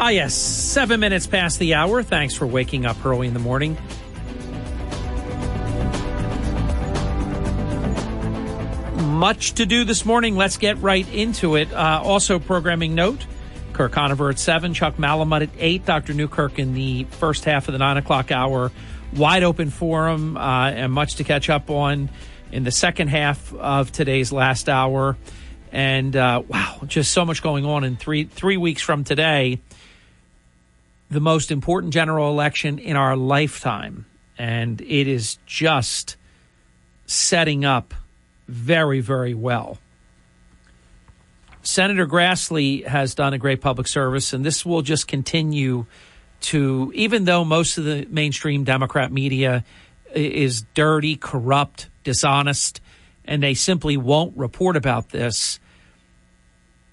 [0.00, 2.04] Ah, yes, seven minutes past the hour.
[2.04, 3.76] Thanks for waking up early in the morning.
[9.10, 10.36] Much to do this morning.
[10.36, 11.72] Let's get right into it.
[11.72, 13.26] Uh, also, programming note
[13.72, 16.14] Kirk Conover at 7, Chuck Malamud at 8, Dr.
[16.14, 18.70] Newkirk in the first half of the 9 o'clock hour.
[19.16, 22.08] Wide open forum uh, and much to catch up on
[22.52, 25.16] in the second half of today's last hour.
[25.72, 29.60] And uh, wow, just so much going on in three three weeks from today
[31.10, 34.06] the most important general election in our lifetime.
[34.36, 36.16] And it is just
[37.06, 37.94] setting up
[38.46, 39.78] very, very well.
[41.62, 45.86] Senator Grassley has done a great public service, and this will just continue
[46.40, 49.64] to, even though most of the mainstream Democrat media
[50.14, 52.80] is dirty, corrupt, dishonest,
[53.24, 55.60] and they simply won't report about this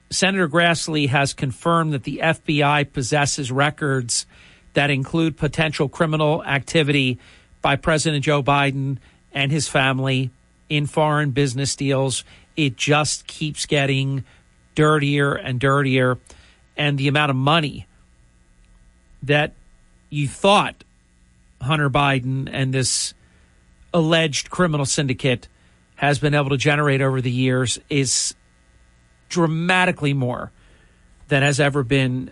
[0.09, 4.25] Senator Grassley has confirmed that the FBI possesses records
[4.73, 7.20] that include potential criminal activity
[7.62, 8.97] by President Joe Biden
[9.34, 10.30] and his family
[10.70, 12.23] in foreign business deals.
[12.56, 14.23] It just keeps getting
[14.75, 16.17] dirtier and dirtier.
[16.78, 17.88] And the amount of money
[19.23, 19.53] that
[20.09, 20.84] you thought
[21.62, 23.14] Hunter Biden and this
[23.94, 25.47] alleged criminal syndicate
[25.95, 28.36] has been able to generate over the years is
[29.36, 30.50] dramatically more
[31.28, 32.31] than has ever been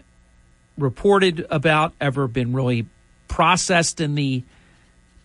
[0.77, 2.87] reported about, ever been really
[3.27, 4.41] processed in the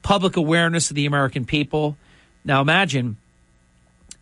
[0.02, 1.96] public awareness of the American people.
[2.44, 3.16] Now imagine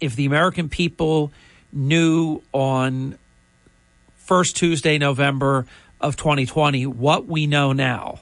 [0.00, 1.32] if the American people
[1.72, 3.16] knew on
[4.16, 5.64] first Tuesday, November
[5.98, 8.20] of 2020, what we know now.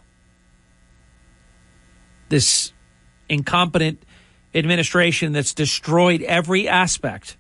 [2.29, 2.73] This
[3.29, 4.01] incompetent
[4.55, 7.37] administration that's destroyed every aspect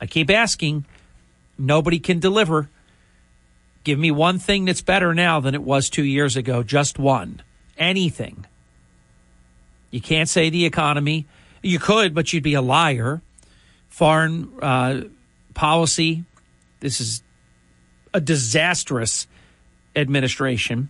[0.00, 0.84] I keep asking.
[1.58, 2.68] Nobody can deliver.
[3.84, 6.62] Give me one thing that's better now than it was two years ago.
[6.62, 7.42] Just one.
[7.78, 8.46] Anything.
[9.90, 11.26] You can't say the economy.
[11.62, 13.20] You could, but you'd be a liar.
[13.88, 15.02] Foreign uh,
[15.54, 16.24] policy.
[16.80, 17.22] This is
[18.14, 19.26] a disastrous
[19.94, 20.88] administration.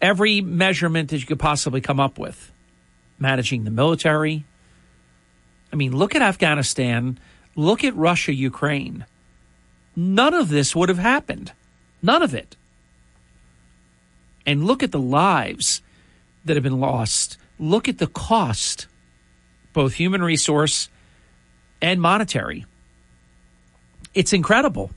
[0.00, 2.52] Every measurement that you could possibly come up with
[3.18, 4.44] managing the military,
[5.74, 7.18] I mean, look at Afghanistan,
[7.56, 9.06] look at Russia, Ukraine.
[9.96, 11.50] None of this would have happened.
[12.00, 12.54] None of it.
[14.46, 15.82] And look at the lives
[16.44, 17.38] that have been lost.
[17.58, 18.86] Look at the cost,
[19.72, 20.88] both human resource
[21.82, 22.66] and monetary.
[24.14, 24.92] It's incredible.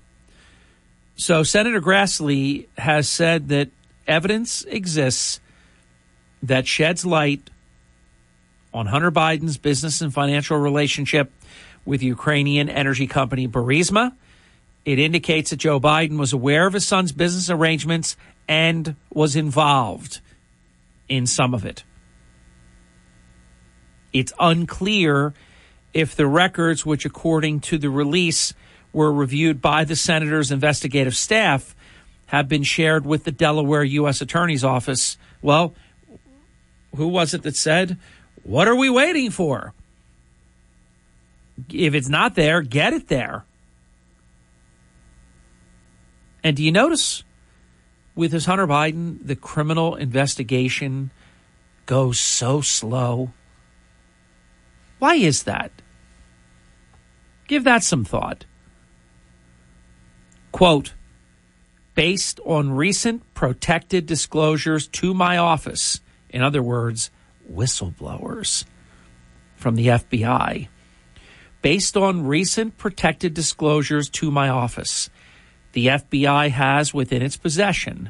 [1.15, 3.69] So, Senator Grassley has said that
[4.05, 5.39] evidence exists
[6.43, 7.49] that sheds light
[8.73, 11.31] on Hunter Biden's business and financial relationship
[11.85, 14.13] with Ukrainian energy company Burisma.
[14.85, 18.15] It indicates that Joe Biden was aware of his son's business arrangements
[18.47, 20.19] and was involved
[21.09, 21.83] in some of it.
[24.13, 25.33] It's unclear
[25.93, 28.53] if the records, which according to the release
[28.93, 31.75] were reviewed by the senator's investigative staff,
[32.27, 34.21] have been shared with the Delaware U.S.
[34.21, 35.17] Attorney's Office.
[35.41, 35.73] Well,
[36.95, 37.97] who was it that said
[38.47, 39.73] what are we waiting for?
[41.69, 43.43] If it's not there, get it there.
[46.43, 47.23] And do you notice
[48.15, 51.11] with this Hunter Biden, the criminal investigation
[51.85, 53.33] goes so slow?
[54.99, 55.71] Why is that?
[57.47, 58.45] Give that some thought.
[60.53, 60.93] Quote,
[61.95, 67.11] based on recent protected disclosures to my office, in other words,
[67.51, 68.65] whistleblowers
[69.55, 70.67] from the FBI.
[71.61, 75.09] Based on recent protected disclosures to my office,
[75.73, 78.09] the FBI has within its possession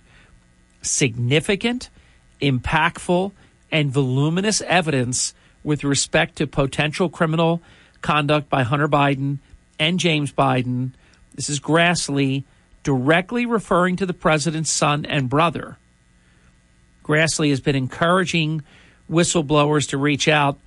[0.81, 1.89] significant,
[2.41, 3.31] impactful,
[3.71, 7.61] and voluminous evidence with respect to potential criminal
[8.01, 9.39] conduct by Hunter Biden
[9.79, 10.91] and James Biden.
[11.35, 12.43] This is Grassley
[12.83, 15.77] directly referring to the president's son and brother.
[17.03, 18.63] Grassley has been encouraging
[19.09, 20.59] whistleblowers to reach out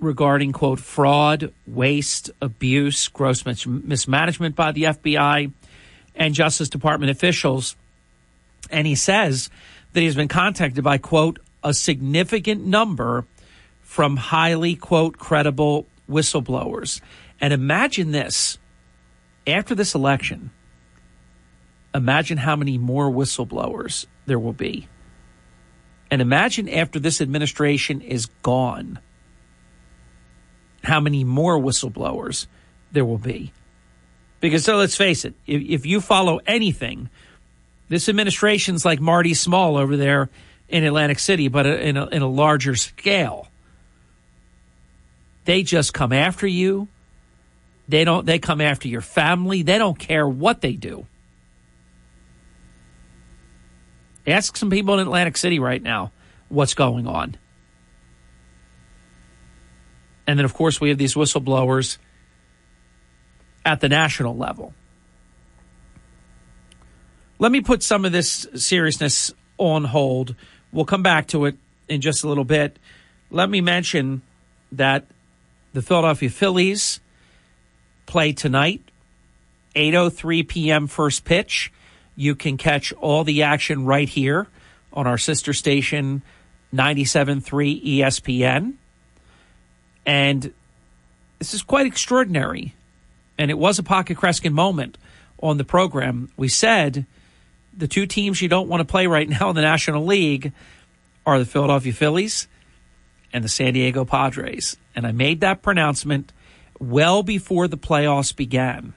[0.00, 5.52] regarding, quote, fraud, waste, abuse, gross mismanagement by the FBI,
[6.14, 7.76] and Justice Department officials.
[8.70, 9.50] And he says
[9.92, 13.24] that he's been contacted by, quote, a significant number
[13.82, 17.00] from highly, quote, credible whistleblowers.
[17.40, 18.58] And imagine this
[19.46, 20.50] after this election,
[21.94, 24.88] imagine how many more whistleblowers there will be.
[26.10, 28.98] And imagine after this administration is gone,
[30.82, 32.46] how many more whistleblowers
[32.92, 33.52] there will be.
[34.40, 37.08] Because so let's face it, if, if you follow anything,
[37.88, 40.28] this administration's like Marty Small over there
[40.68, 43.48] in Atlantic City, but in a, in a larger scale.
[45.44, 46.88] They just come after you.
[47.88, 48.24] They don't.
[48.24, 49.62] They come after your family.
[49.62, 51.06] They don't care what they do.
[54.26, 56.12] Ask some people in Atlantic City right now
[56.48, 57.36] what's going on.
[60.26, 61.98] And then, of course, we have these whistleblowers
[63.64, 64.74] at the national level.
[67.38, 70.34] Let me put some of this seriousness on hold.
[70.72, 71.56] We'll come back to it
[71.88, 72.78] in just a little bit.
[73.30, 74.22] Let me mention
[74.72, 75.06] that
[75.72, 77.00] the Philadelphia Phillies
[78.06, 78.80] play tonight,
[79.74, 80.86] 8:03 p.m.
[80.86, 81.72] first pitch.
[82.16, 84.46] You can catch all the action right here
[84.92, 86.22] on our sister station
[86.74, 88.74] 97.3 ESPN.
[90.06, 90.52] And
[91.38, 92.74] this is quite extraordinary.
[93.38, 94.98] And it was a Pocket Kreskin moment
[95.40, 96.30] on the program.
[96.36, 97.06] We said
[97.76, 100.52] the two teams you don't want to play right now in the National League
[101.26, 102.48] are the Philadelphia Phillies
[103.32, 104.76] and the San Diego Padres.
[104.94, 106.32] And I made that pronouncement
[106.78, 108.94] well before the playoffs began.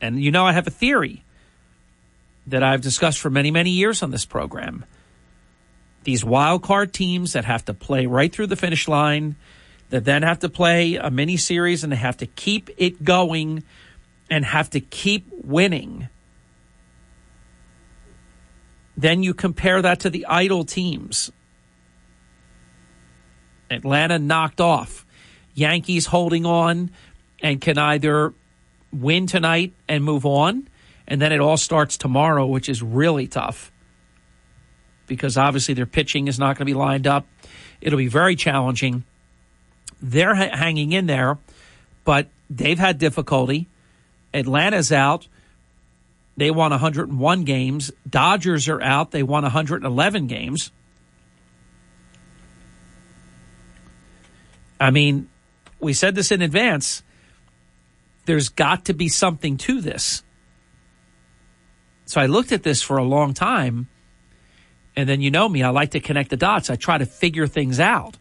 [0.00, 1.22] And you know, I have a theory
[2.46, 4.84] that I've discussed for many, many years on this program.
[6.04, 9.34] These wild card teams that have to play right through the finish line,
[9.90, 13.64] that then have to play a mini series and they have to keep it going
[14.30, 16.08] and have to keep winning.
[18.96, 21.30] Then you compare that to the idle teams.
[23.70, 25.04] Atlanta knocked off.
[25.54, 26.90] Yankees holding on
[27.42, 28.32] and can either
[28.92, 30.68] win tonight and move on,
[31.06, 33.72] and then it all starts tomorrow, which is really tough
[35.06, 37.26] because obviously their pitching is not going to be lined up.
[37.80, 39.04] It'll be very challenging.
[40.00, 41.38] They're ha- hanging in there,
[42.04, 43.68] but they've had difficulty.
[44.34, 45.28] Atlanta's out.
[46.36, 47.90] They won 101 games.
[48.08, 49.10] Dodgers are out.
[49.10, 50.70] They won 111 games.
[54.78, 55.30] I mean,
[55.80, 57.02] we said this in advance.
[58.26, 60.22] There's got to be something to this.
[62.04, 63.88] So I looked at this for a long time.
[64.94, 66.70] And then you know me, I like to connect the dots.
[66.70, 68.16] I try to figure things out.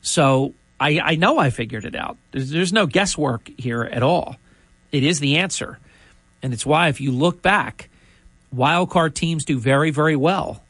[0.00, 2.16] So I, I know I figured it out.
[2.30, 4.36] There's, there's no guesswork here at all.
[4.90, 5.78] It is the answer.
[6.42, 7.90] And it's why, if you look back,
[8.52, 10.62] wild card teams do very, very well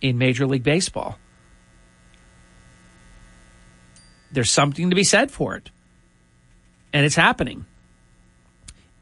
[0.00, 1.18] in Major League Baseball.
[4.30, 5.70] There's something to be said for it.
[6.92, 7.66] And it's happening.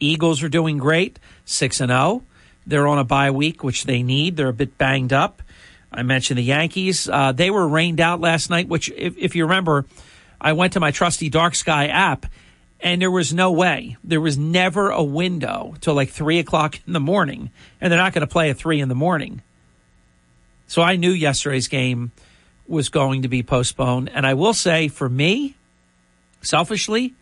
[0.00, 2.22] Eagles are doing great, 6 and 0.
[2.66, 4.36] They're on a bye week, which they need.
[4.36, 5.42] They're a bit banged up.
[5.90, 7.08] I mentioned the Yankees.
[7.08, 9.86] Uh, they were rained out last night, which, if, if you remember,
[10.40, 12.26] I went to my trusty Dark Sky app
[12.80, 13.96] and there was no way.
[14.04, 17.50] There was never a window till like three o'clock in the morning,
[17.80, 19.42] and they're not going to play at three in the morning.
[20.68, 22.12] So I knew yesterday's game
[22.68, 24.10] was going to be postponed.
[24.12, 25.56] And I will say, for me,
[26.42, 27.14] selfishly,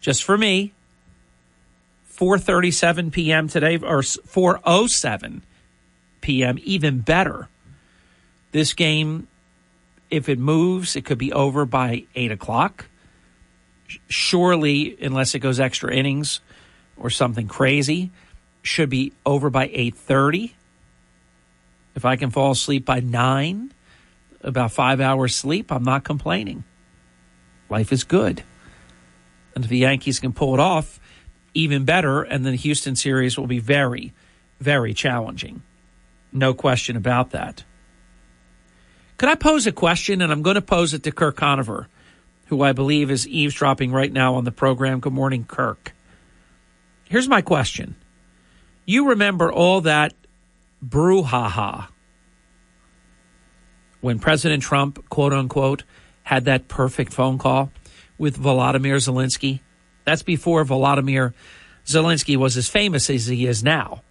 [0.00, 0.72] just for me,
[2.20, 3.48] 4:37 p.m.
[3.48, 5.40] today or 4:07
[6.20, 6.58] p.m.
[6.62, 7.48] even better.
[8.52, 9.26] This game,
[10.10, 12.86] if it moves, it could be over by eight o'clock.
[14.08, 16.40] Surely, unless it goes extra innings
[16.98, 18.10] or something crazy,
[18.62, 20.52] should be over by 8:30.
[21.94, 23.72] If I can fall asleep by 9,
[24.42, 26.64] about 5 hours sleep, I'm not complaining.
[27.70, 28.44] Life is good.
[29.54, 30.99] And if the Yankees can pull it off,
[31.54, 34.12] even better and the Houston series will be very
[34.60, 35.62] very challenging.
[36.32, 37.64] No question about that.
[39.16, 41.88] Could I pose a question and I'm going to pose it to Kirk Conover
[42.50, 44.98] who I believe is eavesdropping right now on the program.
[44.98, 45.94] Good morning, Kirk.
[47.04, 47.94] Here's my question.
[48.84, 50.14] You remember all that
[50.84, 51.86] brouhaha
[54.00, 55.84] when President Trump, quote unquote,
[56.24, 57.70] had that perfect phone call
[58.18, 59.60] with Volodymyr Zelensky?
[60.04, 61.34] That's before Volodymyr
[61.86, 64.02] Zelensky was as famous as he is now.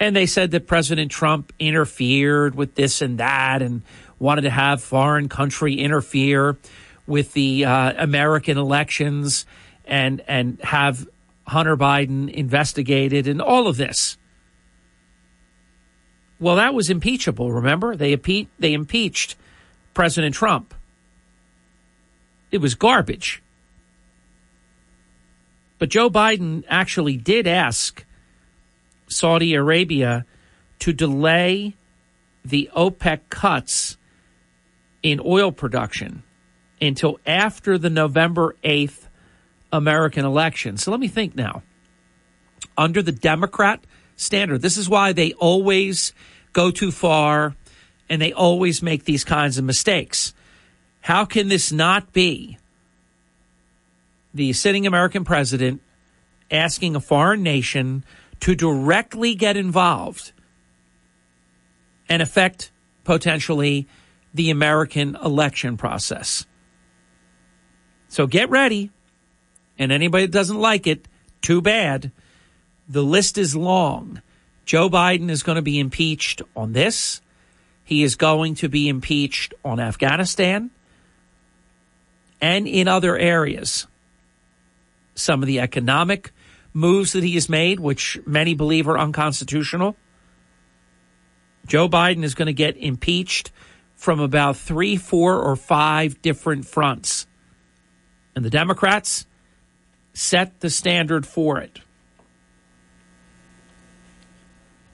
[0.00, 3.82] And they said that President Trump interfered with this and that and
[4.18, 6.56] wanted to have foreign country interfere
[7.06, 9.46] with the uh, American elections
[9.84, 11.06] and and have
[11.46, 14.16] Hunter Biden investigated and all of this.
[16.40, 17.52] Well, that was impeachable.
[17.52, 19.36] Remember, they impe- they impeached
[19.94, 20.74] President Trump.
[22.50, 23.42] It was garbage.
[25.78, 28.04] But Joe Biden actually did ask
[29.08, 30.24] Saudi Arabia
[30.80, 31.74] to delay
[32.44, 33.96] the OPEC cuts
[35.02, 36.22] in oil production
[36.80, 39.08] until after the November 8th
[39.72, 40.76] American election.
[40.76, 41.62] So let me think now.
[42.76, 43.84] Under the Democrat
[44.16, 46.12] standard, this is why they always
[46.52, 47.54] go too far
[48.08, 50.34] and they always make these kinds of mistakes.
[51.04, 52.56] How can this not be
[54.32, 55.82] the sitting American president
[56.50, 58.06] asking a foreign nation
[58.40, 60.32] to directly get involved
[62.08, 62.72] and affect
[63.04, 63.86] potentially
[64.32, 66.46] the American election process.
[68.08, 68.90] So get ready.
[69.78, 71.06] And anybody that doesn't like it,
[71.42, 72.12] too bad.
[72.88, 74.22] The list is long.
[74.64, 77.20] Joe Biden is going to be impeached on this.
[77.84, 80.70] He is going to be impeached on Afghanistan
[82.44, 83.86] and in other areas.
[85.14, 86.30] Some of the economic
[86.74, 89.96] moves that he has made, which many believe are unconstitutional.
[91.66, 93.50] Joe Biden is going to get impeached
[93.94, 97.26] from about three, four, or five different fronts.
[98.36, 99.24] And the Democrats
[100.12, 101.80] set the standard for it.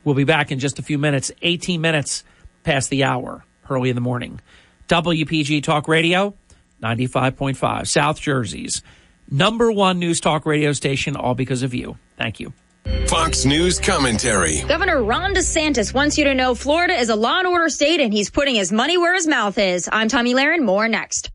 [0.04, 2.22] We'll be back in just a few minutes, 18 minutes
[2.62, 4.40] past the hour, early in the morning.
[4.86, 6.34] WPG Talk Radio,
[6.82, 8.82] 95.5, South Jersey's
[9.30, 11.96] number one news talk radio station, all because of you.
[12.16, 12.52] Thank you.
[13.06, 14.62] Fox News commentary.
[14.66, 18.12] Governor Ron DeSantis wants you to know Florida is a law and order state and
[18.12, 19.88] he's putting his money where his mouth is.
[19.92, 20.64] I'm Tomi Lahren.
[20.64, 21.30] More next.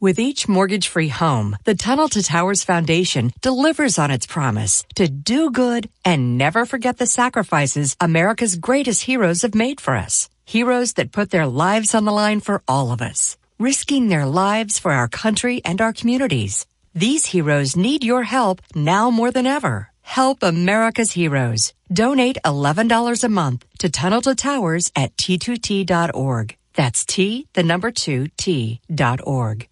[0.00, 5.08] With each mortgage free home, the Tunnel to Towers Foundation delivers on its promise to
[5.08, 10.28] do good and never forget the sacrifices America's greatest heroes have made for us.
[10.44, 14.78] Heroes that put their lives on the line for all of us, risking their lives
[14.78, 16.66] for our country and our communities.
[16.94, 19.88] These heroes need your help now more than ever.
[20.02, 21.72] Help America's heroes.
[21.92, 26.56] Donate $11 a month to Tunnel to Towers at t2t.org.
[26.74, 29.68] That's T, the number two, T dot org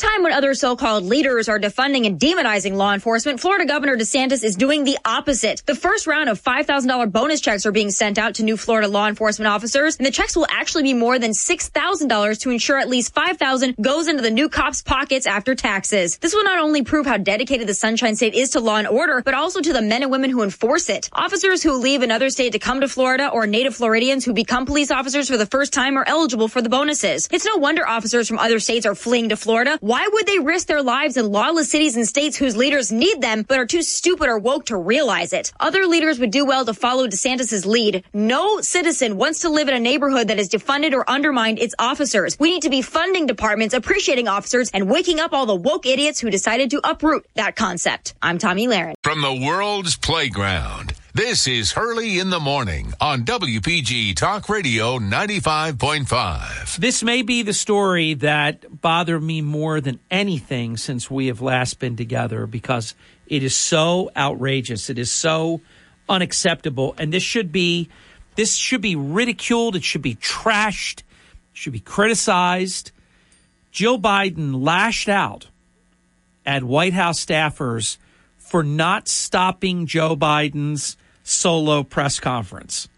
[0.00, 4.56] time when other so-called leaders are defunding and demonizing law enforcement, Florida Governor DeSantis is
[4.56, 5.62] doing the opposite.
[5.66, 9.08] The first round of $5,000 bonus checks are being sent out to new Florida law
[9.08, 13.14] enforcement officers, and the checks will actually be more than $6,000 to ensure at least
[13.14, 16.16] 5,000 goes into the new cops' pockets after taxes.
[16.18, 19.20] This will not only prove how dedicated the Sunshine State is to law and order,
[19.22, 21.10] but also to the men and women who enforce it.
[21.12, 24.90] Officers who leave another state to come to Florida or native Floridians who become police
[24.90, 27.28] officers for the first time are eligible for the bonuses.
[27.30, 29.78] It's no wonder officers from other states are fleeing to Florida.
[29.90, 33.42] Why would they risk their lives in lawless cities and states whose leaders need them
[33.42, 35.52] but are too stupid or woke to realize it?
[35.58, 38.04] Other leaders would do well to follow DeSantis' lead.
[38.12, 42.38] No citizen wants to live in a neighborhood that has defunded or undermined its officers.
[42.38, 46.20] We need to be funding departments, appreciating officers, and waking up all the woke idiots
[46.20, 48.14] who decided to uproot that concept.
[48.22, 48.94] I'm Tomi Lahren.
[49.02, 50.94] From the world's playground.
[51.12, 56.76] This is Hurley in the Morning on WPG Talk Radio 95.5.
[56.76, 61.80] This may be the story that bothered me more than anything since we have last
[61.80, 62.94] been together because
[63.26, 64.88] it is so outrageous.
[64.88, 65.60] It is so
[66.08, 66.94] unacceptable.
[66.96, 67.88] And this should be
[68.36, 69.74] this should be ridiculed.
[69.74, 71.00] It should be trashed.
[71.00, 71.04] It
[71.54, 72.92] should be criticized.
[73.72, 75.48] Jill Biden lashed out
[76.46, 77.96] at White House staffers
[78.36, 80.96] for not stopping Joe Biden's
[81.30, 82.88] solo press conference.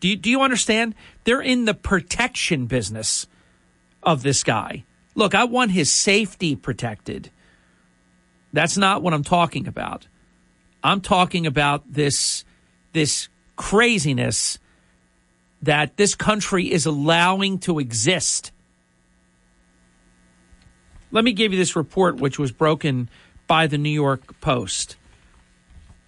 [0.00, 0.94] Do you, do you understand?
[1.24, 3.26] They're in the protection business
[4.02, 4.84] of this guy.
[5.14, 7.30] Look, I want his safety protected.
[8.52, 10.06] That's not what I'm talking about.
[10.82, 12.44] I'm talking about this
[12.92, 14.58] this craziness
[15.62, 18.50] that this country is allowing to exist.
[21.12, 23.10] Let me give you this report, which was broken
[23.46, 24.96] by the New York Post.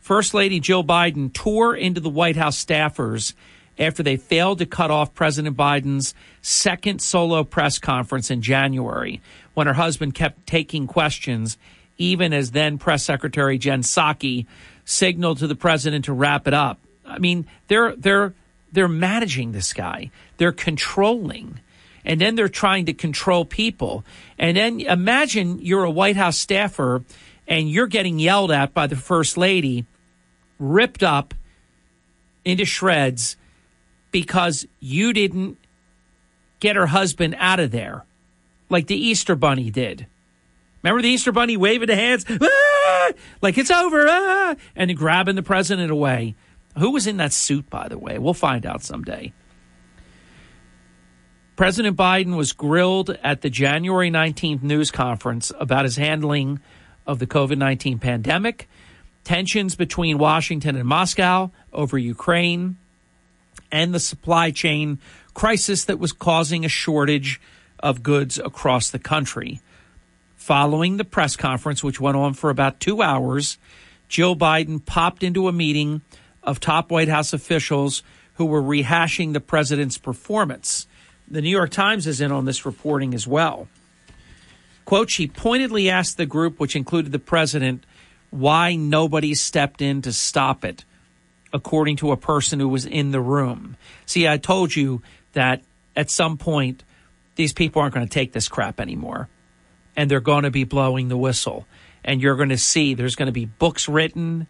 [0.03, 3.35] First Lady Jill Biden tore into the White House staffers
[3.79, 9.21] after they failed to cut off President Biden's second solo press conference in January
[9.55, 11.57] when her husband kept taking questions,
[11.99, 14.47] even as then Press Secretary Jen Psaki
[14.85, 16.81] signaled to the president to wrap it up.
[17.07, 18.35] I mean, they're they're
[18.73, 20.11] they're managing this guy.
[20.37, 21.61] They're controlling.
[22.05, 24.05] And then they're trying to control people.
[24.37, 27.05] And then imagine you're a White House staffer
[27.47, 29.85] and you're getting yelled at by the first lady,
[30.63, 31.35] ripped up
[32.45, 33.37] into shreds
[34.13, 35.59] because you didn't
[36.61, 38.05] get her husband out of there
[38.71, 40.07] like the Easter Bunny did.
[40.83, 42.25] Remember the Easter Bunny waving the hands?
[42.29, 43.11] Ah!
[43.41, 44.07] Like it's over.
[44.09, 44.55] Ah!
[44.77, 46.35] And grabbing the president away.
[46.79, 48.19] Who was in that suit, by the way?
[48.19, 49.33] We'll find out someday.
[51.57, 56.61] President Biden was grilled at the January 19th news conference about his handling
[57.07, 58.69] of the COVID 19 pandemic,
[59.25, 62.77] tensions between Washington and Moscow over Ukraine,
[63.71, 64.99] and the supply chain
[65.35, 67.41] crisis that was causing a shortage
[67.81, 69.61] of goods across the country.
[70.37, 73.59] Following the press conference, which went on for about two hours,
[74.09, 76.03] Joe Biden popped into a meeting
[76.43, 78.03] of top White House officials
[78.35, 80.87] who were rehashing the president's performance.
[81.29, 83.69] The New York Times is in on this reporting as well.
[84.85, 87.85] Quote, she pointedly asked the group, which included the president,
[88.33, 90.85] why nobody stepped in to stop it,
[91.53, 93.77] according to a person who was in the room.
[94.05, 95.03] See, I told you
[95.35, 95.63] that
[95.95, 96.83] at some point,
[97.37, 99.29] these people aren't going to take this crap anymore.
[99.95, 101.67] And they're going to be blowing the whistle.
[102.03, 104.49] And you're going to see there's going to be books written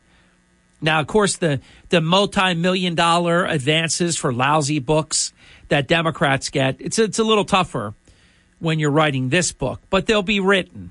[0.82, 1.60] now, of course, the,
[1.90, 5.32] the multi million dollar advances for lousy books
[5.68, 7.94] that Democrats get, it's, it's a little tougher
[8.58, 10.90] when you're writing this book, but they'll be written.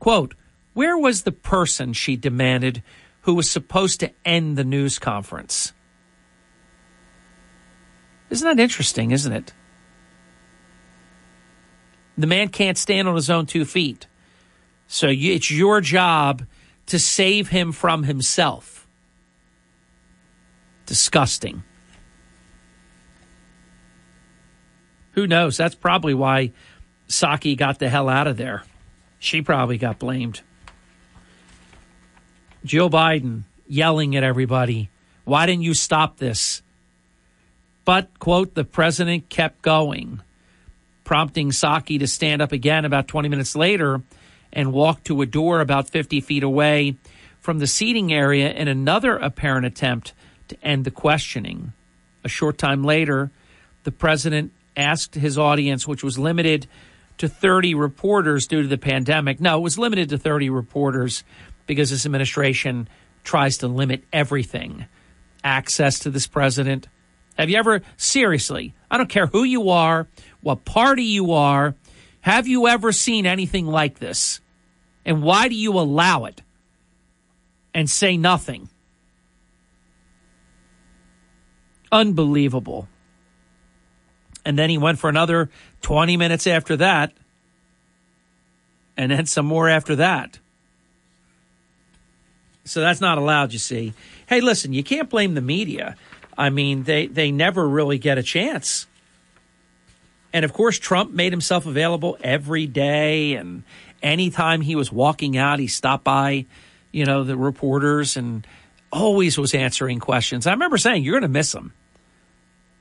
[0.00, 0.34] Quote,
[0.78, 2.84] where was the person, she demanded,
[3.22, 5.72] who was supposed to end the news conference?
[8.30, 9.52] Isn't that interesting, isn't it?
[12.16, 14.06] The man can't stand on his own two feet.
[14.86, 16.46] So you, it's your job
[16.86, 18.86] to save him from himself.
[20.86, 21.64] Disgusting.
[25.14, 25.56] Who knows?
[25.56, 26.52] That's probably why
[27.08, 28.62] Psaki got the hell out of there.
[29.18, 30.42] She probably got blamed.
[32.64, 34.90] Joe Biden yelling at everybody,
[35.24, 36.62] Why didn't you stop this?
[37.84, 40.20] But, quote, the president kept going,
[41.04, 44.02] prompting Psaki to stand up again about 20 minutes later
[44.52, 46.96] and walk to a door about 50 feet away
[47.40, 50.12] from the seating area in another apparent attempt
[50.48, 51.72] to end the questioning.
[52.24, 53.30] A short time later,
[53.84, 56.66] the president asked his audience, which was limited
[57.18, 59.40] to 30 reporters due to the pandemic.
[59.40, 61.24] No, it was limited to 30 reporters
[61.68, 62.88] because this administration
[63.22, 64.86] tries to limit everything
[65.44, 66.88] access to this president.
[67.36, 70.08] Have you ever, seriously, I don't care who you are,
[70.40, 71.76] what party you are,
[72.22, 74.40] have you ever seen anything like this?
[75.04, 76.42] And why do you allow it
[77.72, 78.68] and say nothing?
[81.92, 82.88] Unbelievable.
[84.44, 85.50] And then he went for another
[85.82, 87.12] 20 minutes after that,
[88.96, 90.38] and then some more after that.
[92.68, 93.94] So that's not allowed, you see.
[94.26, 95.96] Hey, listen, you can't blame the media.
[96.36, 98.86] I mean, they, they never really get a chance.
[100.32, 103.34] And of course, Trump made himself available every day.
[103.34, 103.64] And
[104.02, 106.46] anytime he was walking out, he stopped by,
[106.92, 108.46] you know, the reporters and
[108.92, 110.46] always was answering questions.
[110.46, 111.72] I remember saying, You're going to miss him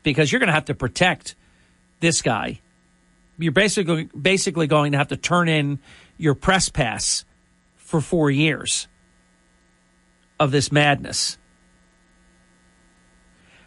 [0.04, 1.36] because you're going to have to protect
[2.00, 2.60] this guy.
[3.40, 5.80] You're basically basically going to have to turn in
[6.18, 7.24] your press pass
[7.76, 8.88] for four years
[10.40, 11.38] of this madness.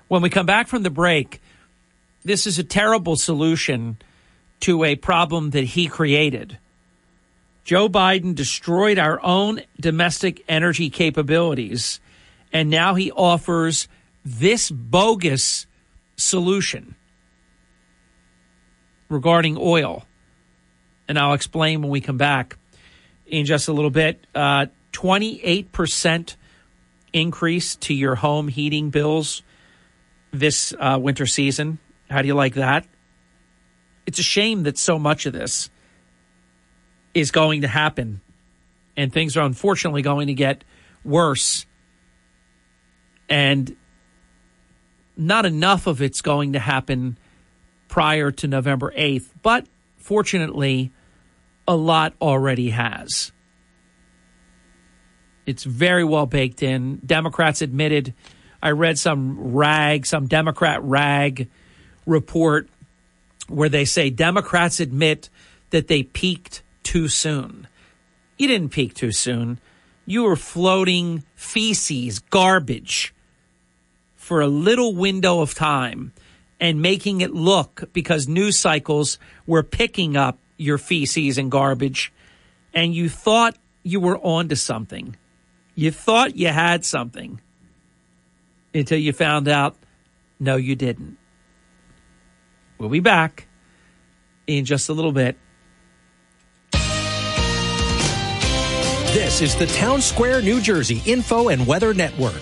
[0.08, 1.40] When we come back from the break,
[2.24, 3.98] this is a terrible solution
[4.60, 6.58] to a problem that he created.
[7.64, 12.00] Joe Biden destroyed our own domestic energy capabilities,
[12.52, 13.86] and now he offers
[14.24, 15.66] this bogus
[16.16, 16.94] solution
[19.08, 20.04] regarding oil.
[21.08, 22.56] And I'll explain when we come back
[23.26, 24.26] in just a little bit.
[24.34, 26.36] Uh, 28%
[27.12, 29.42] increase to your home heating bills
[30.32, 31.78] this uh, winter season.
[32.08, 32.86] How do you like that?
[34.06, 35.70] It's a shame that so much of this
[37.14, 38.20] is going to happen,
[38.96, 40.64] and things are unfortunately going to get
[41.04, 41.66] worse.
[43.28, 43.76] And
[45.16, 47.18] not enough of it's going to happen
[47.88, 50.92] prior to November 8th, but fortunately,
[51.68, 53.32] a lot already has.
[55.46, 57.00] It's very well baked in.
[57.04, 58.14] Democrats admitted,
[58.62, 61.48] I read some rag, some Democrat rag
[62.06, 62.68] report
[63.48, 65.28] where they say Democrats admit
[65.70, 67.66] that they peaked too soon.
[68.38, 69.58] You didn't peak too soon.
[70.06, 73.14] You were floating feces, garbage
[74.16, 76.12] for a little window of time
[76.60, 82.12] and making it look because news cycles were picking up your feces and garbage
[82.74, 85.16] and you thought you were onto something.
[85.74, 87.40] You thought you had something
[88.74, 89.76] until you found out
[90.38, 91.18] no, you didn't.
[92.78, 93.46] We'll be back
[94.46, 95.36] in just a little bit.
[99.12, 102.40] This is the Town Square, New Jersey Info and Weather Network.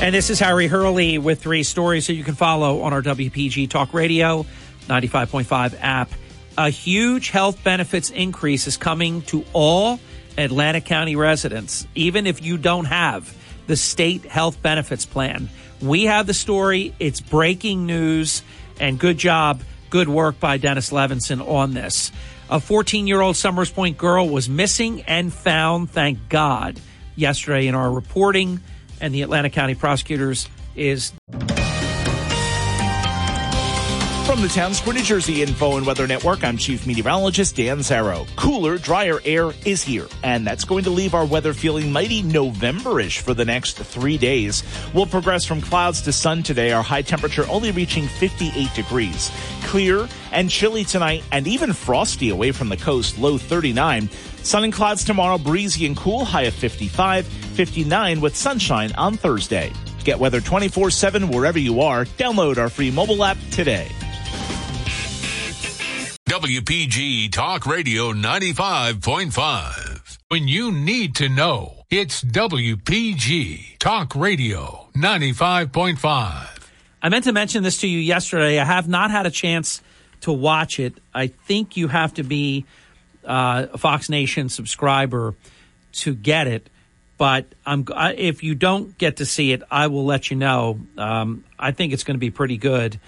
[0.00, 3.70] And this is Harry Hurley with three stories that you can follow on our WPG
[3.70, 4.44] Talk Radio
[4.88, 6.10] 95.5 app.
[6.58, 9.98] A huge health benefits increase is coming to all
[10.38, 15.48] Atlantic County residents, even if you don't have the state health benefits plan.
[15.80, 16.94] We have the story.
[16.98, 18.42] It's breaking news,
[18.80, 22.12] and good job, good work by Dennis Levinson on this.
[22.50, 26.80] A 14 year old Somers Point girl was missing and found, thank God,
[27.14, 28.60] yesterday in our reporting,
[29.00, 31.12] and the Atlantic County prosecutors is
[34.38, 38.24] From the Town Square, New Jersey Info and Weather Network, I'm Chief Meteorologist Dan Zarrow.
[38.36, 43.18] Cooler, drier air is here, and that's going to leave our weather feeling mighty November-ish
[43.18, 44.62] for the next three days.
[44.94, 49.32] We'll progress from clouds to sun today, our high temperature only reaching 58 degrees.
[49.64, 54.08] Clear and chilly tonight, and even frosty away from the coast, low 39.
[54.44, 59.72] Sun and clouds tomorrow, breezy and cool, high of 55, 59 with sunshine on Thursday.
[60.04, 62.04] Get weather 24-7 wherever you are.
[62.04, 63.90] Download our free mobile app today.
[66.38, 70.18] WPG Talk Radio 95.5.
[70.28, 76.68] When you need to know, it's WPG Talk Radio 95.5.
[77.02, 78.60] I meant to mention this to you yesterday.
[78.60, 79.82] I have not had a chance
[80.20, 80.94] to watch it.
[81.12, 82.66] I think you have to be
[83.24, 85.34] uh, a Fox Nation subscriber
[85.94, 86.70] to get it.
[87.16, 90.78] But I'm, I, if you don't get to see it, I will let you know.
[90.96, 93.00] Um, I think it's going to be pretty good.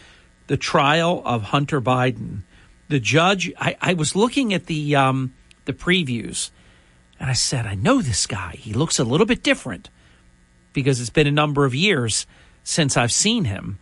[0.49, 2.43] The trial of Hunter Biden.
[2.91, 3.53] The judge.
[3.57, 5.33] I, I was looking at the um,
[5.65, 6.51] the previews,
[7.21, 8.57] and I said, I know this guy.
[8.59, 9.89] He looks a little bit different
[10.73, 12.27] because it's been a number of years
[12.65, 13.79] since I've seen him.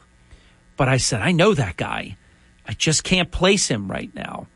[0.77, 2.19] But I said, I know that guy.
[2.67, 4.47] I just can't place him right now.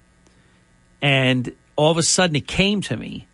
[1.00, 3.26] And all of a sudden it came to me.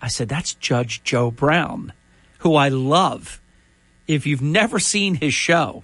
[0.00, 1.92] I said, that's Judge Joe Brown,
[2.38, 3.40] who I love.
[4.06, 5.82] If you've never seen his show,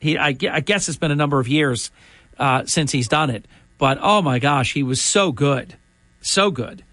[0.00, 1.90] he, I, I guess it's been a number of years
[2.38, 3.44] uh, since he's done it.
[3.78, 5.76] But oh my gosh, he was so good.
[6.20, 6.84] So good.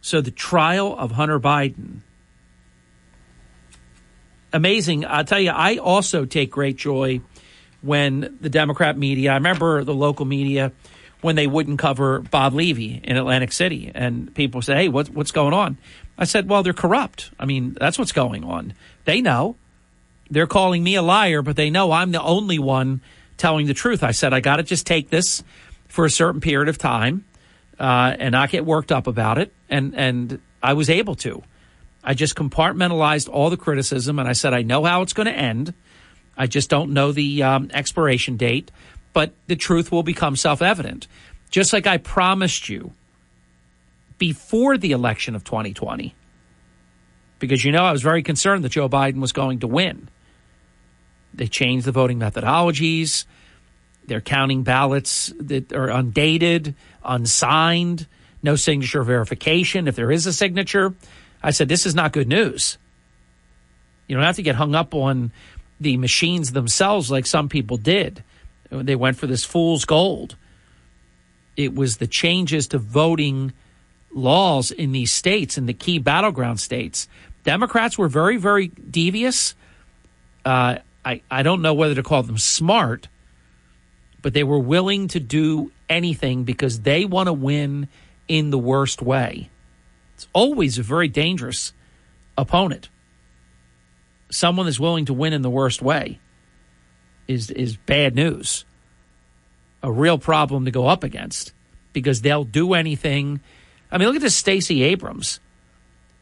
[0.00, 2.00] So the trial of Hunter Biden
[4.52, 5.04] amazing.
[5.04, 7.20] I'll tell you, I also take great joy
[7.80, 10.72] when the Democrat media, I remember the local media
[11.20, 15.32] when they wouldn't cover Bob Levy in Atlantic City, and people say, "Hey, what's what's
[15.32, 15.76] going on?"
[16.16, 17.30] I said, "Well, they're corrupt.
[17.38, 18.74] I mean, that's what's going on.
[19.04, 19.56] They know.
[20.30, 23.00] They're calling me a liar, but they know I'm the only one
[23.36, 25.42] telling the truth." I said, "I got to just take this
[25.88, 27.24] for a certain period of time
[27.78, 31.42] uh, and not get worked up about it," and and I was able to.
[32.04, 35.36] I just compartmentalized all the criticism, and I said, "I know how it's going to
[35.36, 35.74] end."
[36.38, 38.70] I just don't know the um, expiration date,
[39.12, 41.08] but the truth will become self evident.
[41.50, 42.92] Just like I promised you
[44.18, 46.14] before the election of 2020,
[47.38, 50.08] because you know I was very concerned that Joe Biden was going to win.
[51.34, 53.24] They changed the voting methodologies.
[54.08, 58.06] They're counting ballots that are undated, unsigned,
[58.42, 59.86] no signature verification.
[59.86, 60.94] If there is a signature,
[61.42, 62.78] I said, this is not good news.
[64.06, 65.30] You don't have to get hung up on
[65.78, 68.24] the machines themselves like some people did.
[68.70, 70.36] They went for this fool's gold.
[71.56, 73.52] It was the changes to voting
[74.12, 77.08] laws in these states, in the key battleground states.
[77.44, 79.54] Democrats were very, very devious.
[80.44, 83.08] Uh, I, I don't know whether to call them smart,
[84.28, 87.88] but they were willing to do anything because they want to win
[88.28, 89.48] in the worst way.
[90.16, 91.72] It's always a very dangerous
[92.36, 92.90] opponent
[94.30, 96.20] someone that's willing to win in the worst way
[97.26, 98.66] is is bad news.
[99.82, 101.54] A real problem to go up against
[101.94, 103.40] because they'll do anything.
[103.90, 105.40] I mean, look at this Stacey Abrams.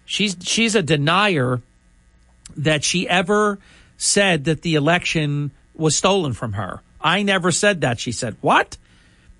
[0.04, 1.60] She's she's a denier
[2.56, 3.58] that she ever
[3.96, 6.82] said that the election was stolen from her.
[7.00, 8.00] I never said that.
[8.00, 8.78] She said, "What?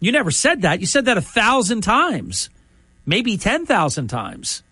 [0.01, 0.81] You never said that.
[0.81, 2.51] You said that a thousand times,
[3.05, 4.63] maybe ten thousand times."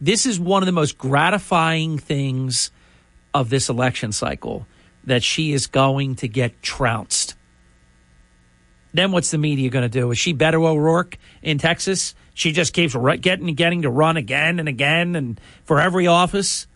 [0.00, 2.70] this is one of the most gratifying things
[3.34, 4.66] of this election cycle
[5.04, 7.34] that she is going to get trounced.
[8.92, 10.10] Then what's the media going to do?
[10.10, 12.14] Is she Beto O'Rourke in Texas?
[12.34, 16.66] She just keeps getting getting to run again and again and for every office.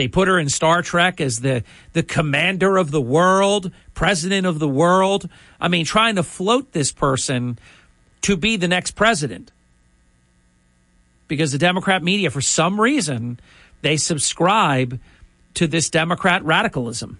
[0.00, 4.58] They put her in Star Trek as the the commander of the world, president of
[4.58, 5.28] the world.
[5.60, 7.58] I mean, trying to float this person
[8.22, 9.52] to be the next president
[11.28, 13.38] because the Democrat media, for some reason,
[13.82, 14.98] they subscribe
[15.52, 17.18] to this Democrat radicalism.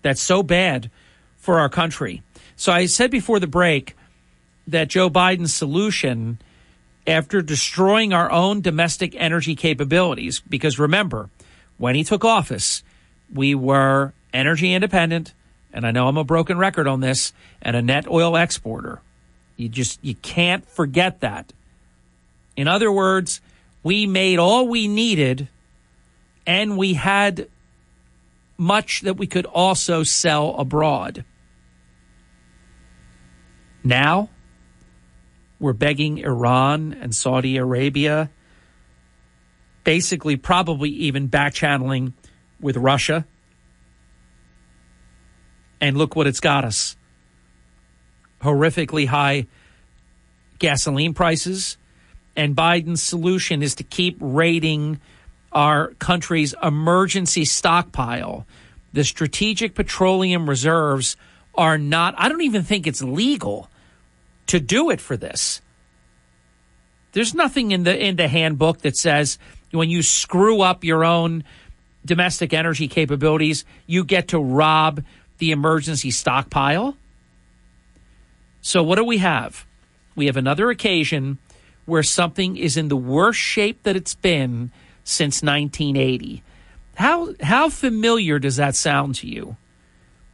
[0.00, 0.90] That's so bad
[1.36, 2.22] for our country.
[2.56, 3.94] So I said before the break
[4.68, 6.38] that Joe Biden's solution
[7.06, 10.40] after destroying our own domestic energy capabilities.
[10.40, 11.28] Because remember,
[11.82, 12.84] when he took office,
[13.34, 15.34] we were energy independent,
[15.72, 19.00] and I know I'm a broken record on this, and a net oil exporter.
[19.56, 21.52] You just you can't forget that.
[22.56, 23.40] In other words,
[23.82, 25.48] we made all we needed
[26.46, 27.48] and we had
[28.56, 31.24] much that we could also sell abroad.
[33.82, 34.30] Now,
[35.58, 38.30] we're begging Iran and Saudi Arabia,
[39.84, 42.14] basically, probably even back channeling
[42.60, 43.26] with Russia.
[45.80, 46.96] And look what it's got us
[48.42, 49.46] horrifically high
[50.58, 51.76] gasoline prices.
[52.36, 55.00] And Biden's solution is to keep raiding
[55.52, 58.46] our country's emergency stockpile.
[58.92, 61.16] The strategic petroleum reserves
[61.54, 63.68] are not, I don't even think it's legal
[64.46, 65.60] to do it for this.
[67.12, 69.38] There's nothing in the in the handbook that says
[69.72, 71.44] when you screw up your own
[72.04, 75.02] domestic energy capabilities, you get to rob
[75.38, 76.96] the emergency stockpile.
[78.60, 79.66] So what do we have?
[80.14, 81.38] We have another occasion
[81.84, 84.70] where something is in the worst shape that it's been
[85.04, 86.42] since 1980.
[86.94, 89.56] How how familiar does that sound to you?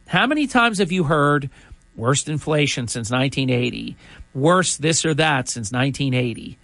[0.07, 1.49] How many times have you heard
[1.95, 3.95] worst inflation since 1980,
[4.33, 6.57] worst this or that since 1980?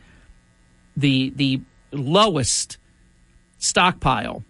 [0.98, 1.62] The the
[1.96, 2.78] lowest
[3.58, 4.44] stockpile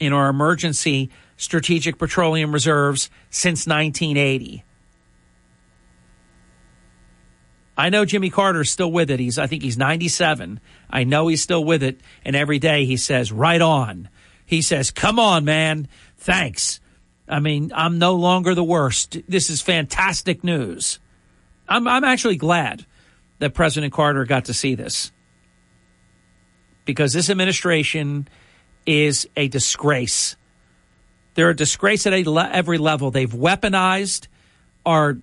[0.00, 4.64] in our emergency strategic petroleum reserves since 1980.
[7.76, 9.20] I know Jimmy Carter's still with it.
[9.20, 10.60] He's I think he's 97.
[10.90, 14.08] I know he's still with it and every day he says right on.
[14.44, 15.88] He says, "Come on, man.
[16.16, 16.80] Thanks."
[17.28, 19.18] I mean, I'm no longer the worst.
[19.28, 20.98] This is fantastic news.
[21.68, 22.84] I'm I'm actually glad
[23.38, 25.12] that President Carter got to see this.
[26.88, 28.28] Because this administration
[28.86, 30.36] is a disgrace.
[31.34, 33.10] They're a disgrace at every level.
[33.10, 34.26] They've weaponized
[34.86, 35.18] our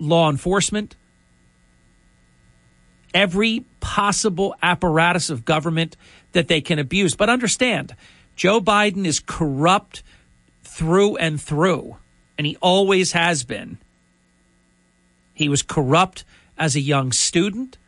[0.00, 0.96] law enforcement
[3.14, 5.96] every possible apparatus of government
[6.32, 7.14] that they can abuse.
[7.14, 7.94] But understand,
[8.34, 10.02] Joe Biden is corrupt
[10.64, 11.96] through and through,
[12.36, 13.78] and he always has been.
[15.32, 16.24] He was corrupt
[16.58, 17.78] as a young student.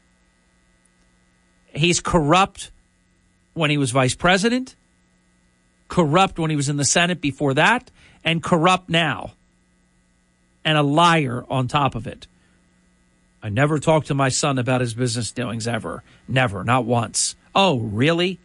[1.75, 2.71] He's corrupt
[3.55, 4.77] when he was vice president,
[5.89, 7.91] corrupt when he was in the Senate before that,
[8.25, 9.33] and corrupt now.
[10.65, 12.27] And a liar on top of it.
[13.43, 16.03] I never talked to my son about his business dealings ever.
[16.27, 17.37] Never, not once.
[17.55, 18.41] Oh, really?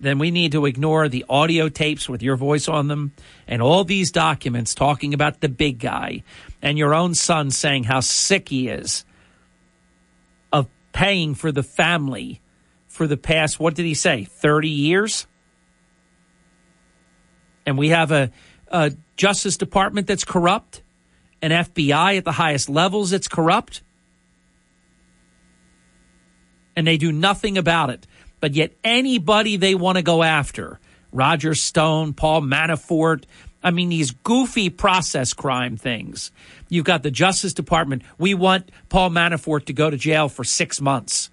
[0.00, 3.12] Then we need to ignore the audio tapes with your voice on them
[3.46, 6.22] and all these documents talking about the big guy
[6.60, 9.04] and your own son saying how sick he is
[10.52, 12.40] of paying for the family
[12.96, 15.26] for the past, what did he say, 30 years?
[17.64, 18.30] And we have a,
[18.68, 20.82] a Justice Department that's corrupt
[21.42, 23.82] an FBI at the highest levels that's corrupt.
[26.74, 28.06] And they do nothing about it.
[28.40, 30.78] But yet, anybody they want to go after,
[31.12, 33.24] Roger Stone, Paul Manafort,
[33.62, 36.30] I mean, these goofy process crime things.
[36.68, 38.02] You've got the Justice Department.
[38.18, 41.30] We want Paul Manafort to go to jail for six months.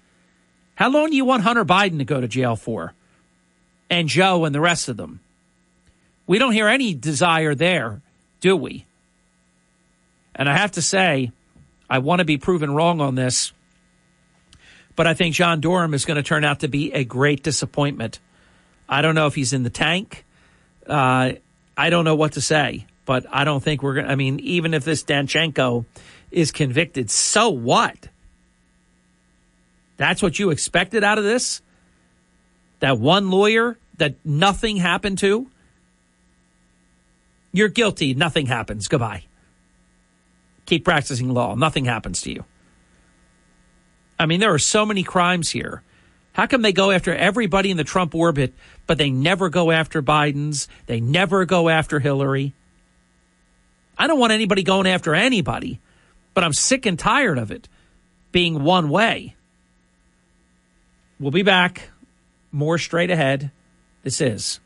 [0.74, 2.94] How long do you want Hunter Biden to go to jail for?
[3.90, 5.20] And Joe and the rest of them?
[6.26, 8.00] We don't hear any desire there,
[8.40, 8.86] do we?
[10.34, 11.30] And I have to say,
[11.88, 13.52] I want to be proven wrong on this,
[14.96, 18.18] but I think John Durham is going to turn out to be a great disappointment.
[18.88, 20.24] I don't know if he's in the tank.
[20.86, 21.32] Uh,
[21.76, 24.12] I don't know what to say, but I don't think we're going to.
[24.12, 25.84] I mean, even if this Danchenko
[26.30, 28.08] is convicted, so what?
[29.96, 31.62] That's what you expected out of this?
[32.80, 35.48] That one lawyer that nothing happened to?
[37.52, 38.14] You're guilty.
[38.14, 38.88] Nothing happens.
[38.88, 39.24] Goodbye
[40.66, 41.54] keep practicing law.
[41.54, 42.44] Nothing happens to you.
[44.18, 45.82] I mean, there are so many crimes here.
[46.32, 48.54] How come they go after everybody in the Trump orbit,
[48.86, 50.68] but they never go after Biden's?
[50.86, 52.54] They never go after Hillary?
[53.96, 55.80] I don't want anybody going after anybody,
[56.32, 57.68] but I'm sick and tired of it
[58.32, 59.36] being one way.
[61.20, 61.90] We'll be back.
[62.50, 63.50] More straight ahead.
[64.02, 64.60] This is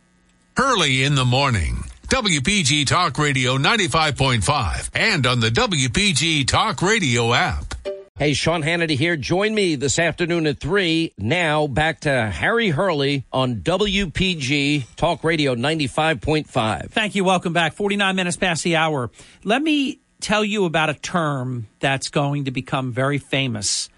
[0.57, 1.85] Hurley in the Morning.
[2.09, 7.75] WPG Talk Radio 95.5 and on the WPG Talk Radio app.
[8.19, 9.17] Hey, Sean Hannity here.
[9.17, 11.13] Join me this afternoon at 3.
[11.19, 16.91] Now back to Harry Hurley on WPG Talk Radio 95.5.
[16.91, 17.25] Thank you.
[17.25, 17.75] Welcome back.
[17.75, 19.11] 49 minutes past the hour.
[19.45, 23.89] Let me tell you about a term that's going to become very famous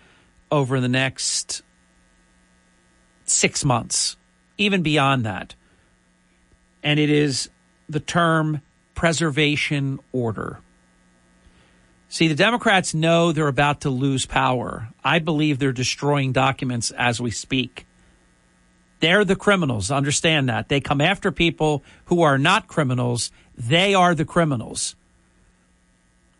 [0.50, 1.62] over the next
[3.30, 4.16] six months,
[4.58, 5.54] even beyond that.
[6.82, 7.50] And it is
[7.88, 8.62] the term
[8.94, 10.60] preservation order.
[12.08, 14.88] See, the Democrats know they're about to lose power.
[15.04, 17.86] I believe they're destroying documents as we speak.
[18.98, 19.90] They're the criminals.
[19.90, 20.68] Understand that.
[20.68, 23.30] They come after people who are not criminals.
[23.56, 24.96] They are the criminals.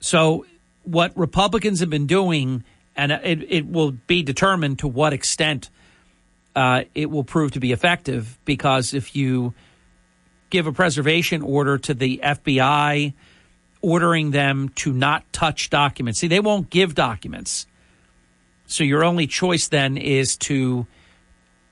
[0.00, 0.44] So,
[0.82, 2.64] what Republicans have been doing,
[2.96, 5.70] and it, it will be determined to what extent
[6.54, 9.54] uh, it will prove to be effective, because if you
[10.50, 13.14] give a preservation order to the FBI,
[13.82, 17.66] ordering them to not touch documents, see, they won't give documents.
[18.66, 20.86] So, your only choice then is to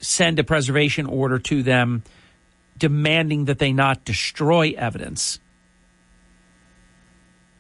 [0.00, 2.02] send a preservation order to them
[2.76, 5.40] demanding that they not destroy evidence.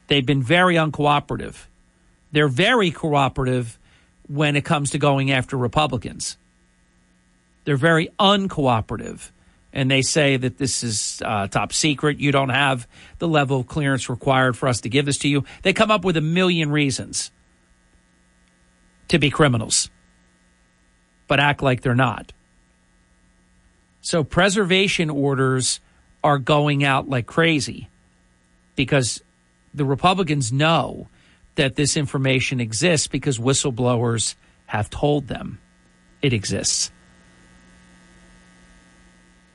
[0.06, 1.66] They've been very uncooperative.
[2.32, 3.78] They're very cooperative
[4.28, 6.36] when it comes to going after Republicans.
[7.68, 9.30] They're very uncooperative.
[9.74, 12.18] And they say that this is uh, top secret.
[12.18, 15.44] You don't have the level of clearance required for us to give this to you.
[15.62, 17.30] They come up with a million reasons
[19.08, 19.90] to be criminals
[21.28, 22.32] but act like they're not.
[24.00, 25.80] So preservation orders
[26.24, 27.88] are going out like crazy
[28.74, 29.22] because
[29.74, 31.08] the Republicans know
[31.54, 34.34] that this information exists because whistleblowers
[34.66, 35.60] have told them
[36.22, 36.90] it exists.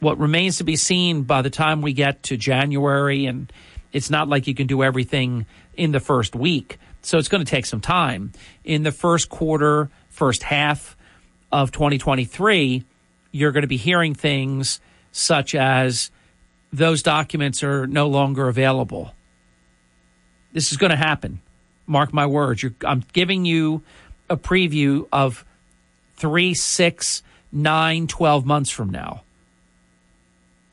[0.04, 3.52] What remains to be seen by the time we get to January, and
[3.92, 7.50] it's not like you can do everything in the first week, so it's going to
[7.50, 8.34] take some time.
[8.64, 10.96] In the first quarter, first half,
[11.54, 12.84] of 2023,
[13.32, 16.10] you're going to be hearing things such as
[16.74, 19.14] those documents are no longer available.
[20.52, 21.42] This is going to happen.
[21.86, 22.64] Mark my words.
[22.64, 23.84] You're, I'm giving you
[24.30, 25.46] a preview of
[26.16, 29.23] three, six, nine, 12 months from now.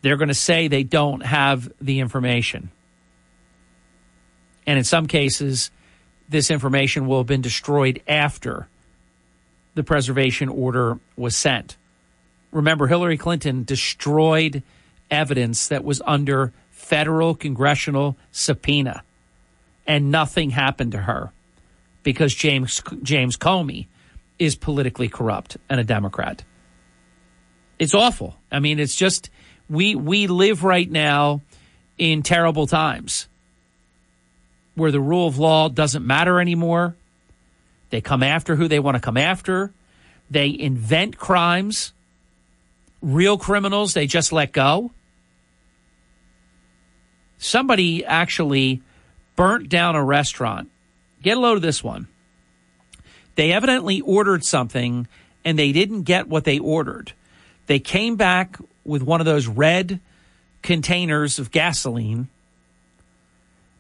[0.03, 2.71] They're going to say they don't have the information.
[4.67, 5.71] And in some cases,
[6.29, 8.69] this information will have been destroyed after
[9.75, 11.77] the preservation order was sent.
[12.53, 14.63] Remember, Hillary Clinton destroyed
[15.11, 19.03] evidence that was under federal congressional subpoena,
[19.87, 21.33] and nothing happened to her
[22.03, 23.87] because James James Comey
[24.39, 26.45] is politically corrupt and a Democrat.
[27.79, 28.37] It's awful.
[28.51, 29.31] I mean, it's just
[29.71, 31.41] we we live right now
[31.97, 33.29] in terrible times
[34.75, 36.97] where the rule of law doesn't matter anymore
[37.91, 39.73] they come after who they want to come after.
[40.31, 41.93] They invent crimes.
[43.03, 44.93] Real criminals, they just let go.
[47.39, 48.83] Somebody actually
[49.35, 50.71] burnt down a restaurant.
[51.23, 52.09] Get a load of this one.
[53.35, 55.09] They evidently ordered something
[55.45, 57.13] and they didn't get what they ordered.
[57.67, 60.01] They came back with one of those red
[60.63, 62.29] containers of gasoline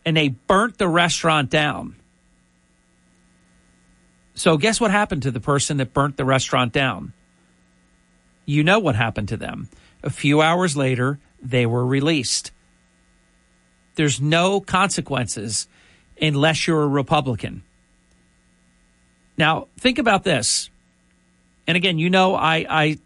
[0.04, 1.96] and they burnt the restaurant down.
[4.34, 7.12] So, guess what happened to the person that burnt the restaurant down?
[8.46, 9.68] You know what happened to them.
[10.02, 12.50] A few hours later, they were released.
[13.96, 15.68] There's no consequences
[16.20, 17.62] unless you're a Republican.
[19.36, 20.70] Now, think about this.
[21.66, 22.98] And again, you know, I, I,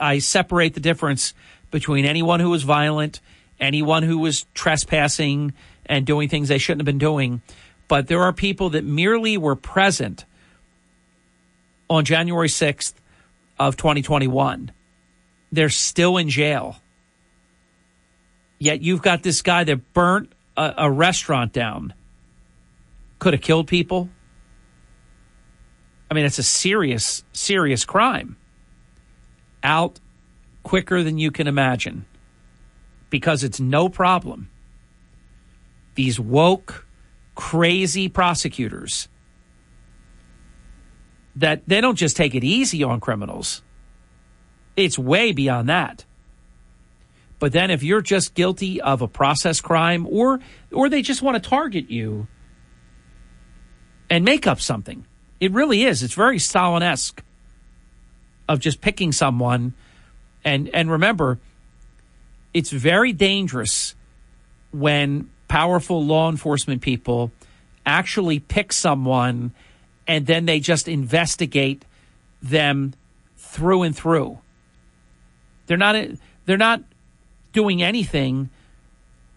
[0.00, 1.34] I separate the difference
[1.70, 3.20] between anyone who was violent,
[3.58, 5.54] anyone who was trespassing
[5.86, 7.42] and doing things they shouldn't have been doing.
[7.88, 10.24] But there are people that merely were present
[11.90, 12.94] on January 6th
[13.58, 14.72] of 2021.
[15.50, 16.76] They're still in jail.
[18.58, 21.94] Yet you've got this guy that burnt a, a restaurant down.
[23.18, 24.08] Could have killed people.
[26.10, 28.36] I mean, it's a serious, serious crime.
[29.62, 30.00] Out
[30.62, 32.06] quicker than you can imagine
[33.10, 34.48] because it's no problem.
[35.94, 36.86] These woke,
[37.34, 39.08] crazy prosecutors
[41.36, 43.62] that they don't just take it easy on criminals.
[44.76, 46.04] It's way beyond that.
[47.38, 50.40] But then if you're just guilty of a process crime or
[50.70, 52.28] or they just want to target you
[54.08, 55.06] and make up something.
[55.40, 56.02] It really is.
[56.02, 57.22] It's very Stalin-esque
[58.48, 59.74] of just picking someone
[60.44, 61.38] and and remember
[62.54, 63.94] it's very dangerous
[64.72, 67.30] when powerful law enforcement people
[67.84, 69.52] actually pick someone
[70.06, 71.84] and then they just investigate
[72.42, 72.94] them
[73.36, 74.38] through and through.
[75.66, 75.96] They're not
[76.44, 76.82] they're not
[77.52, 78.50] doing anything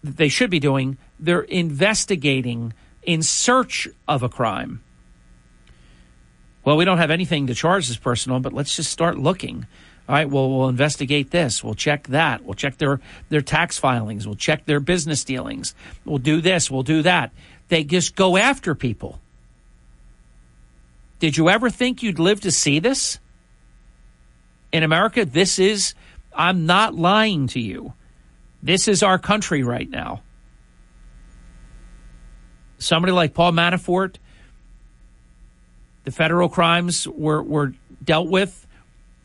[0.02, 0.98] that they should be doing.
[1.18, 4.82] They're investigating in search of a crime.
[6.66, 9.68] Well, we don't have anything to charge this person on, but let's just start looking.
[10.08, 11.62] All right, well, we'll investigate this.
[11.62, 12.44] We'll check that.
[12.44, 14.26] We'll check their, their tax filings.
[14.26, 15.76] We'll check their business dealings.
[16.04, 16.68] We'll do this.
[16.68, 17.30] We'll do that.
[17.68, 19.20] They just go after people.
[21.20, 23.20] Did you ever think you'd live to see this?
[24.72, 25.94] In America, this is,
[26.34, 27.92] I'm not lying to you.
[28.60, 30.22] This is our country right now.
[32.78, 34.16] Somebody like Paul Manafort,
[36.06, 38.64] the federal crimes were, were dealt with,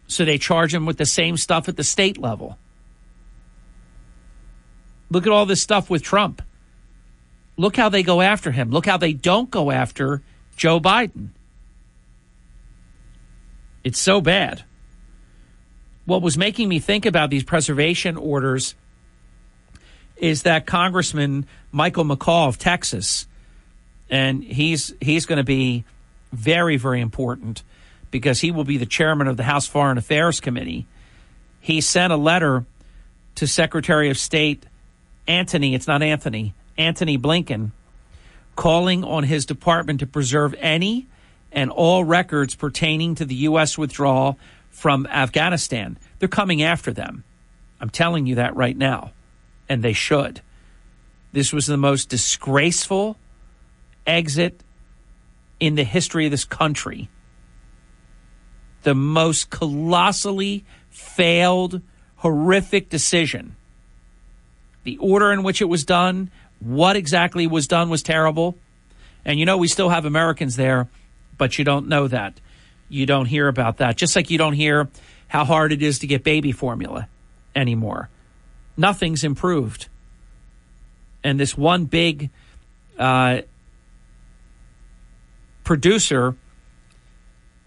[0.07, 2.57] so they charge him with the same stuff at the state level.
[5.11, 6.41] Look at all this stuff with Trump.
[7.55, 8.71] Look how they go after him.
[8.71, 10.23] Look how they don't go after
[10.57, 11.29] Joe Biden.
[13.83, 14.63] It's so bad.
[16.05, 18.73] What was making me think about these preservation orders
[20.17, 23.27] is that Congressman Michael McCaul of Texas,
[24.09, 25.85] and he's he's going to be
[26.31, 27.63] very very important
[28.11, 30.85] because he will be the chairman of the House Foreign Affairs Committee.
[31.61, 32.65] He sent a letter
[33.35, 34.65] to Secretary of State
[35.27, 37.71] Antony, it's not Anthony, Antony Blinken,
[38.55, 41.07] calling on his department to preserve any
[41.51, 43.77] and all records pertaining to the U.S.
[43.77, 44.37] withdrawal
[44.69, 45.97] from Afghanistan.
[46.19, 47.23] They're coming after them.
[47.79, 49.11] I'm telling you that right now.
[49.69, 50.41] And they should.
[51.33, 53.17] This was the most disgraceful
[54.05, 54.61] exit
[55.61, 57.07] in the history of this country.
[58.83, 61.79] The most colossally failed,
[62.17, 63.55] horrific decision.
[64.83, 68.57] The order in which it was done, what exactly was done was terrible.
[69.23, 70.89] And you know, we still have Americans there
[71.41, 72.39] but you don't know that.
[72.87, 73.97] You don't hear about that.
[73.97, 74.87] Just like you don't hear
[75.27, 77.07] how hard it is to get baby formula
[77.55, 78.09] anymore.
[78.77, 79.87] Nothing's improved.
[81.23, 82.29] And this one big
[82.99, 83.41] uh,
[85.63, 86.35] producer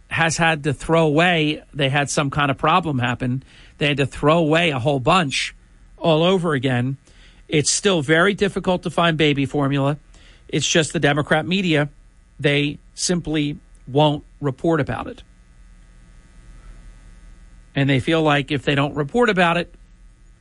[0.09, 3.42] has had to throw away, they had some kind of problem happen.
[3.78, 5.55] They had to throw away a whole bunch
[5.99, 6.99] all over again.
[7.49, 9.99] It's still very difficult to find baby formula.
[10.49, 11.88] It's just the Democrat media,
[12.38, 15.22] they simply won't report about it.
[17.74, 19.74] And they feel like if they don't report about it,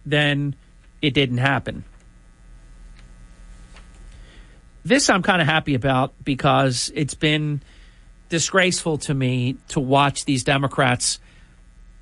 [0.06, 0.56] then
[1.02, 1.84] it didn't happen.
[4.84, 7.62] This I'm kind of happy about because it's been
[8.30, 11.20] disgraceful to me to watch these Democrats,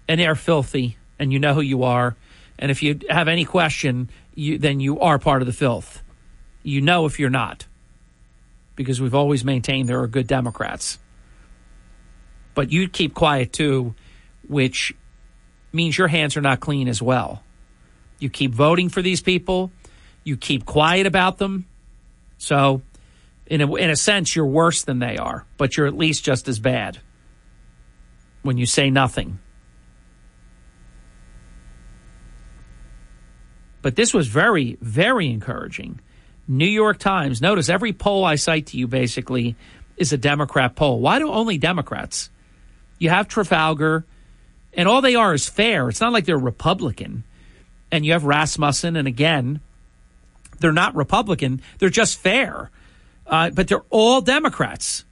[0.07, 2.15] and they're filthy, and you know who you are.
[2.57, 6.01] And if you have any question, you, then you are part of the filth.
[6.63, 7.65] You know if you're not,
[8.75, 10.97] because we've always maintained there are good Democrats
[12.53, 13.95] but you keep quiet too,
[14.47, 14.93] which
[15.71, 17.43] means your hands are not clean as well.
[18.19, 19.71] You keep voting for these people,
[20.23, 21.65] you keep quiet about them.
[22.41, 22.81] So,
[23.45, 26.47] in a, in a sense, you're worse than they are, but you're at least just
[26.47, 26.97] as bad
[28.41, 29.37] when you say nothing.
[33.83, 35.99] But this was very, very encouraging.
[36.47, 39.55] New York Times, notice every poll I cite to you basically
[39.95, 40.99] is a Democrat poll.
[40.99, 42.31] Why do only Democrats?
[42.97, 44.03] You have Trafalgar,
[44.73, 45.89] and all they are is fair.
[45.89, 47.23] It's not like they're Republican.
[47.91, 49.61] And you have Rasmussen, and again,
[50.61, 51.61] they're not Republican.
[51.79, 52.69] They're just fair.
[53.27, 55.05] Uh, but they're all Democrats.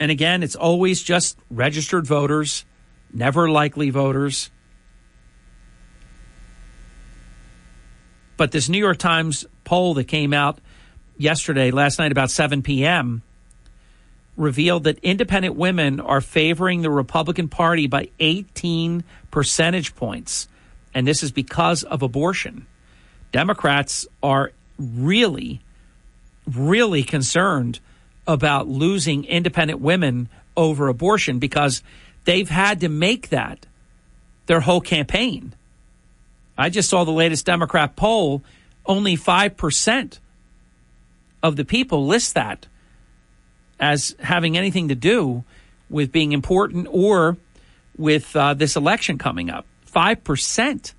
[0.00, 2.64] And again, it's always just registered voters,
[3.12, 4.50] never likely voters.
[8.36, 10.58] But this New York Times poll that came out
[11.16, 13.22] yesterday, last night, about 7 p.m.,
[14.36, 20.48] revealed that independent women are favoring the Republican Party by 18 percentage points.
[20.92, 22.66] And this is because of abortion.
[23.34, 25.60] Democrats are really,
[26.46, 27.80] really concerned
[28.28, 31.82] about losing independent women over abortion because
[32.26, 33.66] they've had to make that
[34.46, 35.52] their whole campaign.
[36.56, 38.44] I just saw the latest Democrat poll.
[38.86, 40.20] Only 5%
[41.42, 42.68] of the people list that
[43.80, 45.42] as having anything to do
[45.90, 47.36] with being important or
[47.98, 49.66] with uh, this election coming up.
[49.92, 50.94] 5%.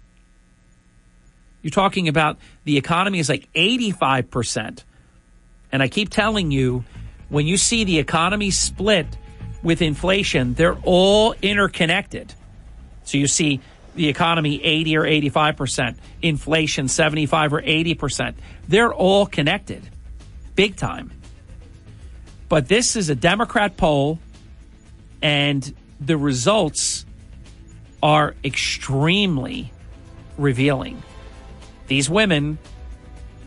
[1.66, 4.84] You're talking about the economy is like 85%.
[5.72, 6.84] And I keep telling you,
[7.30, 9.08] when you see the economy split
[9.64, 12.32] with inflation, they're all interconnected.
[13.04, 13.62] So you see
[13.96, 18.36] the economy 80 or 85%, inflation 75 or 80%.
[18.68, 19.90] They're all connected
[20.54, 21.12] big time.
[22.48, 24.20] But this is a Democrat poll,
[25.20, 27.08] and the results
[28.04, 29.74] are extremely
[30.38, 31.02] revealing.
[31.88, 32.58] These women,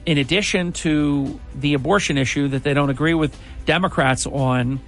[0.06, 3.36] in addition to the abortion issue that they don't agree with
[3.66, 4.80] Democrats on,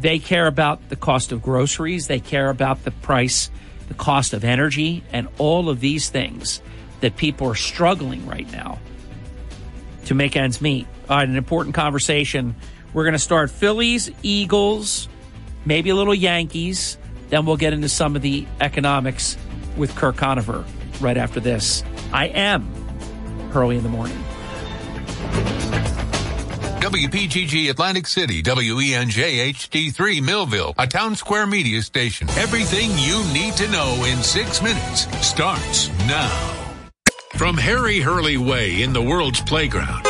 [0.00, 3.50] They care about the cost of groceries, they care about the price,
[3.88, 6.62] the cost of energy, and all of these things
[7.00, 8.78] that people are struggling right now
[10.06, 10.86] to make ends meet.
[11.08, 12.56] All right, an important conversation.
[12.94, 15.08] We're going to start Phillies, Eagles,
[15.66, 16.96] maybe a little Yankees.
[17.28, 19.36] Then we'll get into some of the economics
[19.76, 20.64] with Kirk Conover
[21.00, 21.84] right after this.
[22.12, 22.62] I am
[23.52, 24.16] Hurley in the morning.
[26.80, 32.28] WPGG Atlantic City, WENJ HD3 Millville, a town square media station.
[32.30, 36.56] Everything you need to know in six minutes starts now.
[37.34, 40.06] From Harry Hurley Way in the world's playground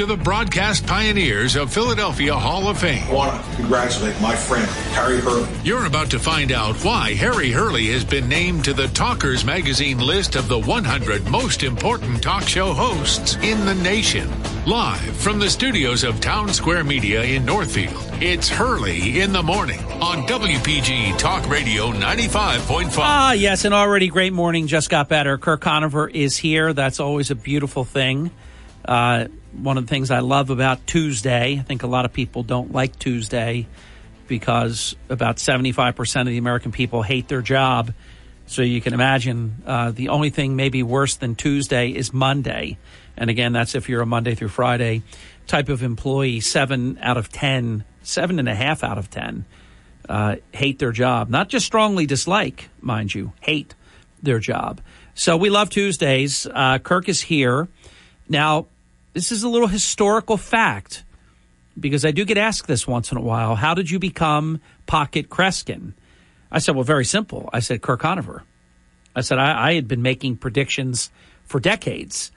[0.00, 3.06] to the broadcast pioneers of Philadelphia Hall of Fame.
[3.08, 5.46] I want to congratulate my friend, Harry Hurley.
[5.62, 9.98] You're about to find out why Harry Hurley has been named to the Talkers Magazine
[9.98, 14.26] list of the 100 most important talk show hosts in the nation.
[14.64, 19.80] Live from the studios of Town Square Media in Northfield, it's Hurley in the Morning
[20.00, 22.94] on WPG Talk Radio 95.5.
[23.00, 25.36] Ah, yes, an already great morning just got better.
[25.36, 26.72] Kirk Conover is here.
[26.72, 28.30] That's always a beautiful thing.
[28.82, 32.42] Uh, one of the things I love about Tuesday, I think a lot of people
[32.42, 33.66] don't like Tuesday
[34.26, 37.92] because about 75% of the American people hate their job.
[38.46, 42.78] So you can imagine uh, the only thing maybe worse than Tuesday is Monday.
[43.16, 45.02] And again, that's if you're a Monday through Friday
[45.46, 46.40] type of employee.
[46.40, 49.44] Seven out of ten, seven and a half out of 10
[50.10, 51.30] uh, hate their job.
[51.30, 53.74] Not just strongly dislike, mind you, hate
[54.22, 54.80] their job.
[55.14, 56.46] So we love Tuesdays.
[56.46, 57.68] Uh, Kirk is here.
[58.28, 58.66] Now,
[59.12, 61.04] this is a little historical fact
[61.78, 63.54] because I do get asked this once in a while.
[63.54, 65.94] How did you become Pocket Kreskin?
[66.50, 67.48] I said, well, very simple.
[67.52, 68.42] I said, Kirk Conover.
[69.14, 71.10] I said, I, I had been making predictions
[71.44, 72.32] for decades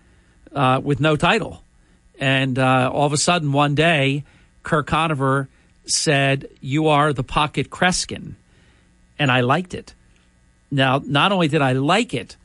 [0.54, 1.64] uh, with no title.
[2.20, 4.24] And uh, all of a sudden, one day,
[4.62, 5.50] Kirk Conover
[5.86, 8.36] said, You are the Pocket Kreskin.
[9.20, 9.94] And I liked it.
[10.72, 12.38] Now, not only did I like it,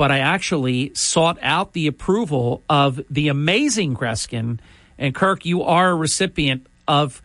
[0.00, 4.58] but I actually sought out the approval of the amazing Kreskin.
[4.96, 7.20] And Kirk, you are a recipient of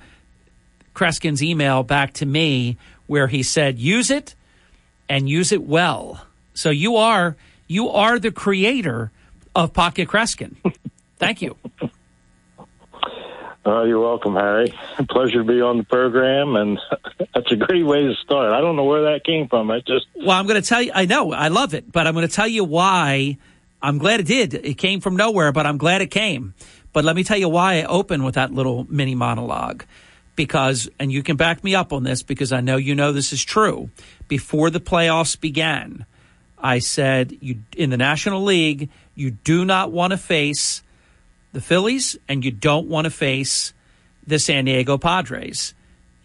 [0.93, 2.75] Kreskin's email back to me
[3.07, 4.35] where he said, use it
[5.07, 6.27] and use it well.
[6.53, 9.09] So you are you are the creator
[9.55, 10.57] of Pocket Kreskin.
[11.17, 11.55] Thank you.
[13.65, 14.71] Uh, you're welcome, Harry.
[15.09, 16.79] Pleasure to be on the program, and
[17.33, 18.53] that's a great way to start.
[18.53, 19.71] I don't know where that came from.
[19.71, 20.91] I just well, I'm going to tell you.
[20.93, 23.37] I know I love it, but I'm going to tell you why.
[23.81, 24.53] I'm glad it did.
[24.53, 26.53] It came from nowhere, but I'm glad it came.
[26.93, 29.83] But let me tell you why I opened with that little mini monologue.
[30.35, 33.31] Because, and you can back me up on this because I know you know this
[33.31, 33.89] is true.
[34.27, 36.05] Before the playoffs began,
[36.57, 40.81] I said you in the National League, you do not want to face
[41.55, 43.73] the Phillies and you don't want to face
[44.27, 45.73] the San Diego Padres.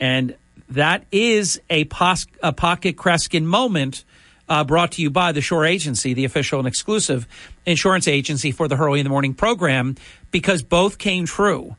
[0.00, 0.34] And
[0.70, 4.04] that is a, pos- a pocket Kreskin moment
[4.48, 7.28] uh, brought to you by the Shore Agency, the official and exclusive
[7.64, 9.94] insurance agency for the Hurley in the Morning program,
[10.32, 11.76] because both came true.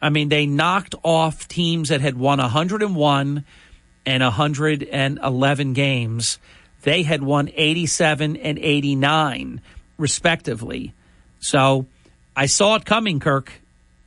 [0.00, 3.44] I mean, they knocked off teams that had won 101
[4.06, 6.38] and 111 games.
[6.82, 9.60] They had won 87 and 89,
[9.96, 10.94] respectively.
[11.40, 11.86] So
[12.38, 13.52] I saw it coming, Kirk.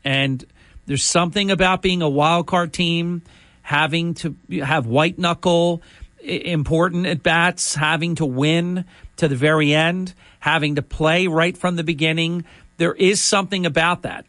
[0.06, 0.46] And
[0.86, 3.24] there's something about being a wild card team,
[3.62, 5.82] having to have white knuckle,
[6.24, 8.86] important at bats, having to win
[9.18, 12.46] to the very end, having to play right from the beginning.
[12.78, 14.26] There is something about that.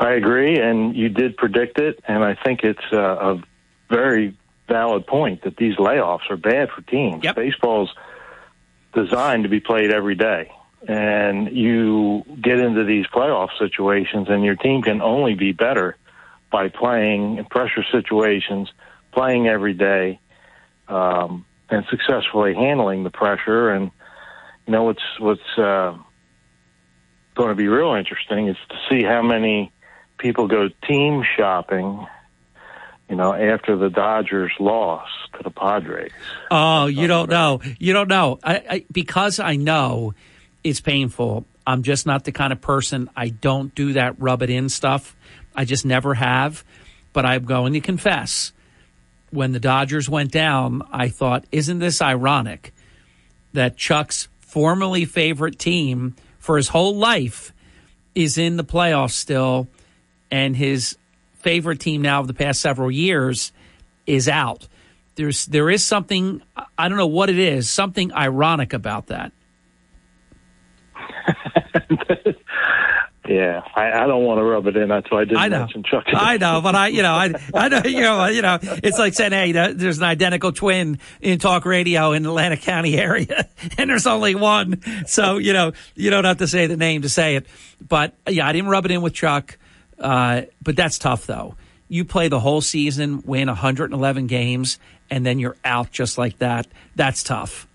[0.00, 3.42] I agree, and you did predict it, and I think it's a, a
[3.88, 7.22] very valid point that these layoffs are bad for teams.
[7.22, 7.36] Yep.
[7.36, 7.94] Baseball's
[8.92, 10.50] designed to be played every day,
[10.86, 15.96] and you get into these playoff situations, and your team can only be better
[16.50, 18.70] by playing in pressure situations,
[19.12, 20.20] playing every day,
[20.88, 23.70] um, and successfully handling the pressure.
[23.70, 23.90] And
[24.66, 25.96] you know what's what's uh,
[27.34, 29.72] going to be real interesting is to see how many
[30.18, 32.06] people go team shopping
[33.10, 36.12] you know, after the Dodgers lost to the Padres.
[36.48, 37.60] Oh, you don't know.
[37.80, 38.38] You don't know.
[38.44, 40.14] I, I, because I know
[40.62, 41.44] it's painful.
[41.66, 43.10] I'm just not the kind of person.
[43.16, 45.16] I don't do that rub it in stuff.
[45.54, 46.64] I just never have.
[47.12, 48.52] But I'm going to confess,
[49.30, 52.72] when the Dodgers went down, I thought, isn't this ironic
[53.52, 57.52] that Chuck's formerly favorite team for his whole life
[58.14, 59.68] is in the playoffs still,
[60.30, 60.96] and his
[61.34, 63.52] favorite team now of the past several years
[64.06, 64.66] is out.
[65.14, 66.42] There's there is something
[66.78, 69.32] I don't know what it is, something ironic about that.
[73.30, 74.88] Yeah, I, I don't want to rub it in.
[74.88, 75.60] That's why I didn't I know.
[75.60, 76.02] mention Chuck.
[76.08, 79.14] I know, but I, you know, I, I know, you know, you know, it's like
[79.14, 83.48] saying, hey, there's an identical twin in talk radio in the Atlantic County area,
[83.78, 84.82] and there's only one.
[85.06, 87.46] So, you know, you don't have to say the name to say it.
[87.86, 89.58] But yeah, I didn't rub it in with Chuck.
[89.96, 91.54] Uh, but that's tough, though.
[91.86, 96.66] You play the whole season, win 111 games, and then you're out just like that.
[96.96, 97.68] That's tough.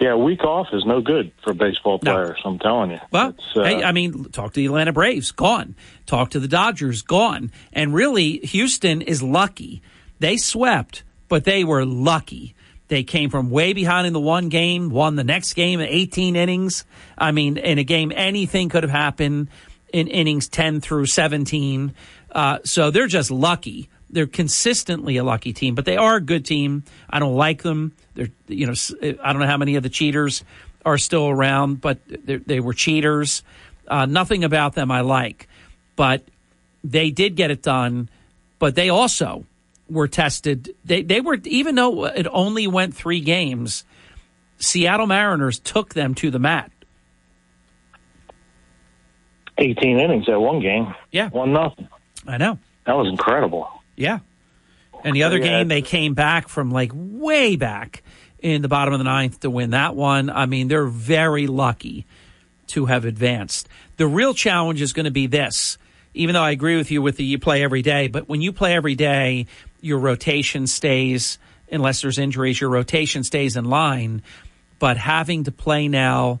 [0.00, 2.12] Yeah, a week off is no good for baseball No.
[2.14, 2.38] players.
[2.44, 2.98] I'm telling you.
[3.10, 5.74] Well, uh, hey, I mean, talk to the Atlanta Braves, gone.
[6.06, 7.52] Talk to the Dodgers, gone.
[7.72, 9.82] And really, Houston is lucky.
[10.18, 12.54] They swept, but they were lucky.
[12.88, 16.34] They came from way behind in the one game, won the next game in 18
[16.34, 16.84] innings.
[17.18, 19.48] I mean, in a game, anything could have happened
[19.92, 21.94] in innings 10 through 17.
[22.32, 23.88] Uh, so they're just lucky.
[24.08, 26.82] They're consistently a lucky team, but they are a good team.
[27.08, 27.92] I don't like them.
[28.20, 28.74] They're, you know,
[29.24, 30.44] I don't know how many of the cheaters
[30.84, 33.42] are still around, but they they were cheaters.
[33.88, 35.48] Uh, nothing about them I like,
[35.96, 36.22] but
[36.84, 38.10] they did get it done.
[38.58, 39.46] But they also
[39.88, 40.74] were tested.
[40.84, 43.84] They they were even though it only went three games.
[44.58, 46.70] Seattle Mariners took them to the mat.
[49.56, 50.94] 18 innings at one game.
[51.10, 51.30] Yeah.
[51.30, 51.88] One nothing.
[52.26, 52.58] I know.
[52.84, 53.66] That was incredible.
[53.96, 54.18] Yeah.
[55.04, 55.44] And the other Yeah.
[55.60, 58.02] game, they came back from like way back
[58.42, 60.30] in the bottom of the ninth to win that one.
[60.30, 62.06] I mean, they're very lucky
[62.68, 63.68] to have advanced.
[63.96, 65.78] The real challenge is going to be this.
[66.12, 68.52] Even though I agree with you with the you play every day, but when you
[68.52, 69.46] play every day,
[69.80, 71.38] your rotation stays,
[71.70, 74.22] unless there's injuries, your rotation stays in line.
[74.80, 76.40] But having to play now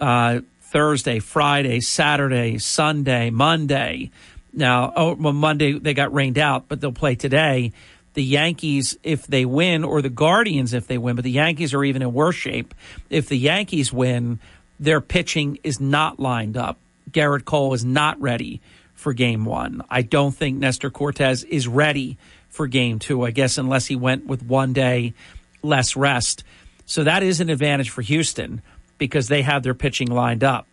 [0.00, 4.10] uh, Thursday, Friday, Saturday, Sunday, Monday.
[4.52, 7.72] Now, oh, well, Monday they got rained out, but they'll play today.
[8.14, 11.84] The Yankees, if they win, or the Guardians, if they win, but the Yankees are
[11.84, 12.74] even in worse shape.
[13.10, 14.40] If the Yankees win,
[14.80, 16.78] their pitching is not lined up.
[17.10, 18.60] Gerrit Cole is not ready
[18.94, 19.82] for game one.
[19.88, 24.26] I don't think Nestor Cortes is ready for game two, I guess, unless he went
[24.26, 25.14] with one day
[25.62, 26.42] less rest.
[26.86, 28.62] So that is an advantage for Houston
[28.96, 30.66] because they have their pitching lined up.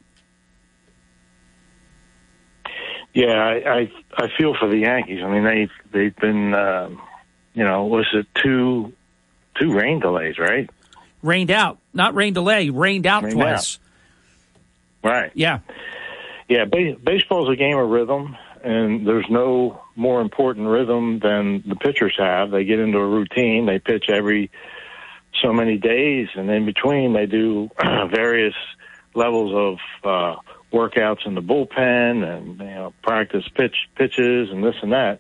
[3.14, 5.22] Yeah, I, I I feel for the Yankees.
[5.24, 7.02] I mean, they've they've been, um,
[7.56, 8.94] you know, was it two
[9.60, 10.70] two rain delays, right?
[11.24, 13.80] Rained out, not rain delay, rained out Rained twice.
[15.04, 15.32] Right.
[15.34, 15.60] Yeah.
[16.48, 21.76] Yeah, ba- baseball's a game of rhythm, and there's no more important rhythm than the
[21.76, 22.52] pitchers have.
[22.52, 23.66] They get into a routine.
[23.66, 24.52] They pitch every
[25.42, 27.70] so many days, and in between, they do
[28.14, 28.54] various
[29.16, 30.40] levels of uh,
[30.72, 35.20] workouts in the bullpen and you know practice pitch pitches and this and that,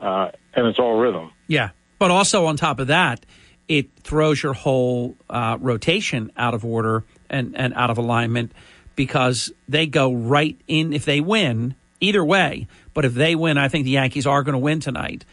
[0.00, 1.32] uh, and it's all rhythm.
[1.46, 1.70] Yeah.
[1.98, 3.24] But also on top of that,
[3.68, 8.52] it throws your whole uh, rotation out of order and, and out of alignment
[8.94, 10.92] because they go right in.
[10.92, 14.54] If they win, either way, but if they win, I think the Yankees are going
[14.54, 15.24] to win tonight.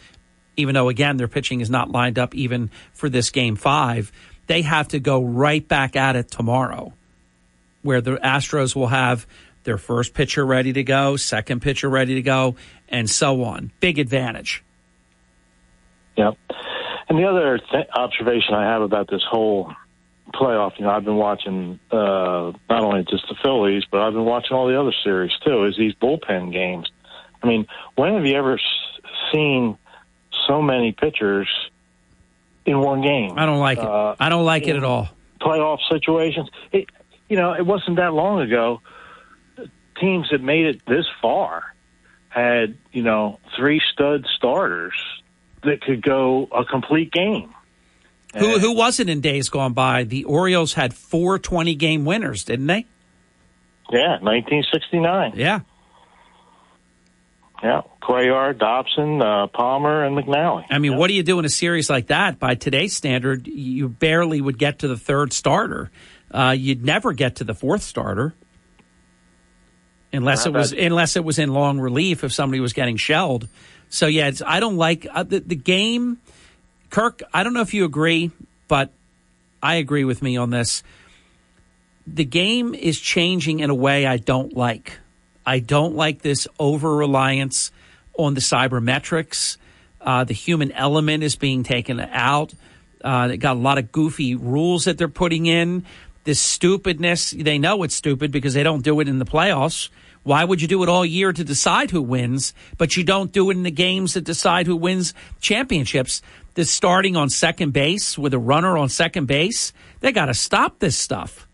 [0.56, 4.12] Even though, again, their pitching is not lined up even for this game five,
[4.48, 6.94] they have to go right back at it tomorrow,
[7.82, 9.26] where the Astros will have
[9.64, 12.56] their first pitcher ready to go, second pitcher ready to go,
[12.90, 13.72] and so on.
[13.80, 14.64] Big advantage.
[16.18, 16.38] Yep.
[17.10, 19.74] And the other th- observation I have about this whole
[20.34, 24.26] playoff, you know, I've been watching uh, not only just the Phillies, but I've been
[24.26, 25.66] watching all the other series too.
[25.66, 26.90] Is these bullpen games?
[27.42, 29.02] I mean, when have you ever s-
[29.32, 29.78] seen
[30.48, 31.50] so many pitchers
[32.66, 33.34] in one game?
[33.38, 33.84] I don't like it.
[33.86, 35.10] Uh, I don't like it at all.
[35.42, 36.50] playoff situations.
[36.72, 36.88] It,
[37.30, 38.82] you know, it wasn't that long ago.
[40.00, 41.64] Teams that made it this far
[42.30, 44.94] had, you know, three stud starters
[45.64, 47.54] that could go a complete game.
[48.36, 50.04] Who who was it in days gone by?
[50.06, 52.86] The Orioles had four 20 game winners, didn't they?
[53.92, 55.34] Yeah, 1969.
[55.36, 55.60] Yeah.
[57.62, 60.66] Yeah, Cuellar, Dobson, uh, Palmer, and McNally.
[60.70, 62.38] I mean, what do you do in a series like that?
[62.38, 65.90] By today's standard, you barely would get to the third starter.
[66.30, 68.34] Uh, you'd never get to the fourth starter.
[70.12, 72.98] Unless How it was about- unless it was in long relief if somebody was getting
[72.98, 73.48] shelled.
[73.94, 76.18] So yeah, I don't like uh, the, the game.
[76.90, 78.32] Kirk, I don't know if you agree,
[78.68, 78.92] but
[79.62, 80.82] I agree with me on this.
[82.08, 84.98] The game is changing in a way I don't like.
[85.46, 87.72] I don't like this over reliance
[88.18, 89.58] on the cybermetrics.
[90.02, 92.52] Uh, the human element is being taken out.
[93.04, 95.86] Uh, they got a lot of goofy rules that they're putting in.
[96.24, 99.90] This stupidness, they know it's stupid because they don't do it in the playoffs.
[100.24, 103.50] Why would you do it all year to decide who wins, but you don't do
[103.50, 106.22] it in the games that decide who wins championships?
[106.56, 110.80] This starting on second base with a runner on second base, they got to stop
[110.80, 111.48] this stuff.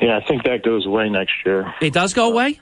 [0.00, 1.72] Yeah, I think that goes away next year.
[1.80, 2.60] It does go away.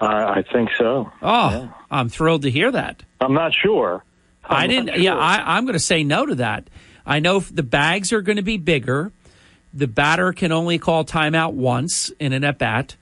[0.00, 1.10] I, I think so.
[1.22, 1.68] Oh, yeah.
[1.90, 3.02] I'm thrilled to hear that.
[3.20, 4.04] I'm not sure.
[4.44, 4.88] I'm I didn't.
[4.88, 4.98] Sure.
[4.98, 6.68] Yeah, I, I'm going to say no to that.
[7.06, 9.12] I know the bags are going to be bigger.
[9.74, 12.96] The batter can only call timeout once in an at bat.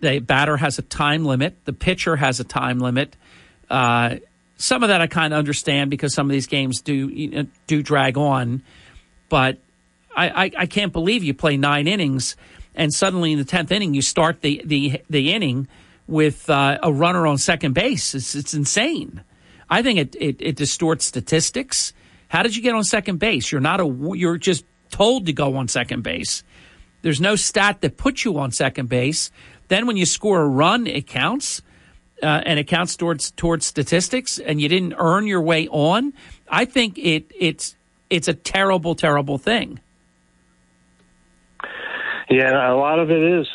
[0.00, 1.56] The batter has a time limit.
[1.64, 3.14] The pitcher has a time limit.
[3.68, 4.16] Uh,
[4.56, 8.16] some of that I kind of understand because some of these games do do drag
[8.16, 8.62] on,
[9.28, 9.58] but
[10.16, 12.36] I, I, I can't believe you play nine innings
[12.74, 15.68] and suddenly in the tenth inning you start the the the inning
[16.06, 18.14] with uh, a runner on second base.
[18.14, 19.22] It's it's insane.
[19.68, 21.92] I think it, it, it distorts statistics.
[22.28, 23.50] How did you get on second base?
[23.50, 26.42] You're not a you're just told to go on second base.
[27.02, 29.30] There's no stat that puts you on second base.
[29.68, 31.62] Then when you score a run, it counts.
[32.22, 36.12] Uh, and it counts towards towards statistics, and you didn't earn your way on.
[36.48, 37.76] I think it it's
[38.08, 39.80] it's a terrible, terrible thing.
[42.30, 43.46] Yeah, a lot of it is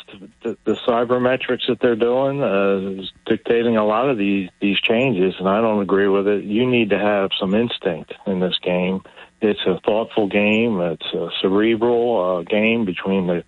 [0.42, 5.34] the, the cybermetrics that they're doing uh, is dictating a lot of these these changes,
[5.38, 6.44] and I don't agree with it.
[6.44, 9.02] You need to have some instinct in this game.
[9.40, 10.80] It's a thoughtful game.
[10.80, 13.44] It's a cerebral uh, game between the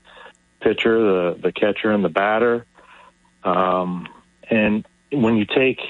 [0.61, 2.67] pitcher, the the catcher, and the batter.
[3.45, 4.09] Um,
[4.49, 5.81] and when you take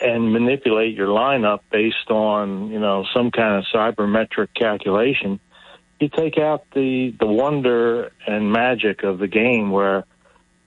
[0.00, 5.40] and manipulate your lineup based on you know some kind of cybermetric calculation
[6.00, 10.04] you take out the the wonder and magic of the game where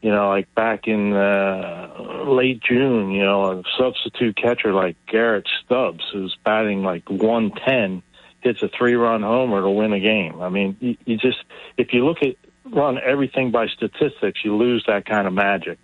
[0.01, 5.47] you know like back in uh, late June you know a substitute catcher like Garrett
[5.63, 8.03] Stubbs who's batting like 110
[8.41, 11.43] hits a three run homer to win a game I mean you, you just
[11.77, 12.35] if you look at
[12.65, 15.79] run everything by statistics you lose that kind of magic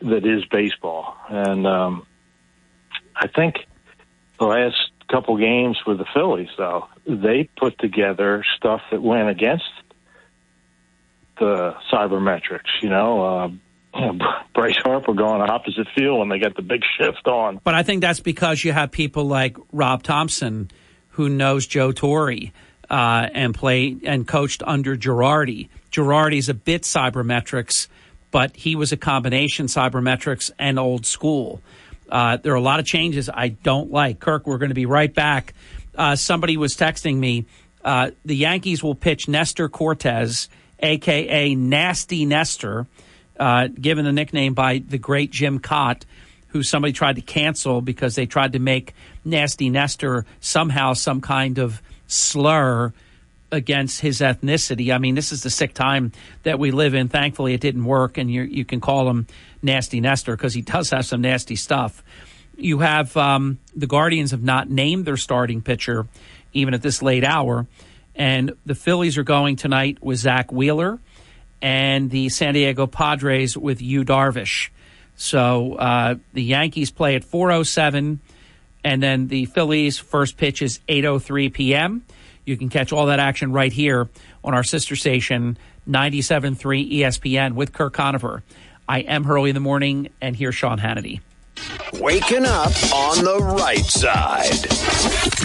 [0.00, 2.06] that is baseball and um
[3.16, 3.56] I think
[4.38, 4.76] the last
[5.08, 9.64] couple games with the Phillies, though, they put together stuff that went against
[11.38, 12.82] the cybermetrics.
[12.82, 13.54] You know,
[13.94, 14.12] uh,
[14.54, 17.60] Bryce Harper going opposite field when they get the big shift on.
[17.62, 20.70] But I think that's because you have people like Rob Thomson,
[21.14, 22.52] who knows Joe Torre.
[22.90, 25.70] Uh, and played and coached under Girardi.
[25.90, 27.88] Girardi's a bit cybermetrics,
[28.30, 31.62] but he was a combination cybermetrics and old school.
[32.10, 34.20] Uh, there are a lot of changes I don't like.
[34.20, 35.54] Kirk, we're going to be right back.
[35.96, 37.46] Uh, somebody was texting me.
[37.82, 40.48] Uh, the Yankees will pitch Nestor Cortes,
[40.80, 42.86] aka Nasty Nestor,
[43.38, 46.02] uh, given the nickname by the great Jim Kaat,
[46.54, 48.94] who somebody tried to cancel because they tried to make
[49.24, 52.92] Nasty Nestor somehow some kind of slur
[53.50, 54.94] against his ethnicity.
[54.94, 56.12] I mean, this is the sick time
[56.44, 57.08] that we live in.
[57.08, 59.26] Thankfully, it didn't work, and you you can call him
[59.62, 62.04] Nasty Nestor because he does have some nasty stuff.
[62.56, 66.06] You have um, the Guardians have not named their starting pitcher
[66.52, 67.66] even at this late hour,
[68.14, 71.00] and the Phillies are going tonight with Zack Wheeler,
[71.60, 74.70] and the San Diego Padres with Yu Darvish.
[75.16, 78.18] So uh, the Yankees play at 4:07,
[78.82, 82.04] and then the Phillies' first pitch is 8:03 p.m.
[82.44, 84.08] You can catch all that action right here
[84.42, 85.56] on our sister station,
[85.88, 88.42] 97.3 ESPN with Kirk Conover.
[88.86, 91.20] I am Hurley in the morning, and here's Sean Hannity.
[91.94, 94.52] Waking up on the right side.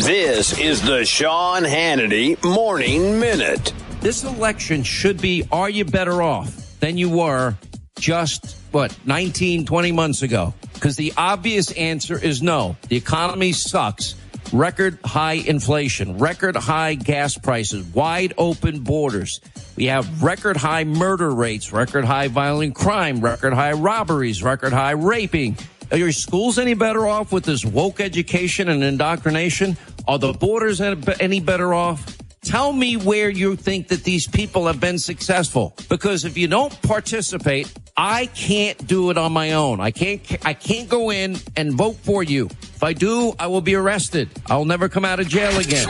[0.04, 3.72] This is the Sean Hannity Morning Minute.
[4.02, 7.56] This election should be are you better off than you were
[8.00, 10.54] just, what, 19, 20 months ago?
[10.74, 12.78] Because the obvious answer is no.
[12.88, 14.16] The economy sucks.
[14.52, 19.42] Record high inflation, record high gas prices, wide open borders.
[19.76, 24.92] We have record high murder rates, record high violent crime, record high robberies, record high
[24.92, 25.56] raping.
[25.92, 29.78] Are your schools any better off with this woke education and indoctrination?
[30.08, 32.19] Are the borders any better off?
[32.42, 35.76] Tell me where you think that these people have been successful.
[35.90, 39.82] Because if you don't participate, I can't do it on my own.
[39.82, 42.46] I can't, I can't go in and vote for you.
[42.46, 44.30] If I do, I will be arrested.
[44.48, 45.88] I'll never come out of jail again.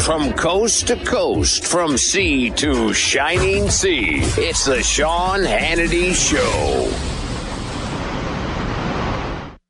[0.00, 7.09] From coast to coast, from sea to shining sea, it's the Sean Hannity Show.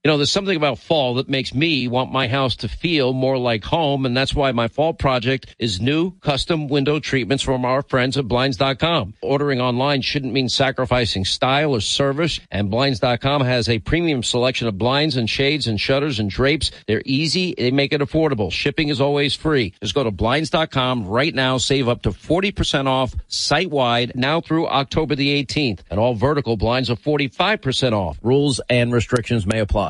[0.03, 3.37] You know, there's something about fall that makes me want my house to feel more
[3.37, 7.83] like home, and that's why my fall project is new custom window treatments from our
[7.83, 9.13] friends at Blinds.com.
[9.21, 14.79] Ordering online shouldn't mean sacrificing style or service, and Blinds.com has a premium selection of
[14.79, 16.71] blinds and shades and shutters and drapes.
[16.87, 18.51] They're easy, they make it affordable.
[18.51, 19.75] Shipping is always free.
[19.83, 25.15] Just go to Blinds.com right now, save up to 40% off site-wide now through October
[25.15, 28.19] the 18th, and all vertical blinds are 45% off.
[28.23, 29.90] Rules and restrictions may apply.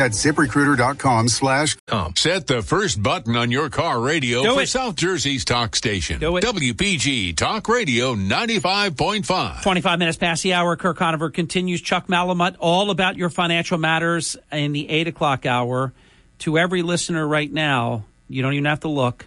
[0.00, 2.16] That's ziprecruiter.com slash com.
[2.16, 4.68] Set the first button on your car radio Do for it.
[4.70, 6.18] South Jersey's talk station.
[6.20, 6.42] Do it.
[6.42, 9.62] WPG Talk Radio 95.5.
[9.62, 10.74] 25 minutes past the hour.
[10.76, 11.82] Kirk Conover continues.
[11.82, 15.92] Chuck Malamut, all about your financial matters in the 8 o'clock hour.
[16.38, 19.26] To every listener right now, you don't even have to look.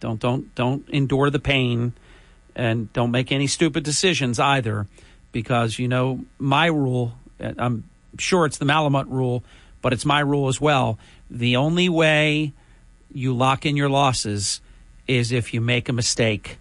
[0.00, 1.92] Don't, don't, don't endure the pain
[2.56, 4.88] and don't make any stupid decisions either
[5.30, 7.84] because, you know, my rule, I'm
[8.18, 9.44] sure it's the Malamut rule,
[9.82, 10.98] but it's my rule as well.
[11.30, 12.52] The only way
[13.12, 14.60] you lock in your losses
[15.06, 16.58] is if you make a mistake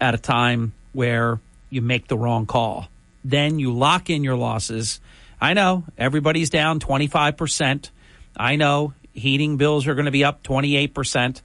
[0.00, 2.88] at a time where you make the wrong call.
[3.24, 5.00] Then you lock in your losses.
[5.40, 7.90] I know everybody's down 25%.
[8.36, 11.40] I know heating bills are going to be up 28%.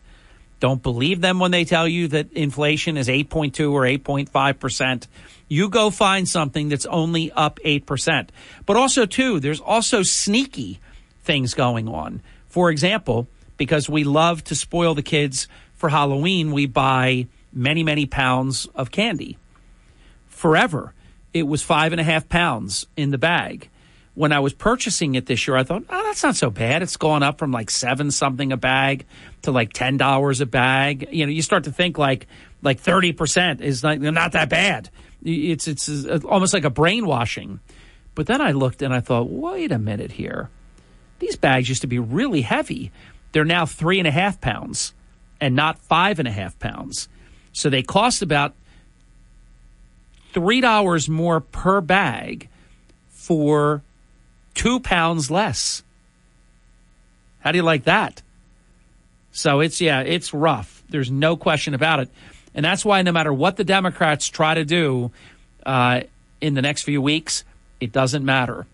[0.59, 5.07] Don't believe them when they tell you that inflation is 8.2 or 8.5%.
[5.47, 8.29] You go find something that's only up 8%.
[8.65, 10.79] But also, too, there's also sneaky
[11.21, 12.21] things going on.
[12.47, 13.27] For example,
[13.57, 18.91] because we love to spoil the kids for Halloween, we buy many, many pounds of
[18.91, 19.37] candy.
[20.27, 20.93] Forever,
[21.33, 23.69] it was five and a half pounds in the bag.
[24.15, 26.81] When I was purchasing it this year, I thought, oh, that's not so bad.
[26.81, 29.05] It's gone up from like seven something a bag
[29.43, 31.09] to like ten dollars a bag.
[31.11, 32.25] You know, you start to think like
[32.63, 34.89] like thirty percent is not, not that bad.
[35.27, 35.89] It's it's
[36.23, 37.59] almost like a brainwashing.
[38.15, 40.49] But then I looked and I thought, wait a minute here.
[41.19, 42.91] These bags used to be really heavy.
[43.31, 44.93] They're now three and a half pounds
[45.41, 47.09] and not five and a half pounds.
[47.51, 48.53] So they cost about
[50.33, 52.49] three dollars more per bag
[53.09, 53.83] for
[54.53, 55.83] two pounds less.
[57.39, 58.21] How do you like that?
[59.31, 60.83] So it's yeah, it's rough.
[60.89, 62.09] There's no question about it,
[62.57, 65.11] and that's why no matter what the Democrats try to do
[65.63, 66.01] uh,
[66.41, 67.43] in the next few weeks,
[67.79, 68.65] it doesn't matter.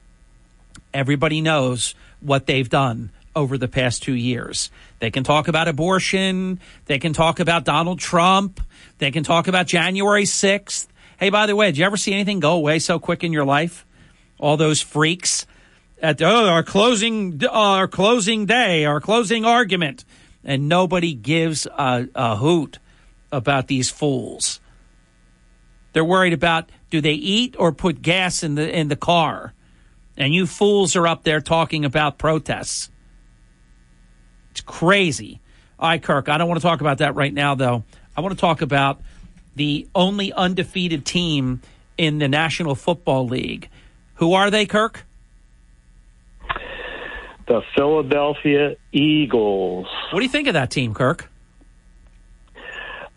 [0.94, 4.72] Everybody knows what they've done over the past two years.
[5.00, 6.62] They can talk about abortion.
[6.86, 8.62] They can talk about Donald Trump.
[9.00, 10.88] They can talk about January 6th.
[11.20, 13.46] Hey, by the way, did you ever see anything go away so quick in your
[13.46, 13.86] life?
[14.40, 15.46] All those freaks
[16.02, 20.06] at oh, our closing, our closing day, our closing argument,
[20.46, 22.80] and nobody gives a, a hoot
[23.34, 24.60] about these fools.
[25.92, 29.54] They're worried about do they eat or put gas in the in the car,
[30.18, 32.90] and you fools are up there talking about protests.
[34.52, 35.40] It's crazy.
[35.80, 37.84] All right, Kirk, I don't want to talk about that right now, though.
[38.16, 39.02] I want to talk about
[39.56, 41.62] the only undefeated team
[41.98, 43.70] in the National Football League.
[44.16, 45.06] Who are they, Kirk?
[47.48, 49.88] The Philadelphia Eagles.
[50.12, 51.30] What do you think of that team, Kirk?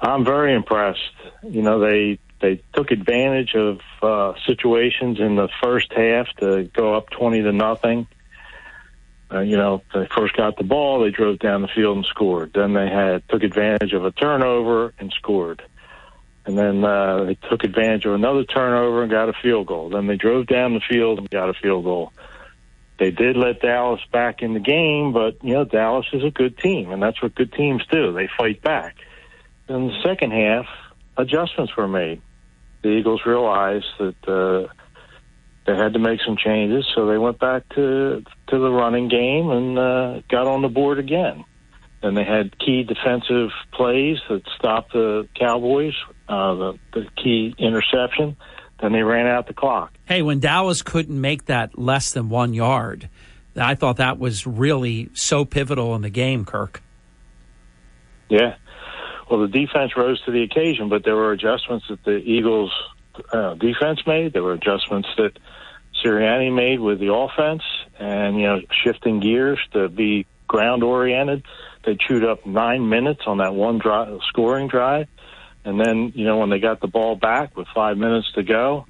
[0.00, 1.00] I'm very impressed.
[1.42, 6.94] You know, they they took advantage of uh, situations in the first half to go
[6.94, 8.06] up 20 to nothing.
[9.32, 12.52] Uh, you know, they first got the ball, they drove down the field and scored.
[12.54, 15.62] Then they had took advantage of a turnover and scored.
[16.44, 19.88] And then uh, they took advantage of another turnover and got a field goal.
[19.88, 22.12] Then they drove down the field and got a field goal.
[22.98, 26.56] They did let Dallas back in the game, but you know Dallas is a good
[26.58, 28.12] team, and that's what good teams do.
[28.12, 28.96] They fight back.
[29.68, 30.66] In the second half,
[31.16, 32.22] adjustments were made.
[32.82, 34.72] The Eagles realized that uh,
[35.66, 39.50] they had to make some changes, so they went back to to the running game
[39.50, 41.44] and uh, got on the board again.
[42.02, 45.94] And they had key defensive plays that stopped the Cowboys,
[46.28, 48.36] uh, the, the key interception.
[48.80, 49.92] Then they ran out the clock.
[50.04, 53.08] Hey, when Dallas couldn't make that less than one yard,
[53.56, 56.82] I thought that was really so pivotal in the game, Kirk.
[58.28, 58.56] Yeah.
[59.30, 62.72] Well, the defense rose to the occasion, but there were adjustments that the Eagles
[63.32, 64.32] uh, defense made.
[64.32, 65.32] There were adjustments that
[66.04, 67.62] Sirianni made with the offense,
[67.98, 71.44] and you know, shifting gears to be ground oriented.
[71.84, 75.08] They chewed up nine minutes on that one drive, scoring drive,
[75.64, 78.86] and then you know when they got the ball back with five minutes to go,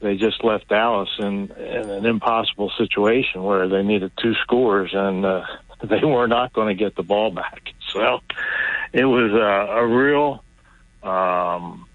[0.00, 5.24] they just left Dallas in, in an impossible situation where they needed two scores, and
[5.24, 5.44] uh,
[5.84, 7.62] they were not going to get the ball back.
[7.92, 8.20] So
[8.92, 10.44] it was a, a real.
[11.02, 11.86] Um,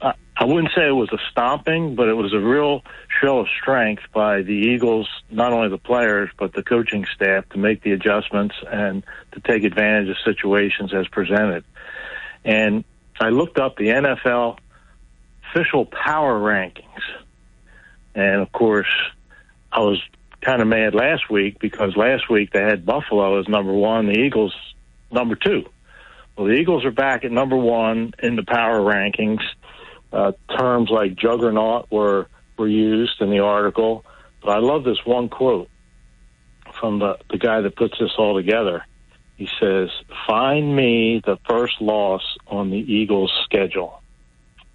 [0.00, 2.82] I, I wouldn't say it was a stomping, but it was a real
[3.20, 7.58] show of strength by the Eagles, not only the players, but the coaching staff to
[7.58, 11.64] make the adjustments and to take advantage of situations as presented.
[12.44, 12.84] And
[13.20, 14.58] I looked up the NFL
[15.50, 17.02] official power rankings.
[18.14, 18.92] And of course,
[19.72, 20.02] I was
[20.40, 24.18] kind of mad last week because last week they had Buffalo as number one, the
[24.18, 24.54] Eagles
[25.14, 25.64] number two.
[26.36, 29.42] Well, the Eagles are back at number one in the power rankings.
[30.12, 34.04] Uh, terms like juggernaut were were used in the article,
[34.42, 35.68] but I love this one quote
[36.78, 38.84] from the the guy that puts this all together.
[39.36, 39.90] He says,
[40.28, 44.02] "Find me the first loss on the Eagles' schedule,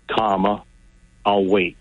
[0.10, 0.64] comma,
[1.26, 1.78] I'll wait."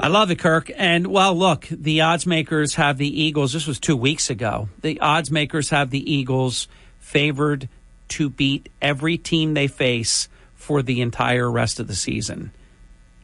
[0.00, 0.70] I love it, Kirk.
[0.76, 3.52] And well, look, the odds makers have the Eagles.
[3.52, 4.68] This was two weeks ago.
[4.80, 6.68] The odds makers have the Eagles
[7.00, 7.68] favored
[8.08, 12.52] to beat every team they face for the entire rest of the season.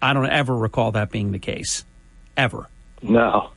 [0.00, 1.84] I don't ever recall that being the case,
[2.36, 2.68] ever.
[3.02, 3.50] No.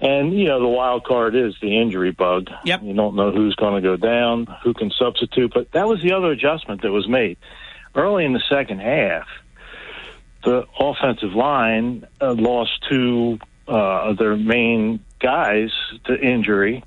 [0.00, 2.48] And you know the wild card is the injury bug.
[2.64, 2.82] Yep.
[2.82, 5.52] You don't know who's going to go down, who can substitute.
[5.52, 7.36] But that was the other adjustment that was made
[7.94, 9.26] early in the second half
[10.44, 15.70] the offensive line uh, lost two uh, of their main guys
[16.04, 16.82] to injury,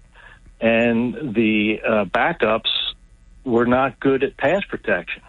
[0.59, 2.69] and the uh, backups
[3.43, 5.21] were not good at pass protection.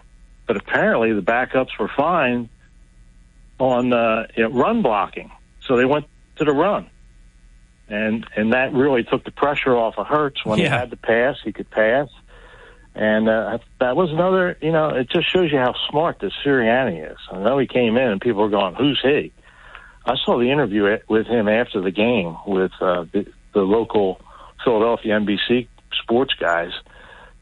[0.46, 2.48] But apparently, the backups were fine
[3.58, 5.30] on uh, you know, run blocking,
[5.66, 6.06] so they went
[6.36, 6.90] to the run,
[7.88, 10.64] and and that really took the pressure off of Hurts when Yeah.
[10.66, 11.36] he had to pass.
[11.44, 12.08] He could pass.
[12.96, 17.10] And uh, that was another, you know, it just shows you how smart this Sirianni
[17.10, 17.18] is.
[17.28, 19.32] I know he came in and people were going, who's he?
[20.06, 24.20] I saw the interview with him after the game with uh, the, the local
[24.62, 25.66] Philadelphia NBC
[26.02, 26.70] sports guys,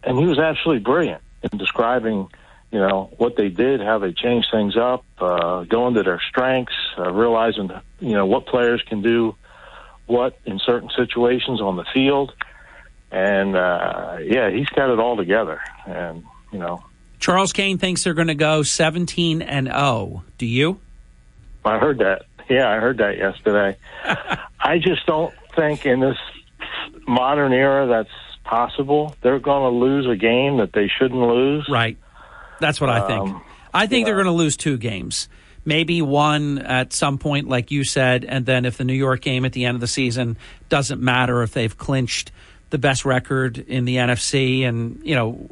[0.05, 2.29] and he was absolutely brilliant in describing,
[2.71, 6.75] you know, what they did, how they changed things up, uh, going to their strengths,
[6.99, 9.35] uh, realizing, you know, what players can do
[10.07, 12.33] what in certain situations on the field.
[13.11, 15.61] And uh, yeah, he's got it all together.
[15.87, 16.83] And you know,
[17.19, 20.25] Charles Kane thinks they're going to go 17 and 0.
[20.39, 20.81] Do you?
[21.65, 22.27] I heard that.
[22.49, 23.77] Yeah, I heard that yesterday.
[24.61, 26.19] I just don't think in this
[27.07, 28.11] modern era that's
[28.45, 29.15] possible.
[29.23, 31.69] They're going to lose a game that they shouldn't lose.
[31.71, 31.97] Right.
[32.61, 33.29] That's what I think.
[33.29, 33.43] Um,
[33.75, 35.29] I think they're going to lose two games.
[35.65, 39.45] Maybe one at some point, like you said, and then if the New York game
[39.45, 40.37] at the end of the season
[40.69, 42.33] doesn't matter if they've clinched
[42.71, 45.49] the best record in the NFC, and you know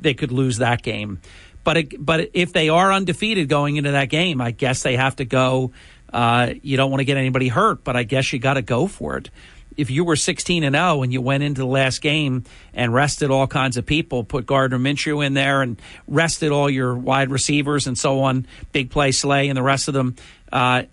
[0.00, 1.20] they could lose that game.
[1.64, 5.16] But it, but if they are undefeated going into that game, I guess they have
[5.16, 5.72] to go.
[6.12, 8.86] Uh, you don't want to get anybody hurt, but I guess you got to go
[8.86, 9.30] for it.
[9.76, 12.44] If you were 16 and 0 and you went into the last game
[12.74, 16.94] and rested all kinds of people, put Gardner Minshew in there and rested all your
[16.94, 20.16] wide receivers and so on, big play Slay and the rest of them,
[20.52, 20.84] uh,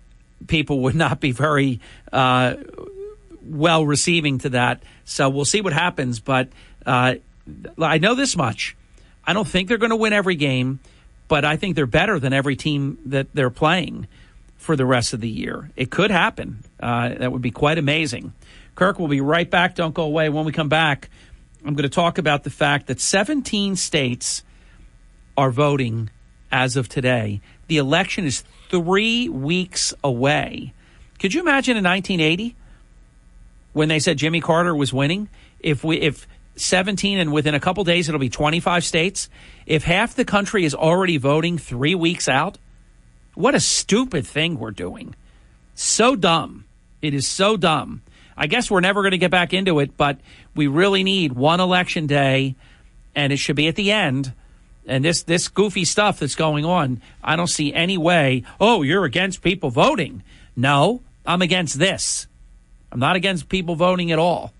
[0.46, 1.80] people would not be very
[2.12, 2.56] uh,
[3.42, 4.82] well receiving to that.
[5.04, 6.20] So we'll see what happens.
[6.20, 6.48] But
[6.86, 7.16] uh,
[7.78, 8.76] I know this much.
[9.24, 10.80] I don't think they're going to win every game,
[11.28, 14.06] but I think they're better than every team that they're playing
[14.60, 15.70] for the rest of the year.
[15.74, 16.62] It could happen.
[16.78, 18.34] Uh, that would be quite amazing.
[18.74, 19.74] Kirk will be right back.
[19.74, 20.28] Don't go away.
[20.28, 21.08] When we come back,
[21.64, 24.42] I'm going to talk about the fact that 17 states
[25.34, 26.10] are voting
[26.52, 27.40] as of today.
[27.68, 30.74] The election is three weeks away.
[31.18, 32.54] Could you imagine in 1980
[33.72, 35.30] when they said Jimmy Carter was winning?
[35.60, 39.30] If we if 17 and within a couple days it'll be 25 states.
[39.64, 42.58] If half the country is already voting three weeks out,
[43.40, 45.14] what a stupid thing we're doing.
[45.74, 46.64] So dumb.
[47.02, 48.02] It is so dumb.
[48.36, 50.18] I guess we're never going to get back into it, but
[50.54, 52.54] we really need one election day,
[53.14, 54.32] and it should be at the end.
[54.86, 58.44] And this this goofy stuff that's going on, I don't see any way.
[58.60, 60.22] Oh, you're against people voting?
[60.56, 62.26] No, I'm against this.
[62.90, 64.52] I'm not against people voting at all.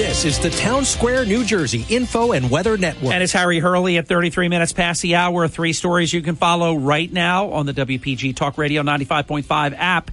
[0.00, 3.12] This is the Town Square, New Jersey Info and Weather Network.
[3.12, 5.46] And it's Harry Hurley at 33 minutes past the hour.
[5.46, 10.10] Three stories you can follow right now on the WPG Talk Radio 95.5 app.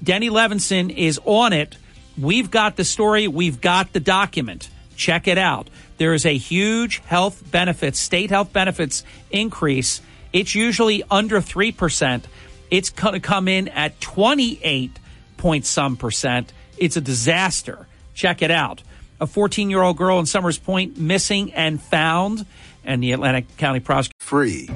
[0.00, 1.76] Denny Levinson is on it.
[2.16, 4.70] We've got the story, we've got the document.
[4.94, 5.68] Check it out.
[5.96, 9.02] There is a huge health benefits, state health benefits
[9.32, 10.00] increase.
[10.32, 12.22] It's usually under 3%.
[12.70, 14.96] It's going to come in at 28
[15.38, 16.52] point some percent.
[16.76, 17.88] It's a disaster.
[18.14, 18.84] Check it out.
[19.20, 22.46] A 14 year old girl in Somers Point missing and found,
[22.84, 24.14] and the Atlantic County prosecutor.
[24.18, 24.68] Free.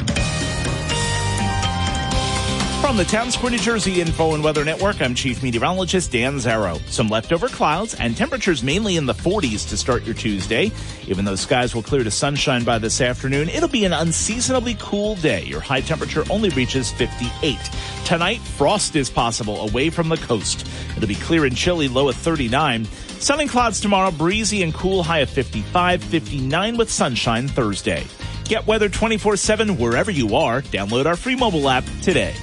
[2.81, 6.35] From From the Town Square, New Jersey Info and Weather Network, I'm Chief Meteorologist Dan
[6.35, 6.79] Zarrow.
[6.91, 10.71] Some leftover clouds and temperatures mainly in the 40s to start your Tuesday.
[11.07, 15.15] Even though skies will clear to sunshine by this afternoon, it'll be an unseasonably cool
[15.15, 15.43] day.
[15.45, 17.57] Your high temperature only reaches 58.
[18.05, 20.69] Tonight, frost is possible away from the coast.
[20.95, 22.87] It'll be clear and chilly, low at 39.
[23.23, 28.05] Sunny clouds tomorrow, breezy and cool, high of 55, 59 with sunshine Thursday.
[28.45, 30.63] Get weather 24 7 wherever you are.
[30.63, 32.35] Download our free mobile app today.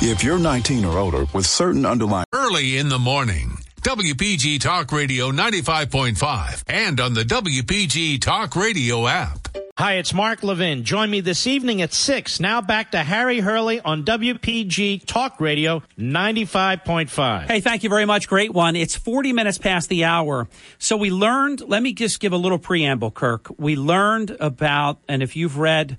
[0.00, 3.61] If you're 19 or older with certain underlying Early in the morning.
[3.82, 9.48] WPG Talk Radio 95.5 and on the WPG Talk Radio app.
[9.76, 10.84] Hi, it's Mark Levin.
[10.84, 12.38] Join me this evening at 6.
[12.38, 17.46] Now back to Harry Hurley on WPG Talk Radio 95.5.
[17.46, 18.28] Hey, thank you very much.
[18.28, 18.76] Great one.
[18.76, 20.46] It's 40 minutes past the hour.
[20.78, 23.48] So we learned, let me just give a little preamble, Kirk.
[23.58, 25.98] We learned about, and if you've read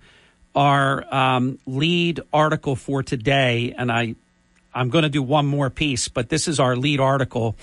[0.55, 4.15] our um, lead article for today, and I,
[4.73, 7.55] I'm going to do one more piece, but this is our lead article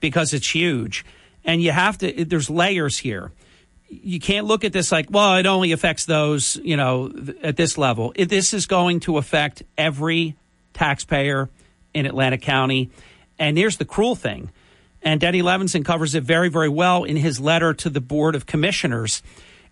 [0.00, 1.04] because it's huge.
[1.44, 3.32] And you have to, there's layers here
[3.92, 7.76] you can't look at this like, well, it only affects those, you know, at this
[7.76, 8.14] level.
[8.16, 10.34] This is going to affect every
[10.72, 11.50] taxpayer
[11.92, 12.90] in Atlantic County.
[13.38, 14.50] And here's the cruel thing.
[15.02, 18.46] And Denny Levinson covers it very, very well in his letter to the Board of
[18.46, 19.22] Commissioners.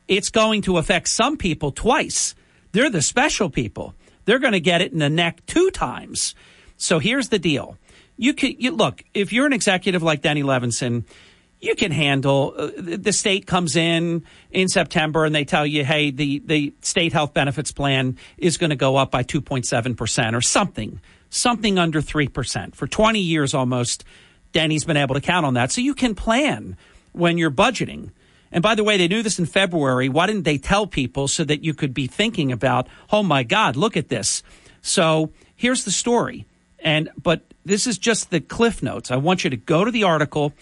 [0.06, 2.34] It's going to affect some people twice.
[2.72, 3.94] They're the special people.
[4.24, 6.34] They're going to get it in the neck two times.
[6.80, 7.76] So here's the deal.
[8.16, 11.04] You can you, look, if you're an executive like Danny Levinson,
[11.60, 16.10] you can handle uh, the state comes in in September and they tell you, hey,
[16.10, 21.00] the, the state health benefits plan is going to go up by 2.7% or something,
[21.28, 22.74] something under 3%.
[22.74, 24.04] For 20 years almost,
[24.52, 25.70] Danny's been able to count on that.
[25.70, 26.78] So you can plan
[27.12, 28.10] when you're budgeting.
[28.50, 30.08] And by the way, they knew this in February.
[30.08, 33.76] Why didn't they tell people so that you could be thinking about, oh my God,
[33.76, 34.42] look at this.
[34.80, 36.46] So here's the story.
[36.82, 39.10] And, but this is just the cliff notes.
[39.10, 40.52] I want you to go to the article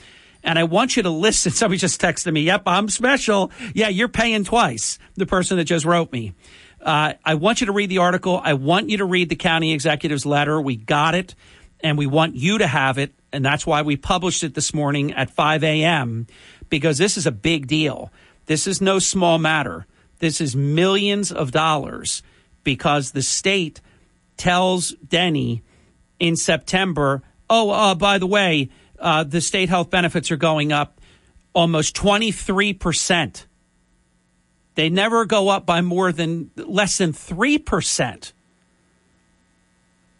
[0.42, 1.52] and I want you to listen.
[1.52, 3.50] Somebody just texted me, Yep, I'm special.
[3.74, 4.98] Yeah, you're paying twice.
[5.14, 6.34] The person that just wrote me.
[6.80, 8.40] Uh, I want you to read the article.
[8.42, 10.60] I want you to read the county executive's letter.
[10.60, 11.34] We got it,
[11.80, 13.12] and we want you to have it.
[13.32, 16.26] And that's why we published it this morning at 5 a.m.,
[16.68, 18.12] because this is a big deal.
[18.46, 19.86] This is no small matter.
[20.20, 22.22] This is millions of dollars
[22.64, 23.80] because the state
[24.36, 25.62] tells Denny
[26.18, 31.00] in September, oh, uh, by the way, uh, the state health benefits are going up
[31.54, 33.46] almost 23%.
[34.74, 38.32] They never go up by more than less than 3%.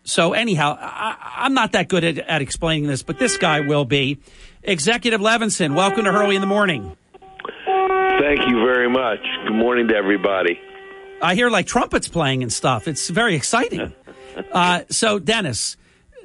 [0.02, 3.84] So, anyhow, I, am not that good at, at explaining this, but this guy will
[3.84, 4.18] be.
[4.62, 6.96] Executive Levinson, welcome to Hurley in the Morning.
[7.66, 9.20] Thank you very much.
[9.44, 10.58] Good morning to everybody.
[11.20, 12.88] I hear like trumpets playing and stuff.
[12.88, 13.94] It's very exciting.
[14.52, 15.76] uh, so, Dennis,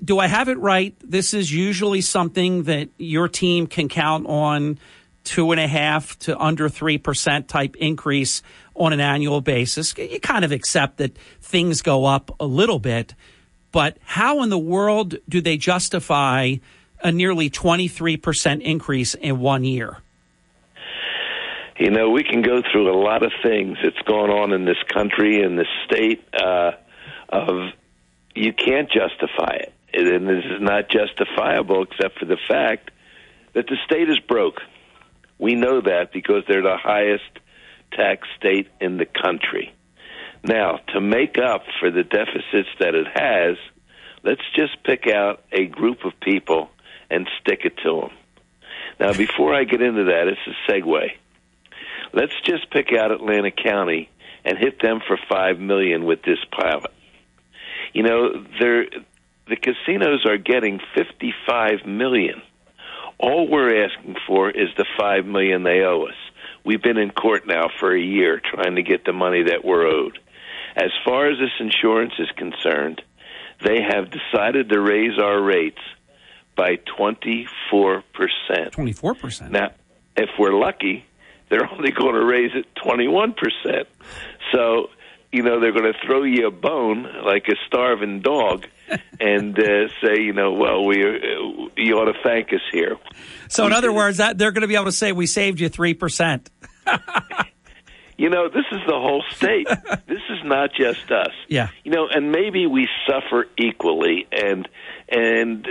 [0.04, 0.96] do I have it right?
[1.00, 4.80] This is usually something that your team can count on
[5.24, 8.42] two and a half to under 3% type increase
[8.76, 9.94] on an annual basis.
[9.98, 13.16] You kind of accept that things go up a little bit,
[13.72, 16.56] but how in the world do they justify
[17.02, 19.98] a nearly 23% increase in one year?
[21.80, 24.78] You know, we can go through a lot of things that's going on in this
[24.94, 26.72] country and this state uh,
[27.30, 27.72] of
[28.36, 32.92] you can't justify it and this is not justifiable except for the fact
[33.54, 34.60] that the state is broke.
[35.38, 37.24] We know that because they're the highest
[37.92, 39.74] tax state in the country.
[40.44, 43.58] Now, to make up for the deficits that it has,
[44.24, 46.70] let's just pick out a group of people
[47.10, 48.12] and stick it to them.
[49.00, 51.12] Now, before I get into that, it's a segue.
[52.14, 54.10] Let's just pick out Atlantic County
[54.46, 56.92] and hit them for five million with this pilot.
[57.94, 58.86] You know, there
[59.48, 62.42] the casinos are getting 55 million.
[63.20, 66.16] All we're asking for is the 5 million they owe us.
[66.66, 69.86] We've been in court now for a year trying to get the money that we're
[69.86, 70.18] owed.
[70.76, 73.02] As far as this insurance is concerned,
[73.64, 75.82] they have decided to raise our rates
[76.56, 77.48] by 24%.
[77.72, 79.50] 24%.
[79.50, 79.72] Now,
[80.16, 81.06] if we're lucky,
[81.50, 83.86] they're only going to raise it 21%.
[84.52, 84.90] So,
[85.32, 88.66] you know, they're going to throw you a bone like a starving dog
[89.20, 92.98] and uh, say, you know, well, we uh, you ought to thank us here.
[93.50, 95.70] So, in other words, that they're going to be able to say we saved you
[95.70, 96.50] three percent.
[98.18, 99.68] you know, this is the whole state.
[100.08, 101.34] this is not just us.
[101.48, 101.70] Yeah.
[101.84, 104.68] You know, and maybe we suffer equally, and
[105.10, 105.68] and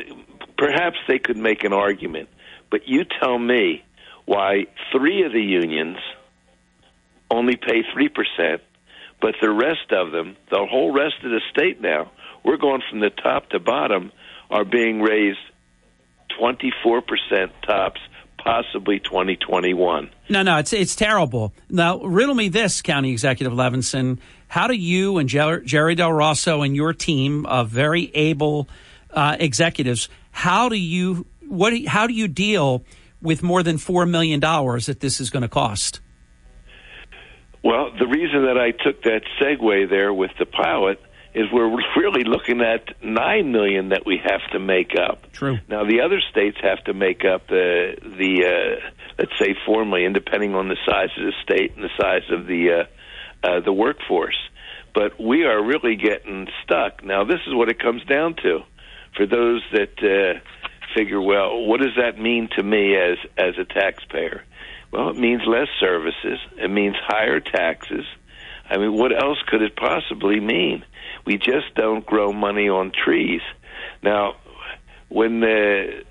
[0.57, 2.29] perhaps they could make an argument.
[2.71, 3.85] But you tell me
[4.25, 5.99] why three of the unions
[7.31, 8.63] only pay three percent,
[9.21, 12.11] but the rest of them, the whole rest of the state now,
[12.45, 14.13] we're going from the top to bottom,
[14.51, 15.39] are being raised
[16.41, 18.01] 24% tops,
[18.39, 20.11] possibly 2021.
[20.29, 21.53] No, no, it's it's terrible.
[21.69, 24.19] Now, riddle me this, County Executive Levinson.
[24.49, 28.69] How do you and Jer- Jerry Del Rosso and your team of very able
[29.13, 31.73] uh, executives, how do you what?
[31.87, 32.85] How do you deal
[33.21, 36.01] with more than four million dollars that this is going to cost?
[37.63, 41.01] Well, the reason that I took that segue there with the pilot
[41.35, 45.33] is we're really looking at nine million that we have to make up.
[45.33, 45.59] True.
[45.69, 50.13] Now the other states have to make up the the uh, let's say four million,
[50.13, 52.85] depending on the size of the state and the size of the
[53.45, 54.39] uh, uh, the workforce.
[54.95, 57.03] But we are really getting stuck.
[57.05, 58.61] Now this is what it comes down to.
[59.17, 60.41] For those that uh,
[60.97, 64.45] figure, well, what does that mean to me as as a taxpayer?
[64.93, 66.39] Well, it means less services.
[66.59, 68.05] It means higher taxes.
[68.69, 70.85] I mean, what else could it possibly mean?
[71.25, 73.43] We just don't grow money on trees.
[74.03, 74.37] Now,
[75.09, 76.05] when the,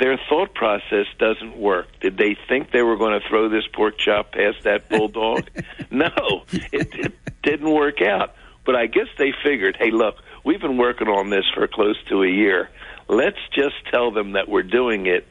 [0.00, 3.98] their thought process doesn't work, did they think they were going to throw this pork
[3.98, 5.50] chop past that bulldog?
[5.90, 8.34] no, it, it didn't work out.
[8.64, 12.22] But I guess they figured, hey, look, we've been working on this for close to
[12.22, 12.70] a year.
[13.08, 15.26] Let's just tell them that we're doing it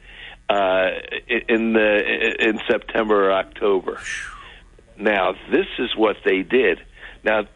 [0.50, 0.90] uh,
[1.48, 4.00] in the in September or October.
[4.98, 6.80] Now, this is what they did.
[7.24, 7.46] Now,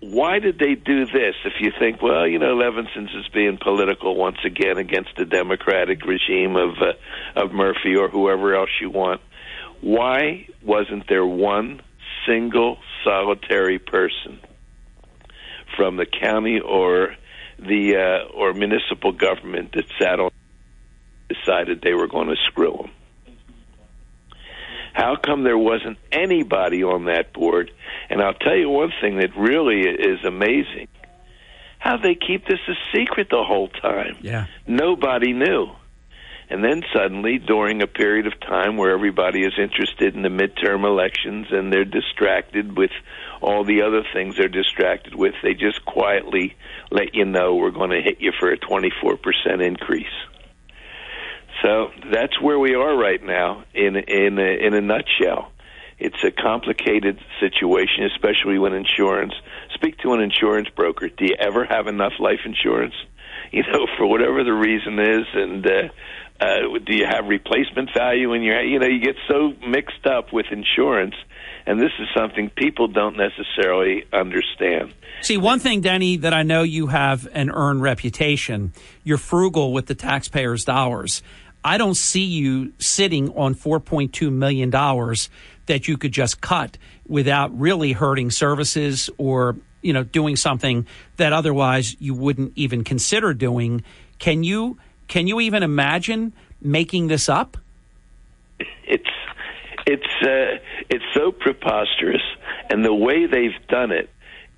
[0.00, 1.34] why did they do this?
[1.44, 6.04] If you think, well, you know, Levinson's is being political once again against the Democratic
[6.06, 9.20] regime of uh, of Murphy or whoever else you want,
[9.82, 11.82] why wasn't there one
[12.26, 14.40] single solitary person
[15.76, 17.14] from the county or
[17.58, 20.30] the uh, or municipal government that sat on
[21.28, 22.90] decided they were going to screw them?
[24.92, 27.70] How come there wasn't anybody on that board?
[28.08, 30.88] And I'll tell you one thing that really is amazing.
[31.78, 34.18] How they keep this a secret the whole time.
[34.20, 34.46] Yeah.
[34.66, 35.70] Nobody knew.
[36.50, 40.84] And then suddenly, during a period of time where everybody is interested in the midterm
[40.84, 42.90] elections and they're distracted with
[43.40, 46.56] all the other things they're distracted with, they just quietly
[46.90, 50.06] let you know we're going to hit you for a 24% increase.
[51.62, 55.52] So that's where we are right now in in a, in a nutshell.
[55.98, 59.34] It's a complicated situation, especially when insurance.
[59.74, 61.08] Speak to an insurance broker.
[61.08, 62.94] Do you ever have enough life insurance?
[63.52, 65.88] You know, for whatever the reason is, and uh,
[66.40, 68.62] uh, do you have replacement value in your?
[68.62, 71.14] You know, you get so mixed up with insurance,
[71.66, 74.94] and this is something people don't necessarily understand.
[75.20, 78.72] See, one thing, Denny, that I know you have an earned reputation.
[79.04, 81.22] You're frugal with the taxpayers' dollars.
[81.64, 87.92] I don't see you sitting on $4.2 million that you could just cut without really
[87.92, 93.84] hurting services or, you know, doing something that otherwise you wouldn't even consider doing.
[94.18, 96.32] Can you, can you even imagine
[96.62, 97.58] making this up?
[98.86, 99.10] It's,
[99.86, 100.58] it's, uh,
[100.88, 102.22] it's so preposterous.
[102.70, 104.08] And the way they've done it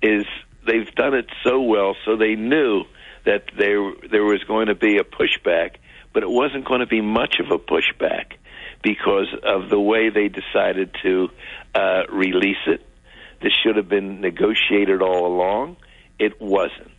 [0.01, 0.25] is
[0.65, 2.85] they've done it so well, so they knew
[3.25, 5.75] that there, there was going to be a pushback
[6.13, 8.33] but it wasn't going to be much of a pushback
[8.81, 11.29] because of the way they decided to
[11.73, 12.85] uh, release it.
[13.41, 15.77] This should have been negotiated all along.
[16.19, 16.91] It wasn't.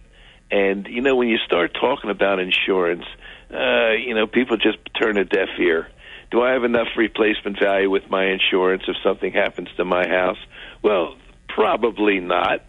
[0.50, 3.04] And, you know, when you start talking about insurance,
[3.50, 5.88] uh, you know, people just turn a deaf ear.
[6.30, 10.38] Do I have enough replacement value with my insurance if something happens to my house?
[10.82, 11.16] Well,
[11.48, 12.62] probably not.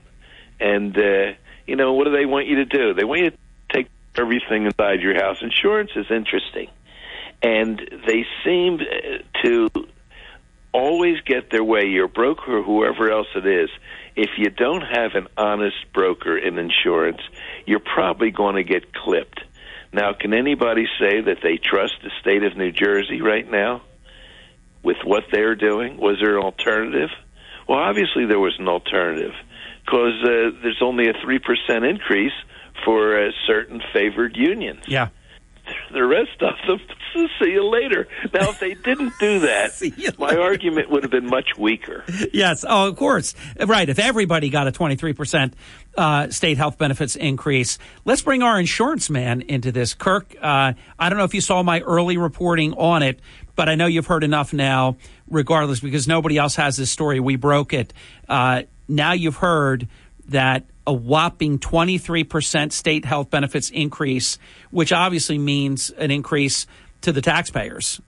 [0.60, 1.34] And, uh,
[1.66, 2.94] you know, what do they want you to do?
[2.94, 3.38] They want you to
[4.18, 5.38] everything inside your house.
[5.42, 6.70] Insurance is interesting,
[7.42, 8.80] and they seem
[9.44, 9.70] to
[10.74, 11.86] always get their way.
[11.86, 13.70] Your broker or whoever else it is.
[14.16, 17.22] If you don't have an honest broker in insurance,
[17.66, 19.42] you're probably going to get clipped.
[19.94, 23.82] Now, can anybody say that they trust the state of New Jersey right now
[24.84, 25.98] with what they're doing?
[25.98, 27.10] Was there an alternative?
[27.68, 29.32] Well, obviously there was an alternative
[29.86, 32.34] because uh, there's only a 3% increase
[32.84, 34.84] for uh, certain favored unions.
[34.88, 35.10] Yeah.
[35.92, 36.80] The rest of them,
[37.42, 38.08] see you later.
[38.34, 42.04] Now, if they didn't do that, my argument would have been much weaker.
[42.34, 43.34] Yes, oh, of course.
[43.60, 43.88] Right.
[43.88, 45.54] If everybody got a 23%
[45.98, 49.94] uh, state health benefits increase, let's bring our insurance man into this.
[49.94, 53.20] Kirk, uh, I don't know if you saw my early reporting on it,
[53.56, 54.98] but I know you've heard enough now,
[55.30, 57.20] regardless, because nobody else has this story.
[57.20, 57.94] We broke it.
[58.28, 59.88] Uh, now you've heard
[60.28, 64.38] that a whopping 23% state health benefits increase,
[64.72, 66.68] which obviously means an increase
[67.02, 68.02] to the taxpayers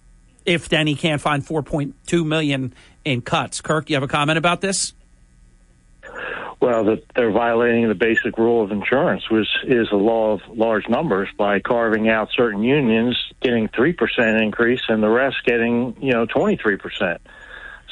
[0.45, 2.73] if Denny can't find 4.2 million
[3.03, 3.61] in cuts.
[3.61, 4.93] Kirk, you have a comment about this?
[6.59, 10.89] Well, that they're violating the basic rule of insurance, which is the law of large
[10.89, 16.13] numbers, by carving out certain unions getting three percent increase and the rest getting you
[16.13, 17.21] know twenty three percent.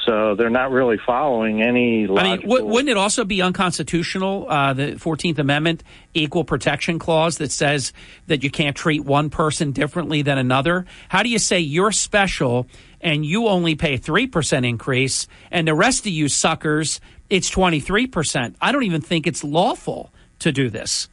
[0.06, 2.04] So they're not really following any.
[2.04, 5.82] I mean, w- wouldn't it also be unconstitutional, uh, the 14th Amendment
[6.14, 7.92] equal protection clause that says
[8.28, 10.86] that you can't treat one person differently than another?
[11.08, 12.68] How do you say you're special
[13.00, 18.54] and you only pay 3% increase and the rest of you suckers, it's 23%?
[18.60, 21.08] I don't even think it's lawful to do this.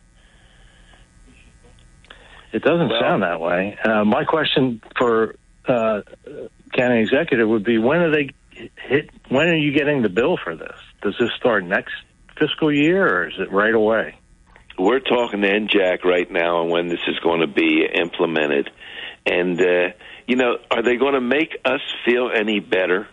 [2.52, 3.76] It doesn't sound that way.
[3.84, 5.36] Uh, my question for
[5.68, 6.02] uh,
[6.76, 8.30] county executive would be: When are they
[8.78, 9.10] hit?
[9.30, 10.78] When are you getting the bill for this?
[11.02, 11.94] Does this start next
[12.38, 14.16] fiscal year, or is it right away?
[14.78, 18.72] We're talking to NJAC right now on when this is going to be implemented.
[19.26, 19.90] And, uh,
[20.28, 23.08] you know, are they going to make us feel any better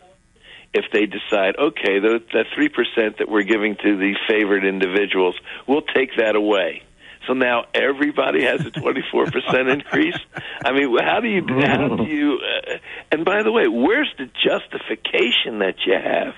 [0.73, 5.37] if they decide, okay, the, that 3% that we're giving to the favored individuals,
[5.67, 6.83] we'll take that away?
[7.27, 10.19] So now everybody has a 24% increase.
[10.65, 12.79] I mean, how do you, how do you, uh,
[13.13, 16.35] and by the way, where's the justification that you have?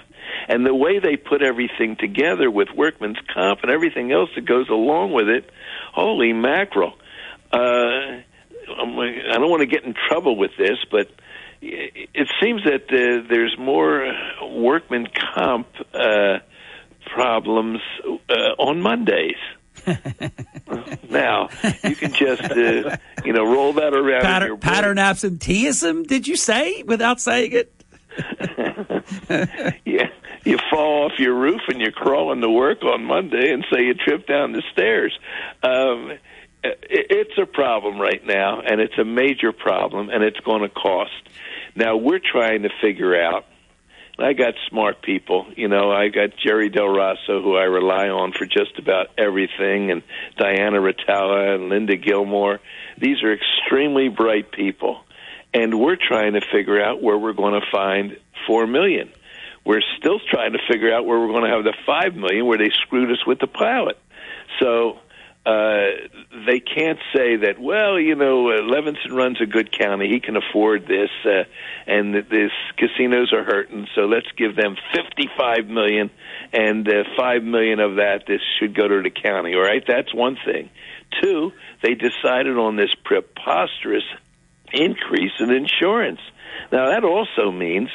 [0.49, 4.69] And the way they put everything together with workman's comp and everything else that goes
[4.69, 5.49] along with it,
[5.93, 6.95] holy mackerel.
[7.53, 11.09] Uh, I'm, I don't want to get in trouble with this, but
[11.63, 16.39] it seems that uh, there's more workman comp uh,
[17.15, 17.81] problems
[18.29, 19.37] uh, on Mondays.
[21.11, 21.49] now
[21.85, 24.23] you can just uh, you know roll that around.
[24.53, 27.73] in Pattern, absenteeism, did you say without saying it?
[29.85, 30.09] yeah,
[30.45, 33.95] you fall off your roof and you're crawling to work on Monday, and say you
[33.95, 35.19] trip down the stairs.
[35.63, 36.13] Um,
[36.63, 40.69] it, it's a problem right now, and it's a major problem, and it's going to
[40.69, 41.13] cost.
[41.75, 43.47] Now we're trying to figure out.
[44.25, 45.91] I got smart people, you know.
[45.91, 50.03] I got Jerry Del Rosso, who I rely on for just about everything, and
[50.37, 52.61] Diana Ritala and Linda Gilmore.
[52.99, 55.01] These are extremely bright people,
[55.53, 58.17] and we're trying to figure out where we're going to find
[58.47, 59.11] four million.
[59.65, 62.59] We're still trying to figure out where we're going to have the five million, where
[62.59, 63.99] they screwed us with the pilot.
[64.61, 64.99] So
[65.45, 65.87] uh,
[66.47, 67.59] they can't say that.
[67.59, 71.45] Well, you know, uh, Levinson runs a good county; he can afford this, uh,
[71.87, 73.89] and that this casinos are hurting.
[73.97, 76.11] So let's give them fifty-five million,
[76.53, 79.55] and uh, five million of that this should go to the county.
[79.55, 80.71] All right, that's one thing.
[81.21, 81.53] Two,
[81.83, 84.05] they decided on this preposterous
[84.73, 86.21] increase in insurance.
[86.71, 87.89] Now that also means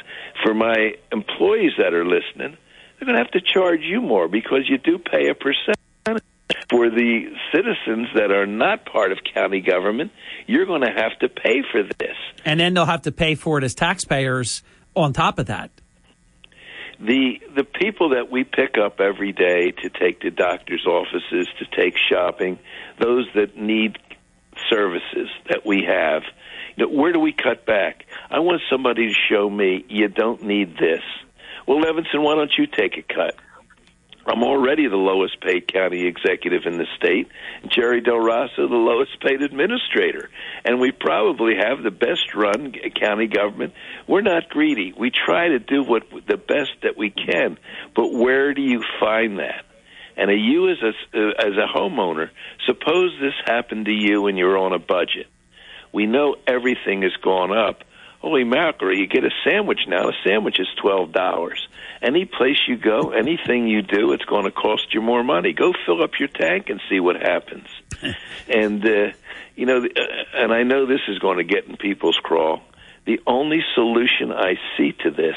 [0.44, 2.56] for my employees that are listening,
[2.98, 5.78] they're going to have to charge you more because you do pay a percent
[6.70, 10.12] for the citizens that are not part of county government,
[10.46, 12.16] you're going to have to pay for this.
[12.44, 14.62] And then they'll have to pay for it as taxpayers
[14.94, 15.70] on top of that.
[17.00, 21.64] The the people that we pick up every day to take to doctors' offices, to
[21.76, 22.58] take shopping,
[23.00, 23.98] those that need
[24.68, 26.22] services that we have,
[26.76, 28.04] you know, where do we cut back?
[28.30, 31.02] I want somebody to show me you don't need this.
[31.68, 33.36] Well, Levinson, why don't you take a cut?
[34.28, 37.28] I'm already the lowest paid county executive in the state.
[37.68, 40.28] Jerry Del Rosso, the lowest paid administrator.
[40.64, 43.72] And we probably have the best run county government.
[44.06, 44.92] We're not greedy.
[44.96, 47.58] We try to do what the best that we can.
[47.96, 49.64] But where do you find that?
[50.18, 52.28] And you as a, as a homeowner,
[52.66, 55.26] suppose this happened to you and you're on a budget.
[55.92, 57.84] We know everything has gone up.
[58.20, 60.08] Holy mackerel, you get a sandwich now.
[60.08, 61.12] A sandwich is $12
[62.02, 65.52] any place you go, anything you do, it's going to cost you more money.
[65.52, 67.68] Go fill up your tank and see what happens.
[68.48, 69.12] and uh,
[69.56, 70.00] you know, uh,
[70.34, 72.60] and I know this is going to get in people's craw.
[73.06, 75.36] The only solution I see to this,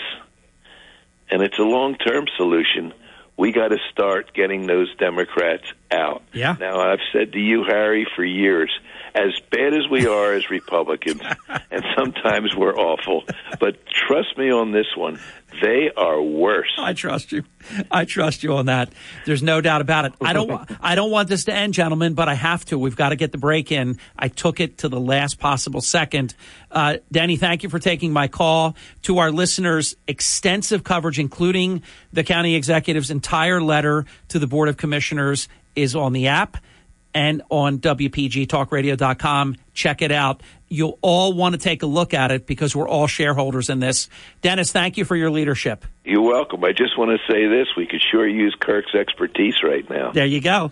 [1.30, 2.94] and it's a long-term solution,
[3.38, 6.24] we got to start getting those Democrats out.
[6.34, 6.56] Yeah.
[6.60, 8.72] Now I've said to you, Harry, for years,
[9.14, 11.22] as bad as we are as Republicans,
[11.72, 13.24] and sometimes we're awful,
[13.60, 13.78] but
[14.08, 15.20] trust me on this one,
[15.62, 16.72] they are worse.
[16.78, 17.44] I trust you.
[17.92, 18.92] I trust you on that.
[19.26, 20.14] There's no doubt about it.
[20.22, 20.72] I don't.
[20.82, 22.80] I don't want this to end, gentlemen, but I have to.
[22.80, 24.00] We've got to get the break in.
[24.18, 26.34] I took it to the last possible second.
[26.72, 28.76] Uh, Danny, thank you for taking my call.
[29.04, 34.78] To our listeners, extensive coverage, including the county executive's entire letter to the board of
[34.78, 36.58] commissioners, is on the app
[37.14, 39.56] and on WPGTalkRadio.com.
[39.74, 40.42] Check it out.
[40.68, 44.10] You'll all want to take a look at it because we're all shareholders in this.
[44.42, 45.86] Dennis, thank you for your leadership.
[46.06, 46.64] You're welcome.
[46.64, 50.12] I just want to say this: we could sure use Kirk's expertise right now.
[50.12, 50.72] There you go.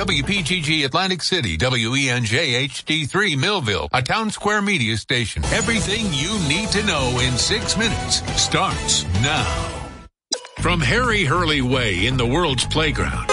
[0.00, 5.44] WPGG Atlantic City, WENJ HD3 Millville, a town square media station.
[5.46, 9.90] Everything you need to know in six minutes starts now.
[10.60, 13.28] From Harry Hurley Way in the world's playground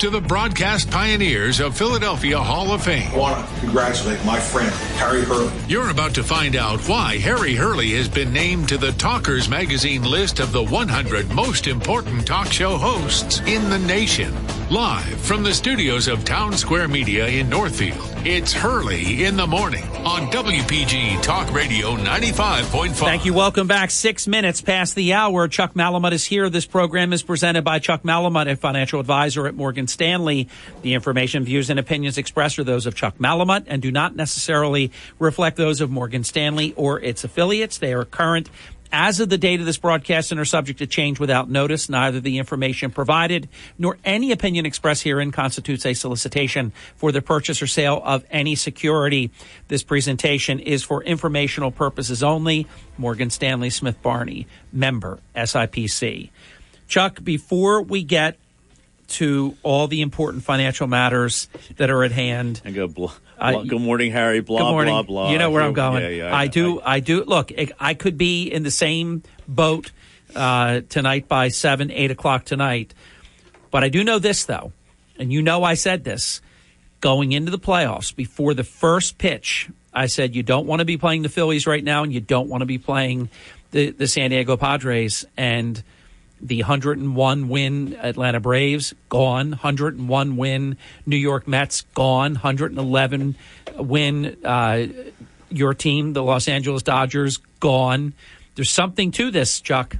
[0.00, 3.12] to the broadcast pioneers of Philadelphia Hall of Fame.
[3.12, 5.52] I want to congratulate my friend, Harry Hurley.
[5.68, 10.02] You're about to find out why Harry Hurley has been named to the Talkers Magazine
[10.02, 14.34] list of the 100 most important talk show hosts in the nation.
[14.70, 19.84] Live from the studios of Town Square Media in Northfield, it's Hurley in the Morning
[20.06, 22.92] on WPG Talk Radio 95.5.
[22.92, 23.34] Thank you.
[23.34, 23.90] Welcome back.
[23.90, 25.48] Six minutes past the hour.
[25.48, 26.48] Chuck Malamut is here.
[26.48, 30.48] This program is presented by Chuck Malamut, a financial advisor at Morgan Stanley.
[30.82, 34.92] The information, views, and opinions expressed are those of Chuck Malamut and do not necessarily
[35.18, 37.78] reflect those of Morgan Stanley or its affiliates.
[37.78, 38.48] They are current
[38.92, 41.88] as of the date of this broadcast and are subject to change without notice.
[41.88, 43.48] Neither the information provided
[43.78, 48.54] nor any opinion expressed herein constitutes a solicitation for the purchase or sale of any
[48.54, 49.30] security.
[49.68, 52.66] This presentation is for informational purposes only.
[52.98, 56.30] Morgan Stanley Smith Barney, member SIPC.
[56.88, 58.36] Chuck, before we get
[59.10, 62.60] to all the important financial matters that are at hand.
[62.64, 64.40] And go, blah, blah, good morning, Harry.
[64.40, 64.94] Blah, good morning.
[64.94, 65.30] blah, blah.
[65.32, 66.02] You know where I'm going.
[66.02, 66.80] Yeah, yeah, I, do.
[66.80, 67.24] I, do.
[67.24, 69.92] Look, I could be in the same boat
[70.34, 72.94] uh, tonight by seven, eight o'clock tonight.
[73.70, 74.72] But I do know this though,
[75.18, 76.40] and you know I said this
[77.00, 79.68] going into the playoffs before the first pitch.
[79.92, 82.48] I said you don't want to be playing the Phillies right now, and you don't
[82.48, 83.28] want to be playing
[83.70, 85.82] the the San Diego Padres and
[86.42, 90.76] the 101 win Atlanta Braves gone, 101 win
[91.06, 93.36] New York Mets gone, 111
[93.76, 94.86] win uh,
[95.50, 98.14] your team, the Los Angeles Dodgers gone.
[98.54, 99.96] There's something to this, Chuck.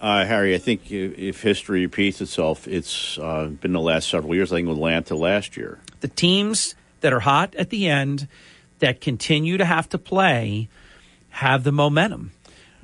[0.00, 4.52] Uh, Harry, I think if history repeats itself, it's uh, been the last several years.
[4.52, 5.78] I think with Atlanta last year.
[6.00, 8.28] The teams that are hot at the end
[8.80, 10.68] that continue to have to play
[11.30, 12.32] have the momentum.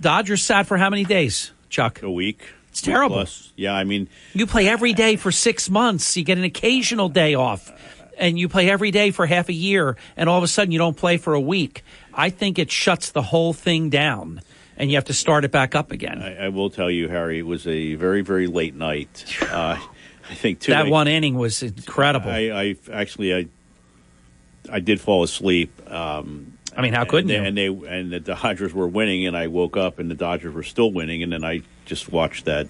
[0.00, 1.52] Dodgers sat for how many days?
[1.70, 2.02] Chuck?
[2.02, 2.52] A week.
[2.68, 3.16] It's terrible.
[3.16, 3.52] Plus.
[3.56, 6.16] Yeah, I mean, you play every day for six months.
[6.16, 7.72] You get an occasional day off,
[8.18, 10.78] and you play every day for half a year, and all of a sudden you
[10.78, 11.82] don't play for a week.
[12.14, 14.42] I think it shuts the whole thing down,
[14.76, 16.22] and you have to start it back up again.
[16.22, 19.24] I, I will tell you, Harry, it was a very, very late night.
[19.42, 19.78] Uh,
[20.28, 20.60] I think.
[20.60, 22.30] That one inning was incredible.
[22.30, 23.46] I, I actually, I,
[24.70, 25.90] I did fall asleep.
[25.90, 27.42] Um, I mean, how couldn't they, you?
[27.42, 30.62] And they and the Dodgers were winning, and I woke up and the Dodgers were
[30.62, 32.68] still winning, and then I just watched that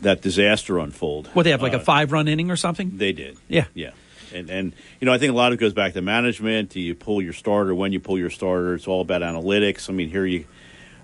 [0.00, 1.28] that disaster unfold.
[1.28, 2.96] What they have like uh, a five run inning or something?
[2.96, 3.38] They did.
[3.48, 3.90] Yeah, yeah.
[4.34, 6.70] And and you know, I think a lot of it goes back to management.
[6.70, 8.74] Do you pull your starter when you pull your starter?
[8.74, 9.88] It's all about analytics.
[9.88, 10.46] I mean, here you,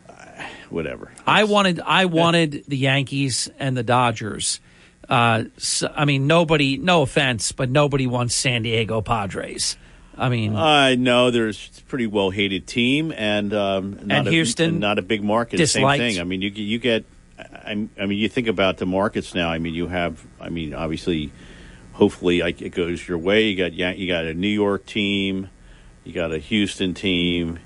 [0.08, 0.14] uh,
[0.70, 1.12] whatever.
[1.26, 4.60] I wanted I wanted the Yankees and the Dodgers.
[5.08, 6.76] Uh, so, I mean, nobody.
[6.76, 9.76] No offense, but nobody wants San Diego Padres.
[10.18, 14.30] I mean, I uh, know there's a pretty well hated team, and um, and a,
[14.30, 15.58] Houston, not a big market.
[15.58, 16.00] Disliked.
[16.00, 16.20] Same thing.
[16.20, 17.04] I mean, you you get.
[17.38, 19.48] I, I mean, you think about the markets now.
[19.48, 20.24] I mean, you have.
[20.40, 21.30] I mean, obviously,
[21.92, 23.48] hopefully it goes your way.
[23.48, 25.50] You got yeah, you got a New York team,
[26.04, 27.60] you got a Houston team,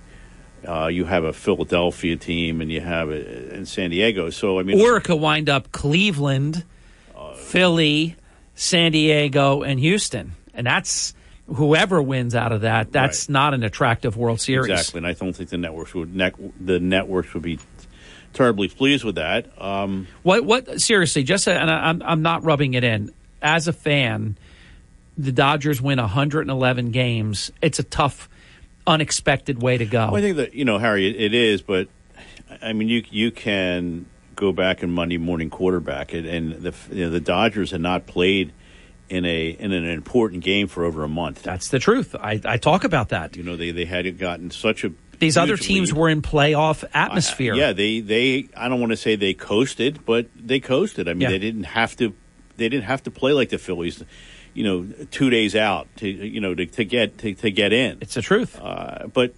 [0.66, 4.28] uh, you have a Philadelphia team, and you have it in San Diego.
[4.28, 6.64] So I mean, or it could wind up Cleveland,
[7.36, 8.16] Philly,
[8.54, 11.14] San Diego, and Houston, and that's
[11.54, 12.92] whoever wins out of that.
[12.92, 14.70] That's not an attractive World Series.
[14.70, 17.58] Exactly, and I don't think the networks would net, the networks would be
[18.32, 19.46] terribly pleased with that.
[19.60, 20.44] Um, What?
[20.44, 20.80] What?
[20.80, 23.12] Seriously, just and I, I'm I'm not rubbing it in.
[23.40, 24.36] As a fan,
[25.18, 27.50] the Dodgers win 111 games.
[27.60, 28.28] It's a tough,
[28.86, 30.06] unexpected way to go.
[30.06, 31.88] Well, I think that you know, Harry, it, it is, but
[32.62, 34.06] I mean, you you can
[34.36, 38.06] go back and Monday morning quarterback it, and the you know, the Dodgers had not
[38.06, 38.52] played
[39.12, 41.42] in a in an important game for over a month.
[41.42, 42.14] That's the truth.
[42.14, 43.36] I, I talk about that.
[43.36, 45.98] You know, they they had gotten such a These other teams lead.
[45.98, 47.54] were in playoff atmosphere.
[47.54, 51.08] yeah, they they I don't want to say they coasted, but they coasted.
[51.08, 51.28] I mean, Yeah.
[51.30, 52.14] they didn't have to
[52.56, 54.02] they didn't have to play like the Phillies.
[54.54, 57.98] You know, two days out to you know to, to get to, to get in.
[58.00, 58.58] It's the truth.
[58.60, 59.34] Uh, but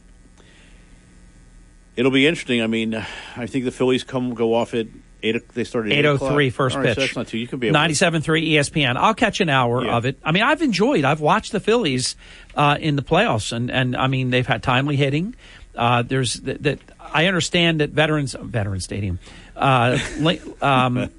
[1.96, 2.62] it'll be interesting.
[2.62, 2.94] I mean,
[3.36, 4.86] I think the Phillies come go off at
[5.24, 5.48] eight.
[5.54, 6.96] They started at 803 8:03 first so pitch.
[6.96, 7.38] that's not too.
[7.38, 8.96] You can be able to- 97.3 ESPN.
[8.96, 9.96] I'll catch an hour Yeah.
[9.96, 10.18] of it.
[10.24, 11.04] I mean, I've enjoyed.
[11.04, 12.16] I've watched the Phillies
[12.54, 15.34] uh, in the playoffs, and and I mean they've had timely hitting.
[15.76, 19.18] Uh, there's that, that I understand that veterans veteran stadium.
[19.56, 19.98] Uh,
[20.62, 21.10] um,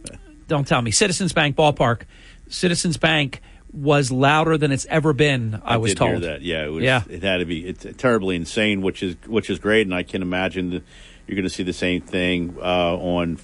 [0.47, 2.01] don't tell me Citizens Bank ballpark.
[2.47, 3.41] Citizens Bank
[3.73, 5.61] was louder than it's ever been.
[5.65, 6.41] I, was did told hear that.
[6.41, 7.03] Yeah, it was, Yeah.
[7.09, 7.67] It had to be.
[7.67, 10.83] It's terribly insane, which is which is great, and I can imagine that
[11.27, 13.35] you're going to see the same thing uh, on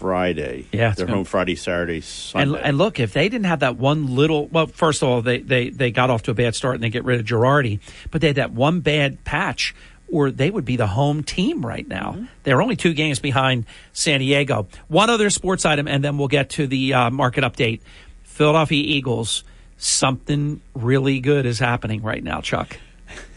[0.00, 0.66] Friday.
[0.72, 2.60] Yeah, they're home Friday, Saturday, And, Sunday.
[2.62, 5.68] and look, if they didn't have that one little, well, first of all, they, they,
[5.68, 8.28] they got off to a bad start and they get rid of Girardi, but they
[8.28, 9.74] had that one bad patch,
[10.10, 12.12] or they would be the home team right now.
[12.12, 12.24] Mm-hmm.
[12.44, 14.68] They're only two games behind San Diego.
[14.88, 17.82] One other sports item, and then we'll get to the uh, market update.
[18.22, 19.44] Philadelphia Eagles.
[19.76, 22.78] Something really good is happening right now, Chuck.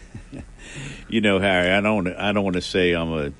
[1.08, 2.08] you know, Harry, I don't.
[2.08, 3.32] I don't want to say I'm a.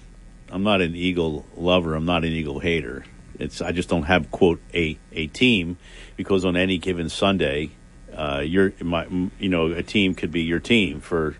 [0.50, 1.94] I'm not an Eagle lover.
[1.94, 3.04] I'm not an Eagle hater.
[3.38, 3.60] It's.
[3.60, 5.76] I just don't have quote a a team
[6.16, 7.70] because on any given Sunday,
[8.14, 9.06] uh, your my
[9.38, 11.36] you know a team could be your team for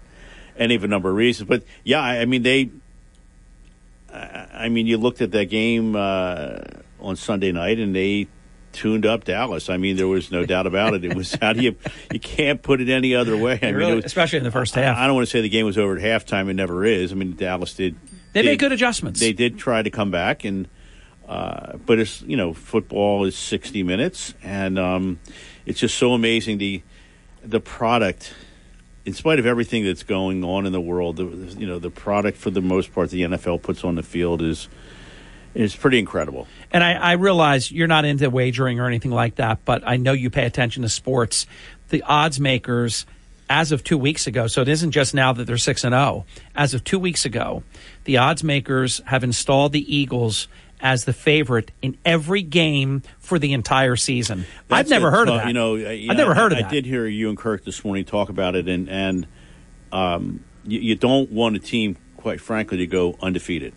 [0.57, 1.49] any of a number of reasons.
[1.49, 2.71] But yeah, I, mean they.
[4.12, 6.59] I, I mean, you looked at that game uh,
[7.01, 8.29] on Sunday night, and they
[8.73, 9.71] tuned up Dallas.
[9.71, 11.05] I mean, there was no doubt about it.
[11.05, 11.77] It was how do you
[12.12, 13.59] you can't put it any other way.
[13.62, 14.97] I mean, Really- was, especially in the first half.
[14.97, 16.49] I, I don't want to say the game was over at halftime.
[16.49, 17.12] It never is.
[17.12, 17.97] I mean, Dallas did.
[18.33, 19.21] They did- made good adjustments.
[19.21, 20.69] They did try to come back, and
[21.29, 25.19] uh, but it's you know football is sixty minutes, and um,
[25.67, 26.83] it's just so amazing the
[27.43, 28.33] the product.
[29.07, 32.39] In spite of everything that's going on in the world, the, you know the product
[32.39, 34.69] for the most part the NFL puts on the field is
[35.55, 36.47] is pretty incredible.
[36.73, 40.13] And I, I realize you're not into wagering or anything like that, but I know
[40.13, 41.47] you pay attention to sports.
[41.91, 43.07] The odds makers,
[43.49, 46.25] as of two weeks ago, so it isn't just now that they're six and zero.
[46.55, 47.63] As of two weeks ago,
[48.05, 50.49] the odds makers have installed the Eagles
[50.85, 54.44] as the favorite in every game for the entire season.
[54.70, 55.12] I've never it.
[55.12, 55.47] heard of Uh, that.
[55.48, 56.69] You know, yeah, I've never heard of I, that.
[56.69, 59.27] I did hear you and Kirk this morning talk about it, and and
[59.90, 63.73] um, you, you don't want a team, quite frankly, to go undefeated.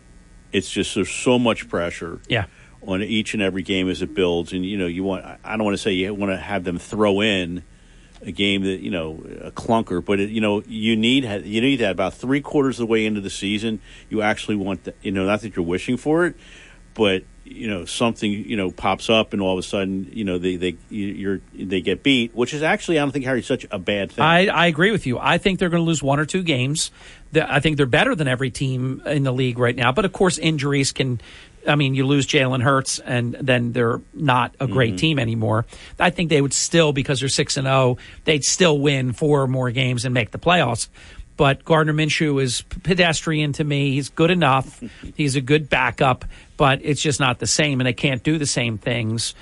[0.51, 2.19] It's just there's so much pressure.
[2.27, 2.45] Yeah.
[2.83, 5.25] On each and every game as it builds, and you know, you want.
[5.43, 7.63] I don't want to say you want to have them throw in
[8.21, 11.77] a game that you know a clunker, but it, you know you need you need
[11.77, 13.79] that about three quarters of the way into the season.
[14.09, 14.95] You actually want that.
[15.01, 16.35] You know, not that you're wishing for it,
[16.97, 20.37] but you know something you know pops up and all of a sudden you know
[20.37, 23.65] they they you- you're they get beat, which is actually I don't think Harry such
[23.71, 24.25] a bad thing.
[24.25, 25.17] I, I agree with you.
[25.17, 26.91] I think they're going to lose one or two games.
[27.33, 29.93] I think they're better than every team in the league right now.
[29.93, 31.21] But of course, injuries can.
[31.67, 34.97] I mean, you lose Jalen Hurts, and then they're not a great Mm-hmm.
[34.97, 35.65] team anymore.
[35.99, 39.69] I think they would still, because they're six and zero, they'd still win four more
[39.71, 40.87] games and make the playoffs.
[41.35, 43.91] But Gardner Minshew is pedestrian to me.
[43.91, 44.81] He's good enough.
[45.15, 46.23] He's a good backup,
[46.57, 49.35] but it's just not the same, and they can't do the same things.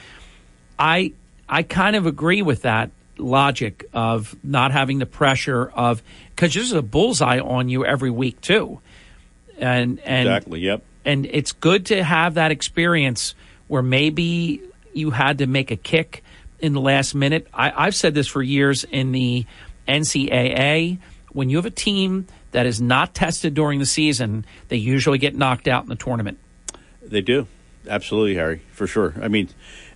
[0.77, 1.13] I
[1.47, 6.73] I kind of agree with that logic of not having the pressure of because there's
[6.73, 8.79] a bullseye on you every week too,
[9.57, 10.59] and and exactly.
[10.59, 10.83] Yep.
[11.05, 13.33] and it's good to have that experience
[13.67, 14.61] where maybe
[14.93, 16.23] you had to make a kick
[16.59, 17.47] in the last minute.
[17.53, 19.45] I, I've said this for years in the
[19.87, 20.99] NCAA.
[21.31, 25.35] When you have a team that is not tested during the season, they usually get
[25.35, 26.37] knocked out in the tournament.
[27.07, 27.47] They do
[27.87, 29.13] absolutely, Harry, for sure.
[29.21, 29.49] I mean,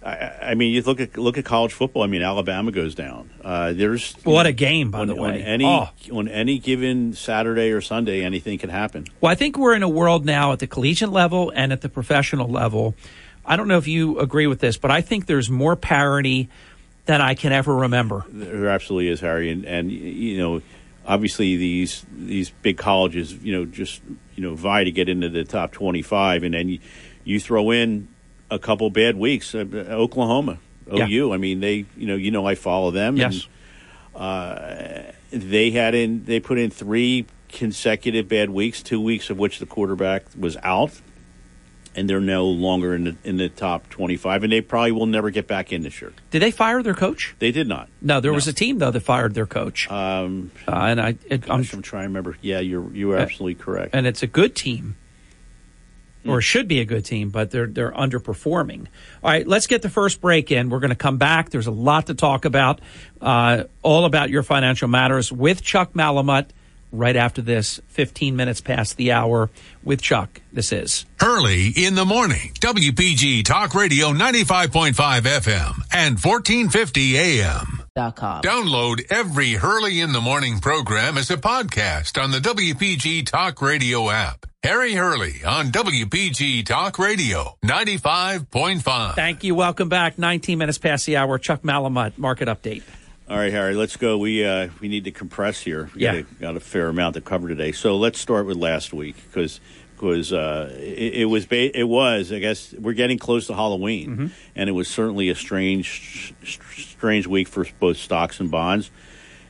[0.06, 2.04] I, I mean, you look at look at college football.
[2.04, 3.30] I mean, Alabama goes down.
[3.44, 5.42] Uh, there's What a game, by on, the on way.
[5.44, 5.90] any Oh.
[6.14, 9.08] on any given Saturday or Sunday, anything can happen.
[9.22, 11.90] Well, I think we're in a world now at the collegiate level and at the
[11.90, 12.96] professional level.
[13.46, 16.50] I don't know if you agree with this, but I think there's more parity
[17.06, 18.24] than I can ever remember.
[18.30, 20.62] There absolutely is, Harry, and and you know,
[21.08, 24.02] obviously these these big colleges, you know, just
[24.40, 26.80] you know vie to get into the top twenty five, and then you,
[27.26, 28.08] you throw in
[28.50, 29.54] a couple bad weeks.
[29.54, 30.60] Uh, Oklahoma,
[30.90, 31.08] Yeah.
[31.10, 31.34] OU.
[31.34, 33.18] I mean, they you know you know I follow them.
[33.18, 33.48] Yes.
[34.16, 39.38] And, uh, they had in they put in three consecutive bad weeks, two weeks of
[39.38, 41.02] which the quarterback was out.
[42.00, 45.06] And they're no longer in the in the top twenty five, and they probably will
[45.06, 46.14] never get back in this year.
[46.32, 47.36] Did they fire their coach?
[47.40, 47.90] They did not.
[48.02, 49.92] No, there was a team though that fired their coach.
[49.92, 52.38] Um, uh, and I, it, I'm, I'm trying to remember.
[52.42, 53.94] Yeah, you're you're absolutely correct.
[53.94, 54.96] and it's a good team,
[56.24, 56.32] Hmm.
[56.32, 58.88] or should be a good team, but they're they're underperforming.
[59.24, 60.70] All right, let's get the first break in.
[60.70, 61.50] We're going to come back.
[61.50, 62.82] There's a lot to talk about,
[63.22, 66.48] uh, all about your financial matters with Chuck Malamut.
[66.92, 69.50] Right after this, 15 minutes past the hour
[69.84, 70.42] with Chuck.
[70.52, 77.84] This is Hurley in the morning, WPG Talk Radio 95.5 FM and 1450 AM.
[77.96, 84.10] Download every Hurley in the Morning program as a podcast on the WPG Talk Radio
[84.10, 84.46] app.
[84.64, 89.16] Harry Hurley on WPG Talk Radio 95.5.
[89.16, 89.54] Thank you.
[89.54, 90.18] Welcome back.
[90.18, 91.38] 19 minutes past the hour.
[91.38, 92.84] Chuck Malamud, market update.
[93.30, 94.18] All right, Harry, let's go.
[94.18, 95.90] We uh, we need to compress here.
[95.94, 96.14] We Yeah.
[96.14, 97.72] got, a, got a fair amount to cover today.
[97.72, 99.60] So let's start with last week because
[99.96, 104.10] because uh, it, it was ba- it was I guess we're getting close to Halloween,
[104.10, 104.28] Mm-hmm.
[104.56, 106.34] and it was certainly a strange
[106.76, 108.90] strange week for both stocks and bonds.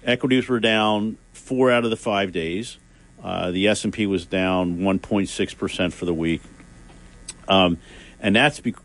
[0.04, 2.78] Equities were down four out of the five days.
[3.24, 6.42] Uh, the S and P was down one point six percent for the week,
[7.48, 7.78] um,
[8.20, 8.76] and that's be-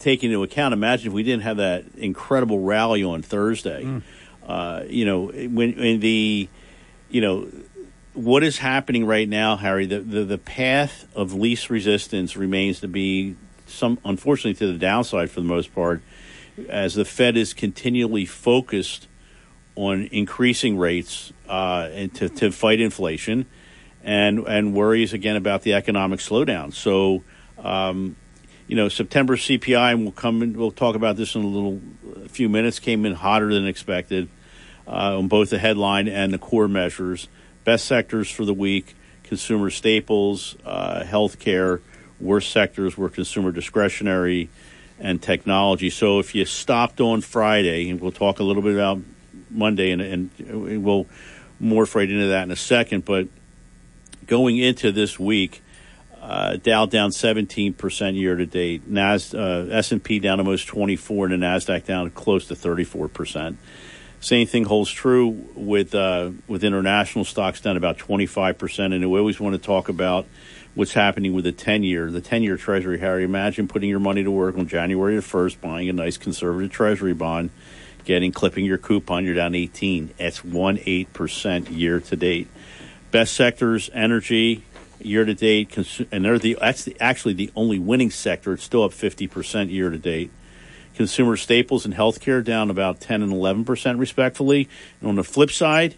[0.00, 0.72] taking into account.
[0.74, 4.02] Imagine if we didn't have that incredible rally on Thursday.
[4.46, 6.48] Uh, you know, when, the,
[7.10, 7.48] you know,
[8.14, 9.86] what is happening right now, Harry?
[9.86, 13.36] The, the the path of least resistance remains to be
[13.66, 16.02] some, unfortunately, to the downside for the most part,
[16.68, 19.08] as the Fed is continually focused
[19.76, 23.46] on increasing rates uh, and to, to fight inflation,
[24.02, 26.72] and and worries again about the economic slowdown.
[26.72, 27.22] So.
[27.58, 28.16] Um,
[28.72, 30.54] you know, September CPI and we'll come in.
[30.54, 31.82] We'll talk about this in a little,
[32.24, 32.78] a few minutes.
[32.78, 34.30] Came in hotter than expected
[34.88, 37.28] uh, on both the headline and the core measures.
[37.64, 38.94] Best sectors for the week:
[39.24, 41.82] consumer staples, uh, healthcare.
[42.18, 44.48] Worst sectors were consumer discretionary
[44.98, 45.90] and technology.
[45.90, 49.00] So if you stopped on Friday, and we'll talk a little bit about
[49.50, 51.04] Monday, and, and we'll
[51.62, 53.04] morph right into that in a second.
[53.04, 53.28] But
[54.26, 55.60] going into this week.
[56.22, 58.86] Uh, Dow down 17% year to date.
[58.86, 63.56] Nas, uh, S&P down almost 24 and the Nasdaq down close to 34%.
[64.20, 65.26] Same thing holds true
[65.56, 68.94] with uh, with international stocks down about 25%.
[68.94, 70.26] And we always want to talk about
[70.76, 73.00] what's happening with the 10 year, the 10 year Treasury.
[73.00, 76.70] Harry, imagine putting your money to work on January the 1st, buying a nice conservative
[76.70, 77.50] Treasury bond,
[78.04, 80.14] getting clipping your coupon, you're down 18.
[80.18, 82.46] That's 1 8% year to date.
[83.10, 84.62] Best sectors, energy,
[85.04, 88.52] year to date, consu- and they're the that's the, actually the only winning sector.
[88.52, 90.30] It's still up fifty percent year to date.
[90.94, 94.68] Consumer staples and healthcare down about ten and eleven percent respectively.
[95.00, 95.96] And on the flip side,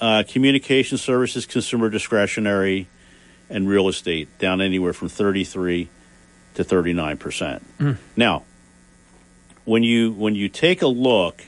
[0.00, 2.88] uh, communication services, consumer discretionary,
[3.50, 5.88] and real estate down anywhere from thirty three
[6.54, 7.62] to thirty nine percent.
[8.16, 8.44] Now,
[9.64, 11.42] when you when you take a look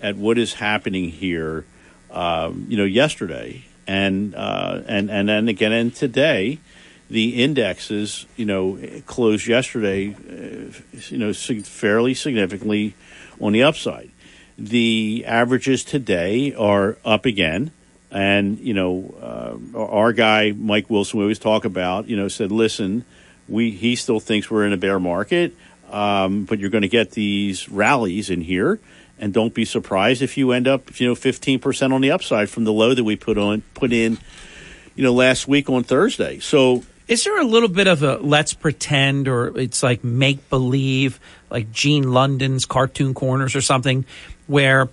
[0.00, 1.64] at what is happening here,
[2.10, 6.58] um, you know, yesterday and uh, and and then again and today,
[7.10, 10.72] the indexes, you know, closed yesterday, uh,
[11.08, 12.94] you know, sig- fairly significantly
[13.40, 14.10] on the upside.
[14.58, 17.70] The averages today are up again.
[18.10, 19.14] And, you know,
[19.74, 23.06] uh, our guy, Mike Wilson, we always talk about, you know, said, listen,
[23.48, 25.56] we he still thinks we're in a bear market,
[25.90, 28.78] um, but you're going to get these rallies in here.
[29.22, 32.64] And don't be surprised if you end up, you know, 15% on the upside from
[32.64, 34.18] the low that we put on, put in,
[34.96, 36.40] you know, last week on Thursday.
[36.40, 41.20] So Is there a little bit of a let's pretend or it's like make believe,
[41.50, 44.06] like Gene London's Cartoon Corners or something,
[44.46, 44.88] where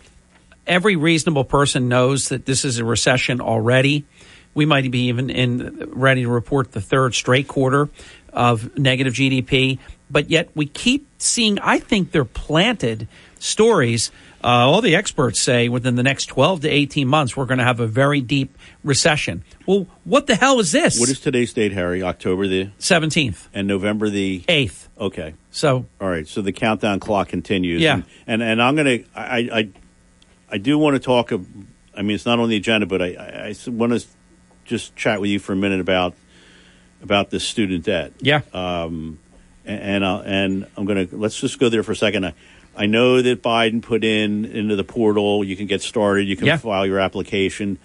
[0.67, 4.05] every reasonable person knows that this is a recession already?
[4.53, 7.89] We might be even in ready to report the third straight quarter
[8.33, 9.79] of negative GDP,
[10.09, 11.59] but yet we keep seeing.
[11.59, 13.07] I think they're planted
[13.39, 14.11] stories.
[14.41, 17.63] Uh, all the experts say within the next 12 to 18 months, we're going to
[17.63, 19.43] have a very deep recession.
[19.65, 20.99] Well, what the hell is this?
[20.99, 22.03] What is today's date, Harry?
[22.03, 23.47] October the 17th.
[23.53, 24.87] And November the 8th.
[24.97, 25.33] Okay.
[25.51, 26.27] So, all right.
[26.27, 27.81] So the countdown clock continues.
[27.81, 27.95] Yeah.
[27.95, 29.69] And and, and I'm going to, I, I,
[30.51, 33.47] I do want to talk, I mean, it's not on the agenda, but I, I,
[33.47, 34.05] I want to
[34.63, 36.13] just chat with you for a minute about,
[37.01, 38.13] about the student debt.
[38.21, 38.41] Yeah.
[38.53, 39.19] Um,
[39.65, 42.25] and, and, I'll, and I'm going to, let's just go there for a second.
[42.25, 42.33] I,
[42.79, 45.43] I know that Biden put in into the portal.
[45.43, 46.27] You can get started.
[46.27, 46.57] You can Yeah.
[46.57, 47.77] file your application.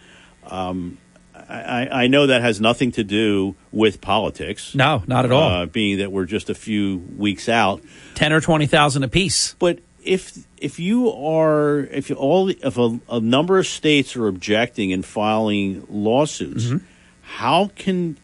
[0.47, 0.99] Um,
[1.35, 4.75] I, I know that has nothing to do with politics.
[4.75, 5.51] No, not at all.
[5.51, 7.83] Uh, being that we're just a few weeks out,
[8.15, 9.55] ten or twenty thousand apiece.
[9.59, 14.27] But if if you are if you all if a, a number of states are
[14.29, 16.85] objecting and filing lawsuits, Mm-hmm.
[17.23, 18.17] how can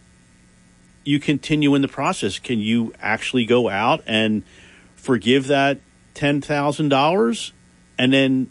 [1.05, 2.39] you continue in the process?
[2.39, 4.45] Can you actually go out and
[4.95, 5.81] forgive that
[6.15, 7.53] ten thousand dollars,
[7.99, 8.51] and then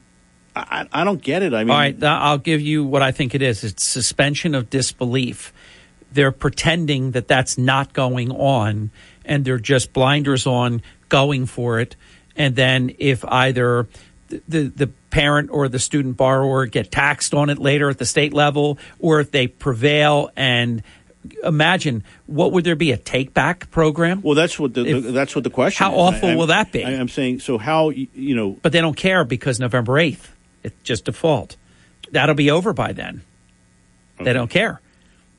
[0.56, 1.54] I, I don't get it.
[1.54, 3.64] I mean, All right, I'll give you what I think it is.
[3.64, 5.54] It's suspension of disbelief.
[6.12, 8.92] They're pretending that that's not going on,
[9.26, 11.96] and they're just blinders on, going for it.
[12.36, 13.88] And then if either
[14.30, 18.06] the, the the parent or the student borrower get taxed on it later at the
[18.06, 20.84] state level, or if they prevail and
[21.44, 24.22] imagine what would there be a take back program?
[24.22, 25.84] Well, that's what the, If- that's what the question.
[25.84, 25.98] How is.
[26.16, 26.84] awful I- will that be?
[26.84, 27.58] I, I'm saying so.
[27.58, 28.58] How you know?
[28.62, 30.30] But they don't care because November 8th,
[30.64, 31.56] it's just default.
[32.12, 33.22] That'll be over by then.
[34.20, 34.82] They don't care.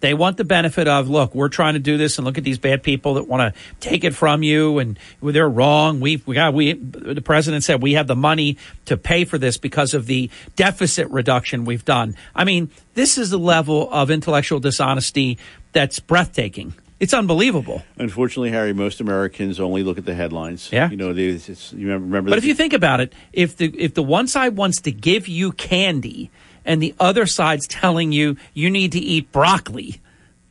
[0.00, 2.56] They want the benefit of, look, we're trying to do this and look at these
[2.56, 6.00] bad people that want to take it from you and they're wrong.
[6.00, 9.58] We we got we the president said we have the money to pay for this
[9.58, 12.16] because of the deficit reduction we've done.
[12.34, 15.36] I mean, this is the level of intellectual dishonesty
[15.72, 16.74] that's breathtaking.
[17.00, 17.82] It's unbelievable.
[17.96, 20.70] Unfortunately, Harry, most Americans only look at the headlines.
[20.70, 20.90] Yeah.
[20.90, 22.28] you know, they, it's, you remember.
[22.28, 25.26] But if you think about it, if the if the one side wants to give
[25.26, 26.30] you candy
[26.66, 29.98] and the other side's telling you you need to eat broccoli,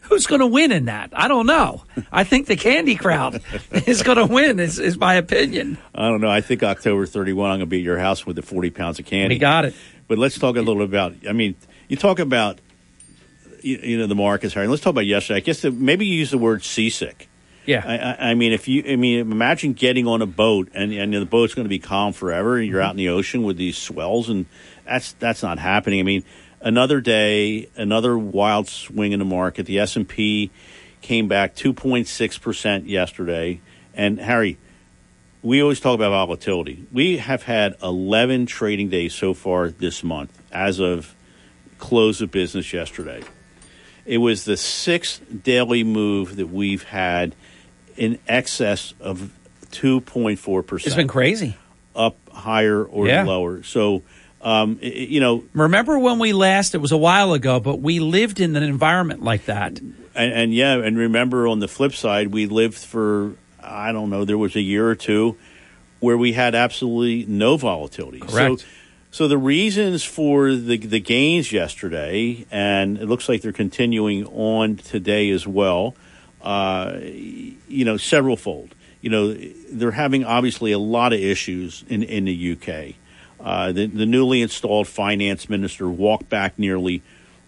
[0.10, 1.12] who's going to win in that?
[1.14, 1.84] I don't know.
[2.12, 4.60] I think the candy crowd is going to win.
[4.60, 5.78] Is, is my opinion.
[5.94, 6.32] I don't know.
[6.32, 8.98] I think October 31, I'm going to be at your house with the 40 pounds
[8.98, 9.36] of candy.
[9.36, 9.76] We got it.
[10.08, 11.14] But let's talk a little about.
[11.30, 11.56] I mean,
[11.88, 12.60] you talk about
[13.64, 14.68] you, know the markets, Harry.
[14.68, 15.38] Let's talk about yesterday.
[15.38, 17.30] I guess the, maybe you use the word seasick.
[17.66, 18.16] Yeah.
[18.20, 21.26] I, I, mean, if you, I mean, imagine getting on a boat and and the
[21.26, 24.30] boat's going to be calm forever, and you're out in the ocean with these swells,
[24.30, 24.48] and
[24.86, 26.00] that's that's not happening.
[26.00, 26.24] I mean,
[26.62, 29.66] another day, another wild swing in the market.
[29.66, 30.50] The S and P
[31.02, 33.62] came back 2.6 percent yesterday,
[33.94, 34.58] and Harry,
[35.44, 36.86] we always talk about volatility.
[36.92, 41.16] We have had 11 trading days so far this month, as of
[41.78, 43.22] close of business yesterday.
[44.10, 47.36] It was the sixth daily move that we've had
[47.96, 49.32] in excess of
[49.72, 50.88] 2.4 percent.
[50.88, 51.56] It's been crazy.
[51.96, 53.24] Up higher or Yeah.
[53.24, 53.62] lower.
[53.62, 54.02] So,
[54.42, 56.74] um, i- i- you know, Remember when we last?
[56.74, 59.80] It was a while ago, but we lived in an environment like that.
[60.16, 63.34] and, and yeah, and remember on the flip side, we lived for
[63.64, 65.36] I don't know, there was a year or two
[66.00, 68.20] where we had absolutely no volatility.
[68.22, 68.62] Correct.
[68.62, 68.66] So,
[69.12, 74.78] so the reasons for the the gains yesterday, and it looks like they're continuing on
[74.78, 75.96] today as well.
[76.42, 78.76] Uh, you know, several fold.
[79.02, 79.34] You know,
[79.72, 82.96] they're having obviously a lot of issues in in the UK.
[83.40, 87.02] Uh, the, the newly installed finance minister walked back nearly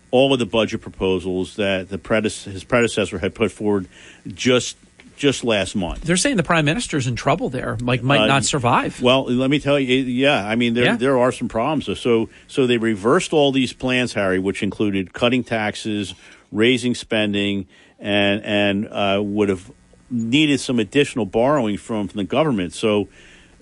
[0.10, 3.88] all of the budget proposals that the predece- his predecessor had put forward
[4.28, 4.78] just
[5.22, 6.02] just last month.
[6.02, 7.78] They're saying the prime minister's in trouble there.
[7.80, 9.00] Like might Uh, not survive.
[9.02, 10.96] Well, let me tell you, yeah, I mean there Yeah.
[10.98, 11.86] there are some problems.
[11.86, 16.16] So- So so they reversed all these plans, Harry, which included cutting taxes,
[16.52, 17.68] raising spending,
[18.00, 19.72] and and uh, would have
[20.10, 22.74] needed some additional borrowing from, from the government.
[22.74, 23.08] So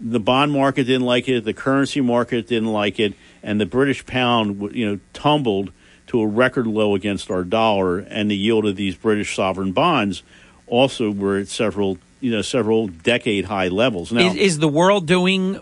[0.01, 3.13] the bond market didn't like it, the currency market didn't like it,
[3.43, 5.71] and the British pound, you know, tumbled
[6.07, 10.23] to a record low against our dollar, and the yield of these British sovereign bonds
[10.69, 14.11] also were at several you know several decade high levels.
[14.11, 15.59] Now, is, is the world doing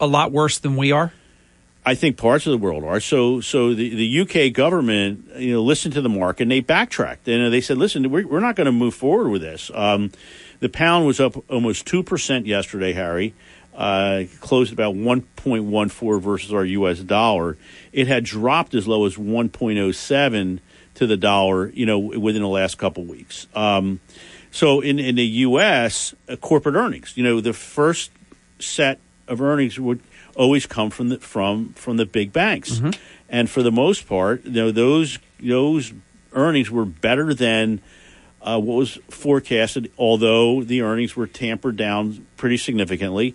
[0.00, 1.12] a lot worse than we are?
[1.84, 2.98] I think parts of the world are.
[2.98, 7.28] So, so the, the UK government, you know, listened to the market and they backtracked
[7.28, 10.10] and they said, "Listen, we're, we're not going to move forward with this." Um,
[10.58, 13.34] the pound was up almost two percent yesterday, Harry.
[13.72, 17.00] Uh, closed about 1.14 versus our U.S.
[17.00, 17.58] dollar.
[17.92, 20.60] It had dropped as low as 1.07
[20.94, 23.46] to the dollar, you know, within the last couple weeks.
[23.54, 24.00] Um,
[24.56, 28.10] so in, in the U.S., uh, corporate earnings, you know, the first
[28.58, 30.00] set of earnings would
[30.34, 32.80] always come from the from from the big banks,
[33.28, 35.92] and for the most part, you know, those those
[36.32, 37.82] earnings were better than
[38.40, 39.92] uh, what was forecasted.
[39.98, 43.34] Although the earnings were tampered down pretty significantly.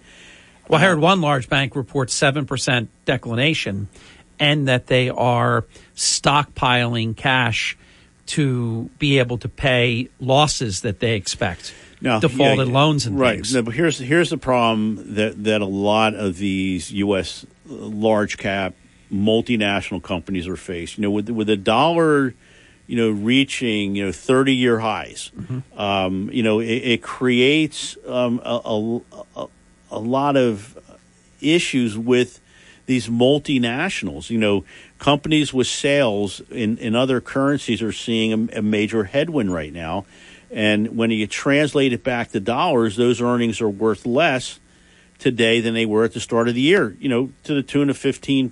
[0.68, 3.90] Well, I heard one large bank report 7% declination
[4.40, 5.66] and that they are
[5.96, 7.78] stockpiling cash
[8.28, 11.74] to be able to pay losses that they expect.
[12.02, 13.36] Now, defaulted yeah, loans and right.
[13.36, 13.54] things.
[13.54, 17.46] No, but here's here's the problem that that a lot of these U.S.
[17.68, 18.74] large cap
[19.14, 20.98] multinational companies are faced.
[20.98, 22.34] You know, with with a dollar,
[22.88, 25.32] you know, reaching you know thirty year highs.
[25.38, 25.80] Mm-hmm.
[25.80, 29.02] Um, you know, it, it creates um, a, a,
[29.36, 29.48] a
[29.92, 30.80] a lot of
[31.40, 32.40] issues with
[32.88, 34.30] these multinationals.
[34.30, 34.66] You know,
[35.02, 40.06] companies with sales in, in other currencies are seeing a, a major headwind right now.
[40.52, 44.60] And when you translate it back to dollars, those earnings are worth less
[45.18, 47.90] today than they were at the start of the year, you know, to the tune
[47.90, 48.52] of 15%.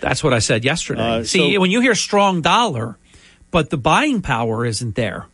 [0.00, 1.02] That's what I said yesterday.
[1.02, 2.96] Uh, See, so- when you hear strong dollar,
[3.50, 5.26] but the buying power isn't there.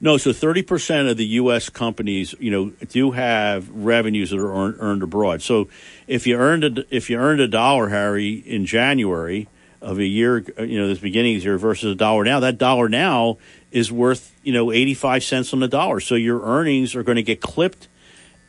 [0.00, 1.70] No, so 30% of the U.S.
[1.70, 5.42] companies, you know, do have revenues that are earned, abroad.
[5.42, 5.68] So
[6.06, 9.48] if you earned a, if you earned a dollar, Harry, in January
[9.80, 12.58] of a year, uh, you know, this beginning of year versus a dollar now, that
[12.58, 13.38] dollar now
[13.70, 16.00] is worth, you know, 85 cents on the dollar.
[16.00, 17.88] So your earnings are going to get clipped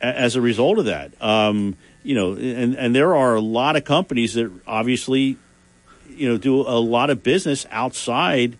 [0.00, 1.20] as a result of that.
[1.22, 5.36] Um, you know, and, and there are a lot of companies that obviously,
[6.10, 8.56] you know, do a lot of business outside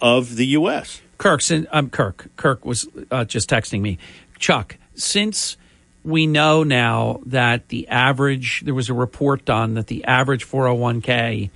[0.00, 1.00] of the U.S.
[1.18, 3.98] Kirk, sin- um, Kirk, Kirk was uh, just texting me.
[4.38, 5.56] Chuck, since
[6.04, 11.50] we know now that the average, there was a report done that the average 401k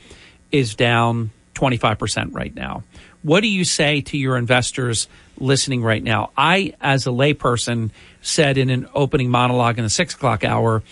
[0.51, 2.82] is down 25% right now.
[3.23, 5.07] What do you say to your investors
[5.39, 6.31] listening right now?
[6.37, 7.91] I, as a layperson,
[8.23, 10.82] said in an opening monologue in the six o'clock hour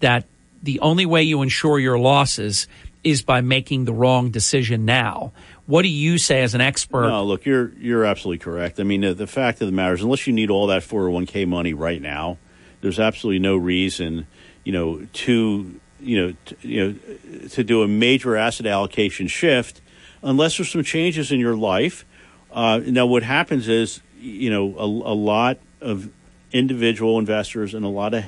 [0.00, 0.24] that
[0.62, 2.66] the only way you ensure your losses
[3.04, 5.32] is by making the wrong decision now.
[5.68, 7.02] What do you say as an expert?
[7.02, 8.80] No, look, you're you're absolutely correct.
[8.80, 11.46] I mean, the, the fact of the matter is, unless you need all that 401k
[11.46, 12.38] money right now,
[12.80, 14.26] there's absolutely no reason,
[14.64, 19.82] you know, to you know, you know, to do a major asset allocation shift,
[20.22, 22.06] unless there's some changes in your life.
[22.50, 26.08] Uh, now, what happens is, you know, a, a lot of
[26.50, 28.24] individual investors and a lot of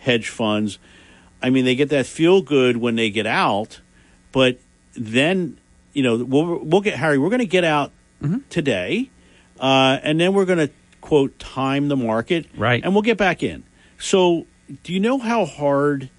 [0.00, 0.78] hedge funds.
[1.42, 3.80] I mean, they get that feel good when they get out,
[4.32, 4.58] but
[4.94, 5.56] then
[5.94, 7.16] you know we'll we'll get Harry.
[7.18, 7.92] We're going to get out
[8.50, 9.10] today,
[9.60, 12.82] uh, and then we're going to quote time the market, right?
[12.84, 13.64] And we'll get back in.
[13.98, 14.46] So,
[14.82, 16.10] do you know how hard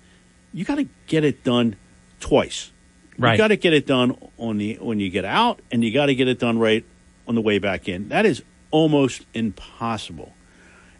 [0.53, 1.75] you got to get it done
[2.19, 2.71] twice?
[3.17, 3.31] Right.
[3.33, 6.07] You got to get it done on the when you get out, and you got
[6.07, 6.85] to get it done right
[7.27, 8.09] on the way back in.
[8.09, 10.33] That is almost impossible.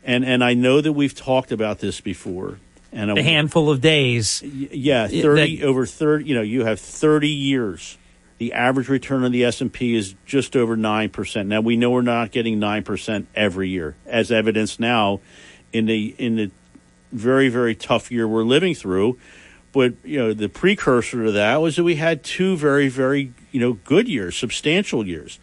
[0.03, 2.59] And and I know that we've talked about this before.
[2.91, 4.41] And a handful of days.
[4.41, 6.25] Yeah, Yeah, thirty that- over thirty.
[6.25, 7.97] You know, you have thirty years.
[8.37, 11.47] The average return on the S and P is just over nine percent.
[11.47, 15.21] Now we know we're not getting nine percent every year, as evidenced now
[15.71, 16.51] in the in the
[17.11, 19.17] very very tough year we're living through.
[19.71, 23.59] But you know, the precursor to that was that we had two very very you
[23.59, 25.39] know good years, substantial years.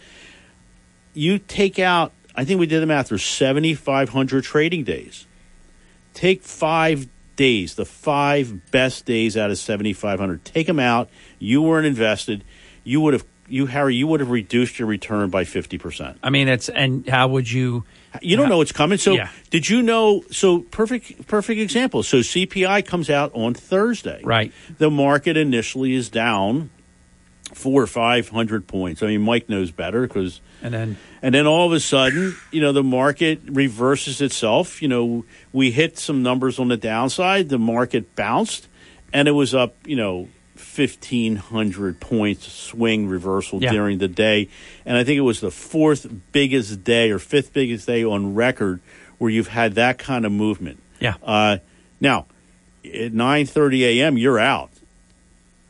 [1.14, 3.08] You take out, I think we did the math.
[3.08, 5.26] There's seventy five hundred trading days
[6.14, 10.44] take five days, the five best days out of 7,500.
[10.44, 11.08] Take them out.
[11.38, 12.44] You weren't invested.
[12.84, 16.16] You would have, you, Harry, you would have reduced your return by 50%.
[16.22, 17.84] I mean, it's and how would you?
[18.20, 18.98] You don't know what's coming.
[18.98, 19.28] So, Yeah.
[19.50, 20.22] did you know?
[20.30, 22.02] So, perfect, perfect example.
[22.02, 24.20] So, CPI comes out on Thursday.
[24.22, 24.52] Right.
[24.78, 26.70] The market initially is down
[27.54, 29.02] four or 500 points.
[29.02, 32.60] I mean, Mike knows better because And then and then all of a sudden, you
[32.60, 34.80] know, the market reverses itself.
[34.82, 37.48] You know, we hit some numbers on the downside.
[37.48, 38.68] The market bounced,
[39.12, 40.28] and it was up, you know,
[40.72, 43.72] fifteen hundred points swing reversal Yeah.
[43.72, 44.48] during the day.
[44.86, 48.80] And I think it was the fourth biggest day or fifth biggest day on record
[49.18, 50.78] where you've had that kind of movement.
[50.98, 51.14] Yeah.
[51.22, 51.58] Uh,
[52.00, 52.24] now,
[52.84, 54.70] at nine thirty a.m., you're out.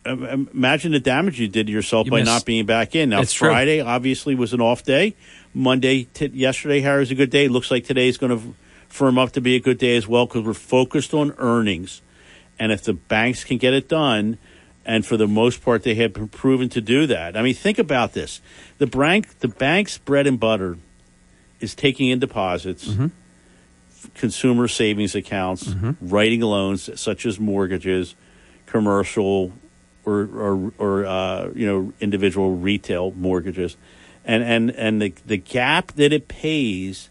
[0.04, 3.10] Um, Imagine the damage you did to yourself You by missed- not being back in.
[3.10, 3.48] Now, It's true.
[3.48, 5.14] Friday obviously was an off day.
[5.54, 7.48] Monday, t- yesterday, Harry was a good day.
[7.48, 8.54] Looks like today is going to
[8.88, 12.02] firm up to be a good day as well because we're focused on earnings.
[12.58, 14.38] And if the banks can get it done,
[14.84, 17.36] and for the most part they have been proven to do that.
[17.36, 18.40] I mean, think about this:
[18.78, 20.78] the bank, the bank's bread and butter
[21.60, 23.06] is taking in deposits, Mm-hmm.
[24.14, 28.14] consumer savings accounts, writing loans such as mortgages,
[28.66, 29.52] commercial
[30.04, 33.76] or or, or uh, you know individual retail mortgages,
[34.24, 37.08] and and and the the gap that it pays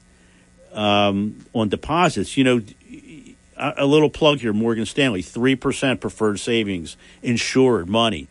[0.74, 2.36] um, on deposits.
[2.36, 2.62] You know,
[3.62, 8.28] a, little plug here: Morgan Stanley, three percent preferred savings, insured money.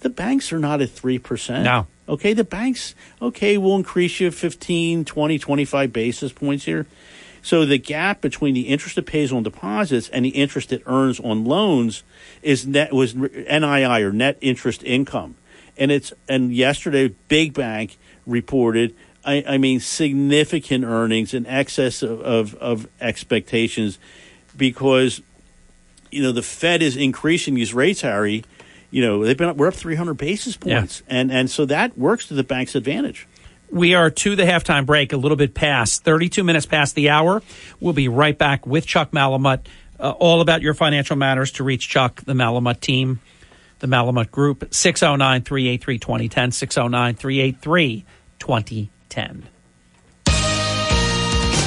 [0.00, 1.64] The banks are not at three percent.
[1.64, 1.86] No.
[2.08, 6.86] Okay, the banks, okay, will increase you 15, 20, 25 basis points here.
[7.40, 11.20] So the gap between the interest it pays on deposits and the interest it earns
[11.20, 12.02] on loans
[12.42, 15.36] is net was NII or net interest income,
[15.78, 18.94] and it's and yesterday big bank reported.
[19.24, 23.98] I, I mean significant earnings in excess of, of, of expectations
[24.60, 25.20] because
[26.12, 28.44] you know the Fed is increasing these rates, Harry.
[28.92, 32.28] You know they've been up, we're up 300 basis points, and and so that works
[32.28, 33.26] to the bank's advantage.
[33.72, 37.40] We are to the halftime break, a little bit past 32 minutes past the hour.
[37.80, 39.60] We'll be right back with Chuck Malamud
[40.00, 43.20] uh, all about your financial matters to reach Chuck, the Malamud team,
[43.78, 48.04] the Malamud group, 609 383 2010, 609 383
[48.38, 49.48] 2010.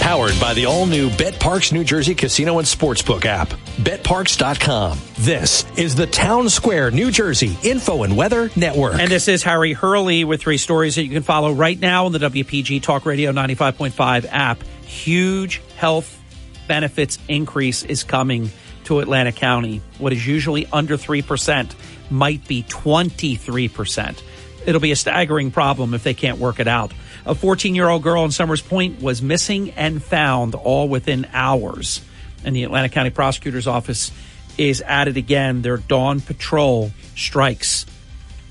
[0.04, 3.48] Powered by the all new BetParx New Jersey Casino and Sportsbook app.
[3.78, 5.00] BetParx.com.
[5.20, 9.00] This is the Town Square, New Jersey Info and Weather Network.
[9.00, 12.12] And this is Harry Hurley with three stories that you can follow right now on
[12.12, 14.62] the WPG Talk Radio 95.5 app.
[14.84, 16.22] Huge health
[16.68, 18.52] benefits increase is coming
[18.84, 19.82] to Atlantic County.
[20.00, 21.74] What is usually under 3%
[22.10, 24.22] might be 23%.
[24.66, 26.92] It'll be a staggering problem if they can't work it out.
[27.26, 32.02] A 14 year old girl in Somers Point was missing and found all within hours.
[32.44, 34.12] And the Atlantic County Prosecutor's Office
[34.58, 35.62] is at it again.
[35.62, 37.86] Their dawn patrol strikes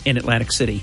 [0.07, 0.83] in Atlantic City.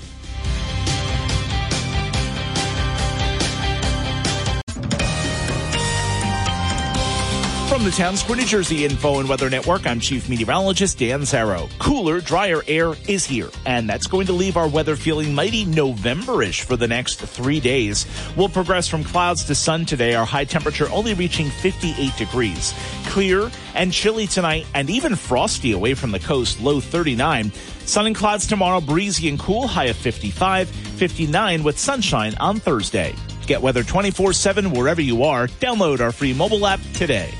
[7.80, 11.70] From the Town Square, New Jersey Info and Weather Network, I'm Chief Meteorologist Dan Zarrow.
[11.78, 16.60] Cooler, drier air is here, and that's going to leave our weather feeling mighty November-ish
[16.60, 18.04] for the next three days.
[18.36, 22.74] We'll progress from clouds to sun today, our high temperature only reaching 58 degrees.
[23.06, 27.50] Clear and chilly tonight, and even frosty away from the coast, low 39.
[27.86, 33.14] Sun and clouds tomorrow, breezy and cool, high of 55, 59 with sunshine on Thursday.
[33.46, 35.46] Get weather 24-7 wherever you are.
[35.46, 37.32] Download our free mobile app today.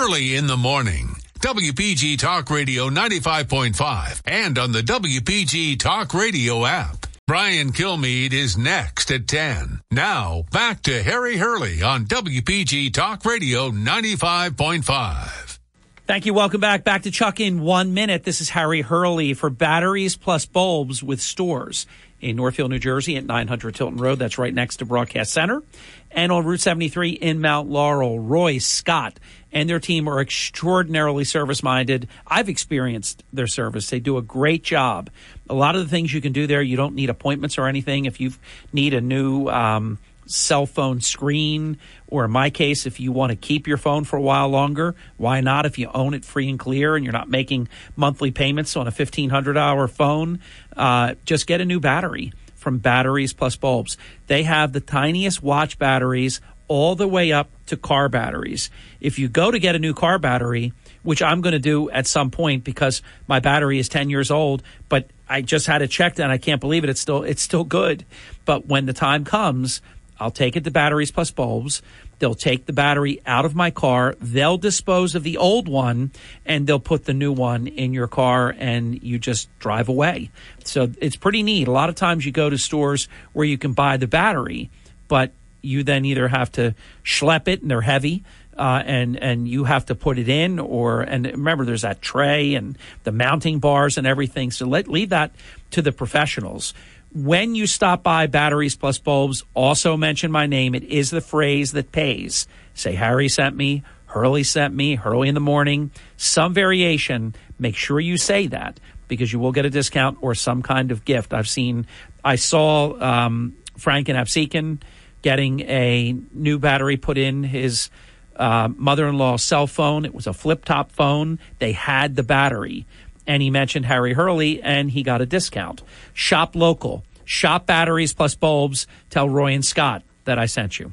[0.00, 1.14] Hurley in the morning.
[1.40, 7.06] WPG Talk Radio 95.5 and on the WPG Talk Radio app.
[7.26, 9.82] Brian Kilmeade is next at 10.
[9.90, 15.58] Now, back to Harry Hurley on WPG Talk Radio 95.5.
[16.06, 16.32] Thank you.
[16.32, 16.82] Welcome back.
[16.82, 18.24] Back to Chuck in one minute.
[18.24, 21.86] This is Harry Hurley for batteries plus bulbs with stores
[22.20, 24.18] in Northfield, New Jersey at 900 Tilton Road.
[24.18, 25.62] That's right next to Broadcast Center.
[26.10, 29.20] And on Route 73 in Mount Laurel, Roy Scott
[29.52, 32.08] and their team are extraordinarily service minded.
[32.26, 33.90] I've experienced their service.
[33.90, 35.10] They do a great job.
[35.48, 38.04] A lot of the things you can do there, you don't need appointments or anything.
[38.04, 38.32] If you
[38.72, 43.36] need a new um, cell phone screen, or in my case, if you want to
[43.36, 45.66] keep your phone for a while longer, why not?
[45.66, 48.92] If you own it free and clear and you're not making monthly payments on a
[48.92, 50.40] $1,500 phone,
[50.76, 53.96] uh, just get a new battery from Batteries Plus Bulbs.
[54.26, 56.40] They have the tiniest watch batteries
[56.70, 58.70] all the way up to car batteries.
[59.00, 60.72] If you go to get a new car battery,
[61.02, 64.62] which I'm going to do at some point because my battery is 10 years old,
[64.88, 66.90] but I just had it checked and I can't believe it.
[66.90, 68.06] It's still, it's still good.
[68.44, 69.82] But when the time comes,
[70.20, 71.82] I'll take it to batteries plus bulbs.
[72.20, 74.14] They'll take the battery out of my car.
[74.20, 76.12] They'll dispose of the old one
[76.46, 80.30] and they'll put the new one in your car and you just drive away.
[80.62, 81.66] So it's pretty neat.
[81.66, 84.70] A lot of times you go to stores where you can buy the battery,
[85.08, 85.32] but
[85.62, 86.74] you then either have to
[87.04, 88.24] schlep it and they're heavy.
[88.56, 92.54] Uh, and and you have to put it in, or and remember, there's that tray
[92.54, 94.50] and the mounting bars and everything.
[94.50, 95.30] So let leave that
[95.70, 96.74] to the professionals
[97.12, 100.74] when you stop by Batteries Plus Bulbs, also mention my name.
[100.74, 102.46] It is the phrase that pays.
[102.74, 107.34] Say, Harry sent me, Hurley sent me, Hurley in the morning, some variation.
[107.58, 108.78] Make sure you say that
[109.08, 111.34] because you will get a discount or some kind of gift.
[111.34, 111.86] I've seen,
[112.24, 114.80] I saw um, Frank and Absecon
[115.22, 117.90] getting a new battery put in his
[118.36, 120.04] uh, mother in law's cell phone.
[120.04, 121.38] It was a flip top phone.
[121.58, 122.86] They had the battery
[123.30, 125.82] and he mentioned Harry Hurley, and he got a discount.
[126.12, 128.88] Shop local, shop batteries plus bulbs.
[129.08, 130.92] Tell Roy and Scott that I sent you.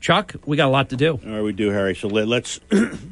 [0.00, 1.20] Chuck, we got a lot to do.
[1.24, 1.94] All right, we do, Harry.
[1.94, 2.58] So let, us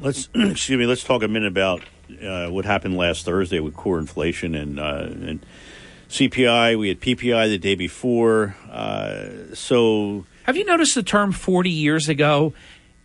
[0.01, 0.85] let's excuse me.
[0.85, 1.83] Let's talk a minute about
[2.21, 5.45] uh, what happened last Thursday with core inflation and uh, and
[6.09, 6.77] CPI.
[6.77, 8.57] We had PPI the day before.
[8.69, 12.53] Uh, so, have you noticed the term forty years ago?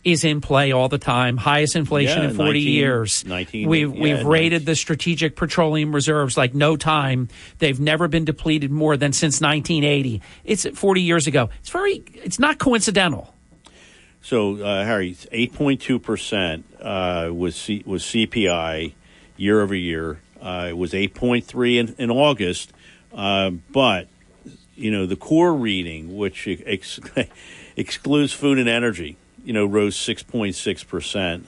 [0.03, 1.35] is in play all the time.
[1.35, 3.25] Highest inflation yeah, in 40 19, years.
[3.25, 4.27] 19, we've yeah, we've 19.
[4.27, 7.27] rated the strategic petroleum reserves like no time.
[7.57, 10.21] They've never been depleted more than since 1980.
[10.43, 11.49] It's 40 years ago.
[11.59, 13.33] It's very it's not coincidental.
[14.21, 18.93] So, uh, Harry, eight point two percent uh, was C- was CPI
[19.37, 20.19] year over year.
[20.39, 22.73] Uh, it was eight point three in, in August,
[23.13, 24.07] uh, but
[24.75, 26.99] you know the core reading, which ex-
[27.75, 31.47] excludes food and energy, you know, rose six point six percent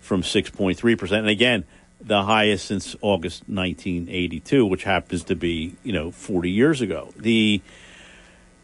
[0.00, 1.64] from six point three percent, and again,
[2.00, 6.80] the highest since August nineteen eighty two, which happens to be you know forty years
[6.80, 7.12] ago.
[7.16, 7.60] The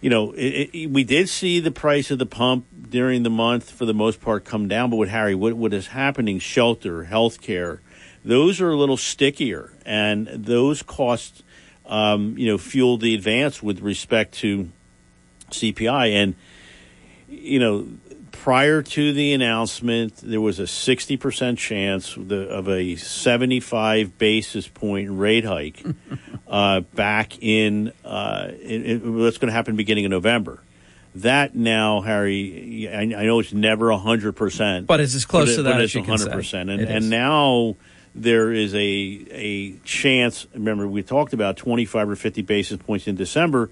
[0.05, 3.71] you know, it, it, we did see the price of the pump during the month
[3.71, 6.39] for the most part come down, but with Harry, what, what is happening?
[6.39, 7.81] Shelter, health care,
[8.23, 11.43] those are a little stickier, and those costs,
[11.87, 14.71] um, you know, fuel the advance with respect to
[15.51, 16.13] CPI.
[16.13, 16.35] And
[17.29, 17.87] you know,
[18.31, 25.45] prior to the announcement, there was a 60% chance of a 75 basis point rate
[25.45, 25.85] hike
[26.49, 30.61] uh, back in, uh, in, in what's going to happen beginning of November.
[31.17, 34.87] That now, Harry, I, I know it's never 100%.
[34.87, 36.29] But it's as close but to that as you can say.
[36.29, 36.61] 100%.
[36.61, 37.77] And, It and now
[38.15, 40.47] there is a, a chance.
[40.55, 43.71] Remember, we talked about 25 or 50 basis points in December.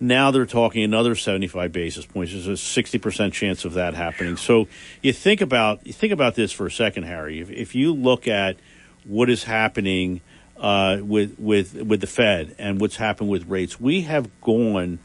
[0.00, 2.32] Now they're talking another 75 basis points.
[2.32, 4.36] There's a 60% chance of that happening.
[4.36, 4.66] So
[5.00, 7.40] you think about you think about this for a second, Harry.
[7.40, 8.56] If, if you look at
[9.04, 10.20] what is happening
[10.56, 14.98] uh, with with with the Fed and what's happened with rates, we have gone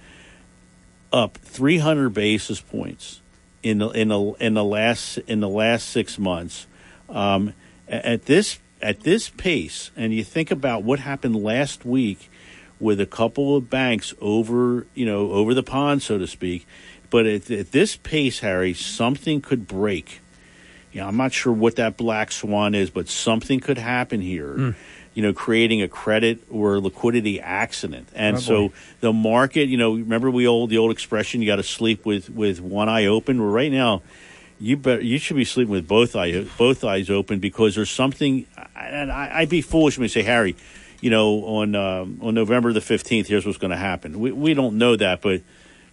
[1.14, 3.22] up 300 basis points
[3.62, 6.66] in the in the in the last in the last six months.
[7.10, 7.54] Um,
[7.88, 12.30] at this at this pace, and you think about what happened last week
[12.80, 16.66] with a couple of banks over you know over the pond, so to speak.
[17.10, 20.20] But at, at this pace, Harry, something could break.
[20.92, 24.54] You know, I'm not sure what that black swan is, but something could happen here.
[24.54, 24.70] Hmm.
[25.14, 28.74] You know, creating a credit or liquidity accident, and Oh, so boy.
[29.00, 29.68] the market.
[29.68, 32.88] You know, remember we old the old expression: you got to sleep with with one
[32.88, 33.42] eye open.
[33.42, 34.04] Well, right now,
[34.60, 38.46] you bet you should be sleeping with both eye both eyes open because there's something.
[38.76, 40.56] And I, I'd be foolish when I say, Harry,
[41.02, 44.20] you know, on um, on November the fifteenth, here's what's going to happen.
[44.20, 45.42] We we don't know that, but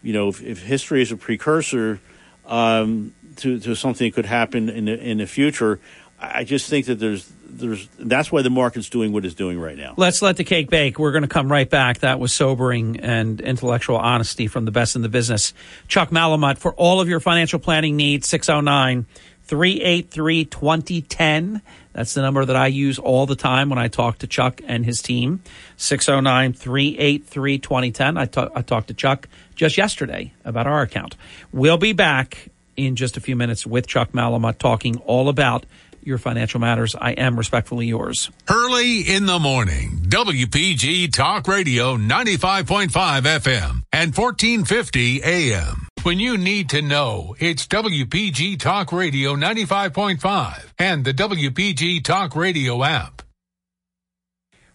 [0.02, 2.00] you know, if, if history is a precursor
[2.46, 5.80] um, to to something that could happen in the in the future,
[6.18, 9.76] I just think that there's there's that's why the market's doing what it's doing right
[9.76, 9.94] now.
[9.96, 10.98] Let's let the cake bake.
[10.98, 12.00] We're going to come right back.
[12.00, 15.54] That was sobering and intellectual honesty from the best in the business.
[15.88, 19.06] Chuck Malamud, for all of your financial planning needs, 609
[19.44, 21.62] 383 2010.
[21.92, 24.84] That's the number that I use all the time when I talk to Chuck and
[24.84, 25.42] his team.
[25.76, 28.18] 609 383 2010.
[28.18, 31.16] I I talked to Chuck just yesterday about our account.
[31.52, 35.66] We'll be back in just a few minutes with Chuck Malamud talking all about
[36.06, 36.94] your financial matters.
[36.94, 38.30] I am respectfully yours.
[38.46, 45.88] Hurley in the morning, WPG Talk Radio 95.5 FM and 1450 AM.
[46.02, 52.84] When you need to know, it's WPG Talk Radio 95.5 and the WPG Talk Radio
[52.84, 53.22] app.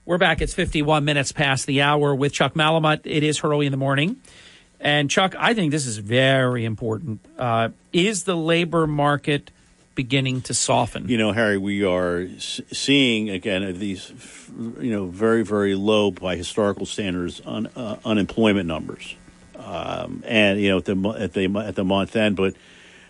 [0.06, 0.42] We're back.
[0.42, 3.02] It's 51 minutes past the hour with Chuck Malamud.
[3.04, 4.18] It is early in the morning.
[4.80, 7.20] And Chuck, I think this is very important.
[7.38, 9.52] Uh, is the labor market
[10.00, 11.10] beginning to soften?
[11.10, 14.14] You know, Harry, we are seeing again these,
[14.80, 19.14] you know, very very low by historical standards on uh, unemployment numbers,
[19.58, 22.56] um, and you know at the at the at the month end, but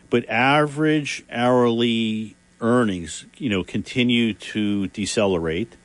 [0.10, 5.78] but average hourly earnings, you know, continue to decelerate.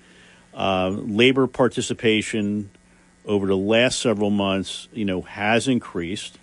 [0.54, 2.70] Uh, labor participation
[3.26, 6.38] over the last several months, you know, has increased.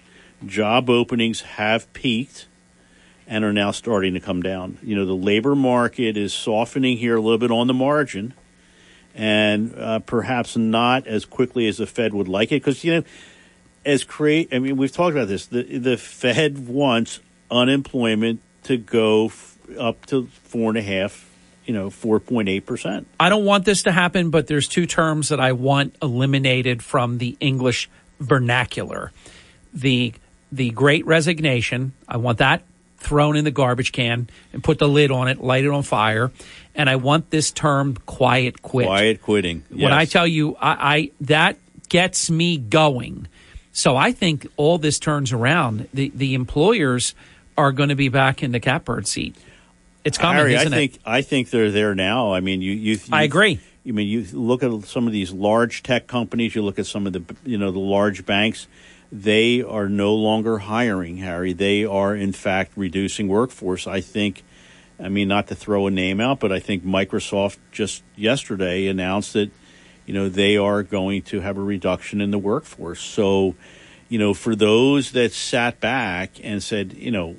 [0.46, 2.46] Job openings have peaked
[3.32, 4.78] and are now starting to come down.
[4.84, 8.34] You know, the labor market is softening here a little bit on the margin,
[9.16, 12.56] and uh, perhaps not as quickly as the Fed would like it.
[12.56, 13.04] Because you know,
[13.86, 15.46] as create, I mean, we've talked about this.
[15.46, 21.30] The the Fed wants unemployment to go f- up to four and a half.
[21.66, 23.08] You know, four point eight percent.
[23.18, 27.18] I don't want this to happen, but there's two terms that I want eliminated from
[27.18, 27.90] the English
[28.20, 29.14] vernacular.
[29.74, 30.14] The
[30.52, 32.64] the great resignation, I want that
[33.02, 36.32] thrown in the garbage can and put the lid on it, light it on fire.
[36.76, 38.88] And I want this term quiet quit.
[38.88, 39.64] Quiet quitting.
[39.70, 41.58] When I tell you I, I that
[41.90, 43.28] gets me going.
[43.74, 45.88] So I think all this turns around.
[45.94, 47.16] The the employers
[47.58, 49.36] are going to be back in the catbird seat.
[50.04, 51.02] It's coming, Harry, isn't I think it?
[51.06, 52.34] I think they're there now.
[52.34, 53.60] I mean, you, you, you I agree.
[53.88, 56.56] I mean, you look at some of these large tech companies.
[56.56, 58.68] You look at some of the you know the large banks.
[59.12, 61.54] They are no longer hiring, Harry.
[61.54, 63.88] They are in fact reducing workforce.
[63.88, 64.44] I think.
[65.00, 69.34] I mean, not to throw a name out, but I think Microsoft just yesterday announced
[69.34, 69.50] that
[70.06, 73.02] you know they are going to have a reduction in the workforce.
[73.02, 73.56] So,
[74.10, 77.36] you know, for those that sat back and said, you know,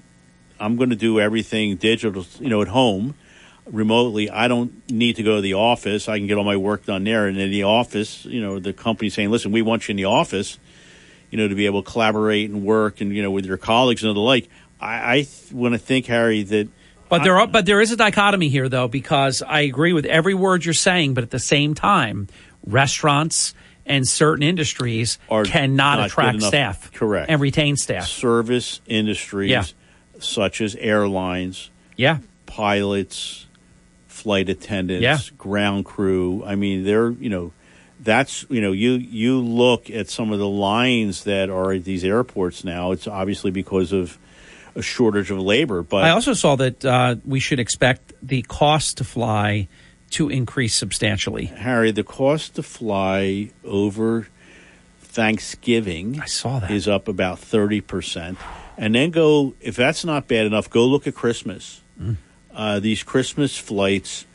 [0.59, 3.15] I'm going to do everything digital, you know, at home,
[3.66, 4.31] remotely.
[4.31, 6.09] I don't need to go to the office.
[6.09, 7.27] I can get all my work done there.
[7.27, 10.05] And in the office, you know, the company's saying, listen, we want you in the
[10.05, 10.59] office,
[11.33, 14.05] you know, to be able to collaborate and work and, you know, with your colleagues
[14.05, 14.49] and the like.
[14.81, 14.87] I,
[15.17, 16.69] I want to think, Harry, that
[17.09, 20.35] But there are, but there is a dichotomy here, though, because I agree with every
[20.35, 22.29] word you're saying, but at the same time,
[22.67, 23.55] restaurants
[23.87, 26.49] and certain industries Are cannot not attract enough.
[26.49, 27.29] staff, Correct.
[27.31, 28.07] and retain staff.
[28.07, 29.65] service industries Yeah.
[30.21, 33.47] such as airlines, Yeah, pilots,
[34.07, 35.19] flight attendants, Yeah.
[35.37, 36.43] ground crew.
[36.47, 37.53] I mean, they're you know,
[38.03, 42.05] that's you know, you you look at some of the lines that are at these
[42.05, 42.93] airports now.
[42.93, 44.19] It's obviously because of
[44.74, 45.83] a shortage of labor.
[45.83, 49.69] But I also saw that uh, we should expect the cost to fly
[50.11, 51.47] to increase substantially.
[51.47, 54.29] Harry, the cost to fly over
[55.01, 56.70] Thanksgiving I saw that.
[56.70, 58.37] is up about 30%.
[58.77, 61.83] And then go, if that's not bad enough, go look at Christmas.
[62.01, 62.16] Mm.
[62.55, 64.27] Uh, these Christmas flights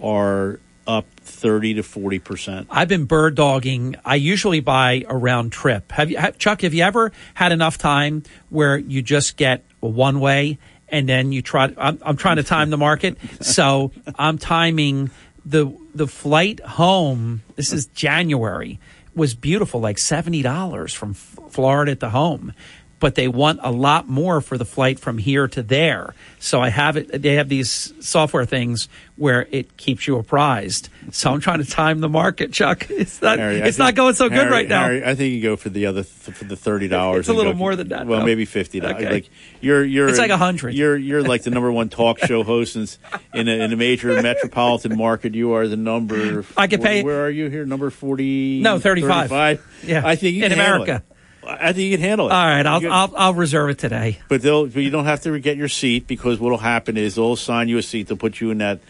[0.00, 1.06] are up
[1.36, 2.66] 30 to 40%.
[2.70, 3.96] I've been bird dogging.
[4.04, 5.92] I usually buy a round trip.
[5.92, 6.62] Have you, Chuck?
[6.62, 10.58] Have you ever had enough time where you just get one way
[10.88, 11.72] and then you try?
[11.76, 15.10] I'm, I'm trying to time the market, so I'm timing
[15.44, 17.42] the the flight home.
[17.54, 18.80] This is January.
[19.14, 22.52] Was beautiful, like seventy dollars from F- Florida to home
[22.98, 26.14] but they want a lot more for the flight from here to there.
[26.38, 27.22] So I have it.
[27.22, 30.88] They have these software things where it keeps you apprised.
[31.10, 32.86] So I'm trying to time the market, Chuck.
[32.96, 33.38] It's not.
[33.38, 34.84] Harry, it's think- not going so good right now.
[34.84, 37.20] Harry, I think you go for the other for the thirty dollars.
[37.20, 38.96] It's a little more than that, Well, maybe fifty dollars.
[38.96, 39.10] Okay.
[39.12, 40.74] Like you're you're It's like a 100.
[40.74, 42.86] You're you're like the number one talk show host in
[43.34, 45.34] in a, in a major metropolitan market.
[45.34, 46.44] You are the number.
[46.56, 47.64] I could pay- Where are you here?
[47.66, 48.60] Number forty?
[48.62, 49.28] No, 35.
[49.28, 49.82] 35?
[49.84, 50.02] Yeah.
[50.06, 51.02] I think you In can America.
[51.08, 51.15] it.
[51.48, 52.32] I think you can handle it.
[52.32, 54.18] All right, I'll, I'll I'll reserve it today.
[54.28, 57.34] but they'll but you don't have to get your seat because what'll happen is they'll
[57.34, 58.08] assign you a seat.
[58.08, 58.80] They'll put you in that.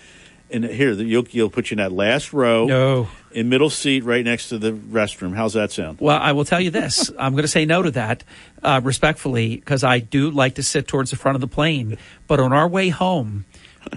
[0.49, 2.67] In here, you'll you'll put you in that last row.
[2.67, 3.09] No.
[3.33, 5.35] In middle seat, right next to the restroom.
[5.35, 5.99] How's that sound?
[6.01, 7.11] Well, I will tell you this.
[7.19, 8.23] I'm going to say no to that,
[8.63, 11.99] uh, respectfully, because I do like to sit towards the front of the plane.
[12.29, 13.45] But on our way home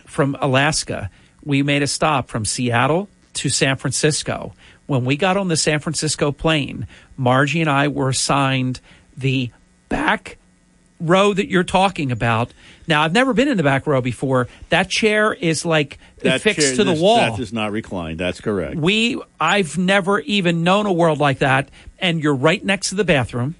[0.07, 1.11] from Alaska,
[1.43, 4.53] we made a stop from Seattle to San Francisco.
[4.89, 8.79] When we got on the San Francisco plane, Margie and I were assigned
[9.15, 9.51] the
[9.87, 10.37] back
[10.99, 12.51] row that you're talking about.
[12.87, 14.47] Now, I've never been in the back row before.
[14.69, 17.17] That chair is like That fixed chair- to the this- wall.
[17.17, 18.19] That is not reclined.
[18.19, 18.77] That's correct.
[18.77, 21.69] We I've never even known a world like that.
[21.99, 23.53] And you're right next to the bathroom.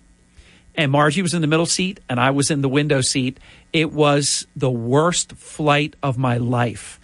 [0.73, 3.37] And Margie was in the middle seat and I was in the window seat.
[3.71, 6.99] It was the worst flight of my life.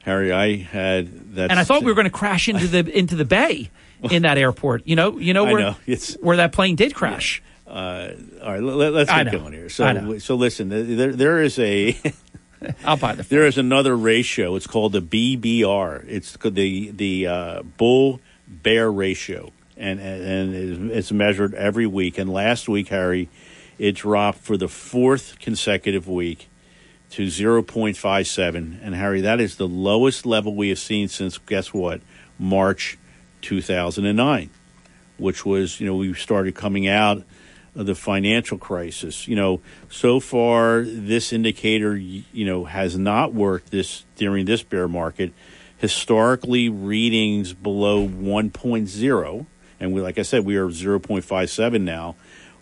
[0.00, 1.50] Harry, I had that.
[1.50, 3.70] and I thought we were going to crash into the into the bay
[4.10, 4.86] in that airport.
[4.86, 5.76] You know, you know where know.
[6.20, 7.42] Where that plane did crash.
[7.66, 9.70] Uh, all right, let, us get going here.
[9.70, 11.96] So, so listen, there there is a.
[12.84, 13.22] I'll buy the.
[13.28, 14.56] There is another ratio.
[14.56, 16.04] It's called the BBR.
[16.06, 22.18] It's the the uh, bull bear ratio, and and, and it's measured every week.
[22.18, 23.30] And last week, Harry,
[23.78, 26.48] it dropped for the fourth consecutive week
[27.12, 28.78] to 0.57.
[28.82, 32.00] And Harry, that is the lowest level we have seen since guess what?
[32.38, 32.98] March
[33.42, 34.50] 2009,
[35.18, 37.22] which was you know we started coming out
[37.76, 39.28] of the financial crisis.
[39.28, 39.60] You know,
[39.90, 45.32] so far this indicator you know has not worked this during this bear market.
[45.76, 49.46] Historically, readings below 1.0,
[49.80, 52.14] and we, like I said, we are 0.57 now.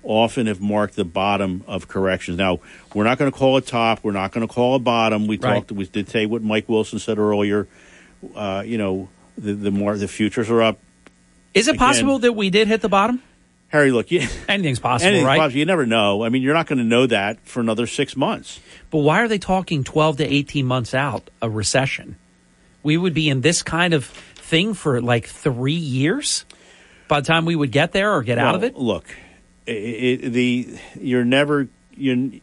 [0.03, 2.39] Often have marked the bottom of corrections.
[2.39, 2.61] Now,
[2.95, 4.03] we're not going to call it top.
[4.03, 5.27] We're not going to call it bottom.
[5.27, 5.57] We Right.
[5.57, 5.73] talked.
[5.73, 7.69] We did say what Mike Wilson said earlier.
[8.35, 10.79] Uh, you know, the the more the futures are up.
[11.53, 13.23] Is it Again- possible that we did hit the bottom?
[13.69, 15.39] Harry, look, you, Anything's possible, anything's right?
[15.39, 15.59] possible.
[15.59, 16.25] You never know.
[16.25, 18.59] I mean, you're not going to know that for another six months.
[18.91, 22.17] But why are they talking 12 to 18 months out a recession?
[22.83, 26.45] We would be in this kind of thing for like three years
[27.07, 28.75] by the time we would get there or get out of it.
[28.77, 29.05] Look,
[29.71, 30.69] it, the
[31.01, 32.41] you're never you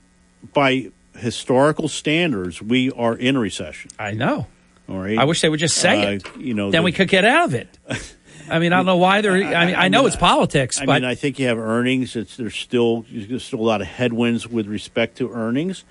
[0.54, 3.90] by historical standards, we are in a recession.
[4.00, 4.48] I know.
[4.90, 5.18] All right.
[5.18, 6.38] I wish they would just say Uh, it.
[6.38, 7.68] You know, then the- we could get out of it.
[8.50, 9.34] I mean, I don't know why they're.
[9.34, 12.16] I mean, I know it's politics, I but mean, I think you have earnings.
[12.16, 15.84] It's there's still there's still a lot of headwinds with respect to earnings.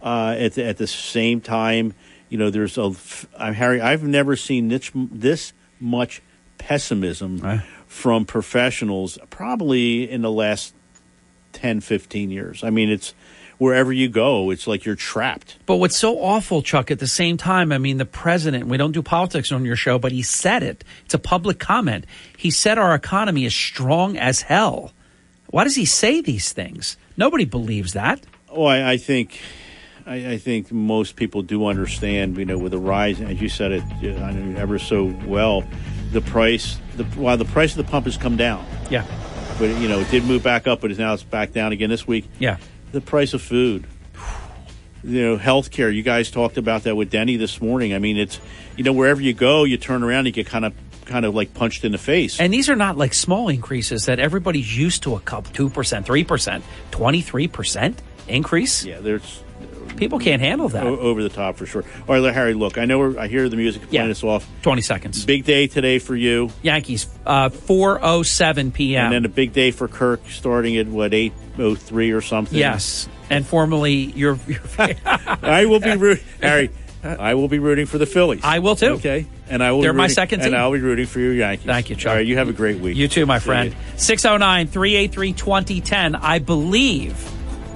[0.00, 1.92] Uh, at the, at the same time,
[2.28, 2.92] you know, there's a
[3.36, 3.80] I'm Harry.
[3.80, 6.22] I've never seen this this much
[6.58, 10.72] pessimism from professionals, probably in the last
[11.54, 12.62] 10, 15 years.
[12.62, 13.14] I mean, it's
[13.58, 15.56] wherever you go, it's like you're trapped.
[15.66, 18.92] But what's so awful, Chuck, at the same time, I mean, the president, we don't
[18.92, 20.84] do politics on your show, but he said it.
[21.04, 22.04] It's a public comment.
[22.36, 24.92] He said our economy is strong as hell.
[25.46, 26.96] Why does he say these things?
[27.16, 28.20] Nobody believes that.
[28.50, 29.38] Oh, I, I think,
[30.04, 32.36] I, I think most people do understand.
[32.36, 35.64] You know, with the rise, as you said it, I know ever so well,
[36.12, 39.04] the price, the while the price of the pump has come down, Yeah.
[39.58, 41.90] But you know it did move back up, but it's now it's back down again
[41.90, 42.26] this week.
[42.38, 42.58] Yeah.
[42.92, 43.86] The price of food,
[45.02, 45.94] you know, healthcare.
[45.94, 47.94] You guys talked about that with Denny this morning.
[47.94, 48.40] I mean, it's
[48.76, 50.74] you know wherever you go, you turn around, you get kind of
[51.04, 52.40] kind of like punched in the face.
[52.40, 55.70] And these are not like small increases that everybody's used to a couple, 2%,
[56.04, 57.94] 3%, 23%
[58.28, 58.84] increase.
[58.84, 59.42] Yeah, there's
[59.96, 60.84] people can't handle that.
[60.84, 61.84] O- over the top for sure.
[62.08, 62.54] All right, Harry.
[62.54, 64.10] Look, I know we're, I hear the music playing Yeah.
[64.10, 64.46] us off.
[64.62, 65.24] 20 seconds.
[65.24, 66.50] Big day today for you.
[66.62, 69.04] Yankees, uh, 4.07 p.m.
[69.06, 72.58] And then a big day for Kirk starting at what eight oh three or something.
[72.58, 73.08] Yes.
[73.30, 74.38] and formerly your.
[74.46, 76.70] your I will be rooting, Harry.
[77.02, 78.40] I will be rooting for the Phillies.
[78.44, 78.92] I will too.
[78.94, 79.82] Okay, and I will.
[79.82, 80.48] They're be my second team.
[80.48, 81.66] and I'll be rooting for your Yankees.
[81.66, 82.10] Thank you, Chuck.
[82.10, 82.96] All right, you have a great week.
[82.96, 83.70] You too, my See friend.
[83.72, 83.76] you.
[83.98, 86.14] 609 383 2010.
[86.16, 87.30] I believe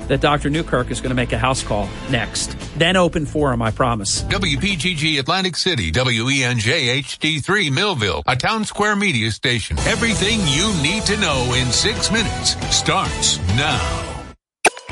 [0.09, 0.51] that Dr.
[0.51, 2.59] Newkirk is going to make a house call next.
[2.78, 4.22] Then open forum, I promise.
[4.24, 9.78] WPGG Atlantic City, WENJ HD3 Millville, a town square media station.
[9.80, 14.24] Everything you need to know in six minutes starts now.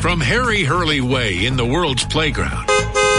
[0.01, 2.69] From Harry Hurley Way in the world's playground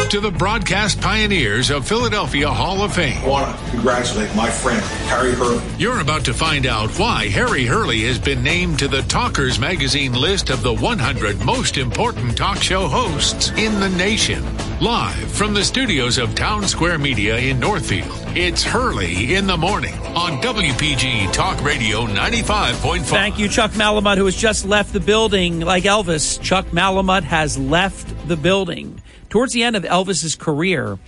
[0.10, 3.18] to the broadcast pioneers of Philadelphia Hall of Fame.
[3.24, 5.62] I want to congratulate my friend, Harry Hurley.
[5.78, 10.14] You're about to find out why Harry Hurley has been named to the Talkers Magazine
[10.14, 14.46] list of the 100 most important talk show hosts in the nation.
[14.80, 19.96] Live from the studios of Town Square Media in Northfield, it's Hurley in the morning
[20.16, 23.02] on WPG Talk Radio 95.5.
[23.02, 25.60] Thank you, Chuck Malamud, who has just left the building.
[25.60, 29.02] Like Elvis, Chuck Malamud has left the building.
[29.30, 31.00] Towards the end of Elvis's career,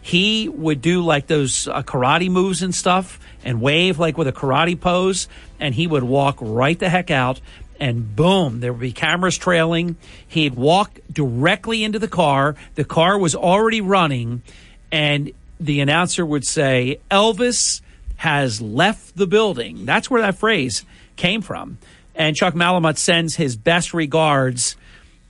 [0.00, 4.32] he would do like those uh, karate moves and stuff and wave like with a
[4.32, 5.28] karate pose,
[5.58, 7.40] and he would walk right the heck out.
[7.80, 9.96] And boom, there would be cameras trailing.
[10.28, 12.54] He'd walk directly into the car.
[12.74, 14.42] The car was already running,
[14.92, 17.80] and the announcer would say, Elvis
[18.16, 19.84] has left the building.
[19.84, 20.84] That's where that phrase
[21.16, 21.78] came from.
[22.14, 24.76] And Chuck Malamud sends his best regards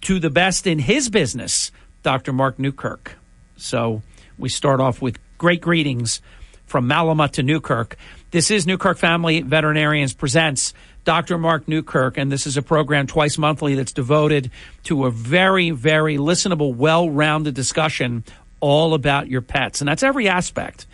[0.03, 1.73] to the best in his business,
[2.05, 2.33] Dr.
[2.33, 3.17] Mark Newkirk.
[3.57, 4.03] So
[4.39, 6.21] we start off with great greetings
[6.67, 7.97] from Malamud to Newkirk.
[8.31, 10.75] This is Newkirk Family Veterinarians Presents
[11.05, 11.39] Dr.
[11.39, 14.51] Mark Newkirk, and this is a program twice monthly that's devoted
[14.85, 18.23] to a very, very listenable, well rounded discussion
[18.61, 19.81] all about your pets.
[19.81, 20.87] And that's every aspect,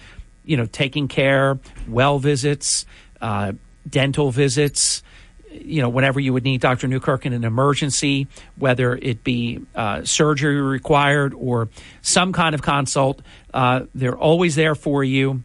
[0.44, 1.58] you know, taking care,
[1.88, 2.86] well visits,
[3.20, 3.52] uh,
[3.88, 5.02] dental visits,
[5.50, 6.86] you know, whenever you would need Dr.
[6.88, 11.68] Newkirk in an emergency, whether it be uh, surgery required or
[12.02, 13.22] some kind of consult,
[13.52, 15.42] uh, they're always there for you.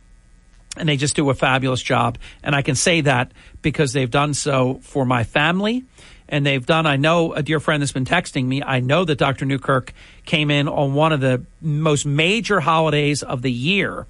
[0.78, 2.18] And they just do a fabulous job.
[2.44, 5.86] And I can say that because they've done so for my family.
[6.28, 9.18] And they've done, I know a dear friend that's been texting me, I know that
[9.18, 9.46] Dr.
[9.46, 9.94] Newkirk
[10.26, 14.08] came in on one of the most major holidays of the year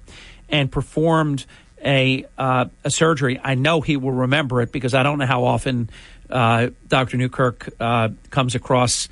[0.48, 1.44] and performed
[1.86, 3.40] a uh, a surgery.
[3.42, 5.88] I know he will remember it because I don't know how often
[6.28, 7.16] uh, Dr.
[7.16, 9.08] Newkirk uh, comes across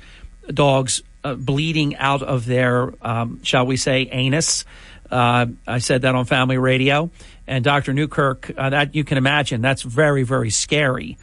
[0.47, 4.65] dogs uh, bleeding out of their, um, shall we say, anus.
[5.09, 7.09] Uh, I said that on Family Radio,
[7.47, 7.93] and Dr.
[7.93, 8.51] Newkirk.
[8.55, 11.17] Uh, that you can imagine that's very very scary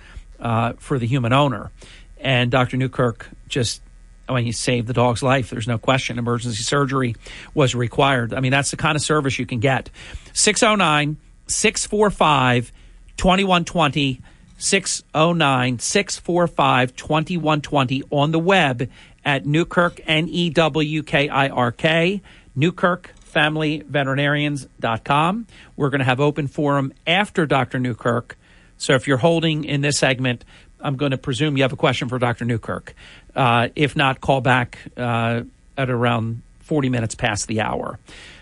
[0.79, 1.71] for the human owner.
[2.19, 2.77] And Dr.
[2.77, 3.83] Newkirk just
[4.29, 5.51] I mean, he saved the dog's life.
[5.51, 6.19] There's no question.
[6.19, 7.17] Emergency surgery
[7.55, 8.33] was required.
[8.33, 9.91] I mean, that's the kind of service you can get.
[10.33, 11.17] 609
[11.55, 12.73] 645
[13.17, 14.21] 2120.
[14.59, 18.89] 609 645 2120 on the web
[19.25, 22.23] at Newkirk, N E W K I R K,
[22.57, 25.47] NewkirkFamilyVeterinarians.com.
[25.77, 27.81] We're going to have open forum after Dr.
[27.81, 28.39] Newkirk.
[28.79, 30.45] So if you're holding in this segment,
[30.81, 32.45] I'm going to presume you have a question for Dr.
[32.45, 32.95] Newkirk.
[33.35, 35.43] Uh, if not, call back uh,
[35.77, 37.99] at around 40 minutes past the hour.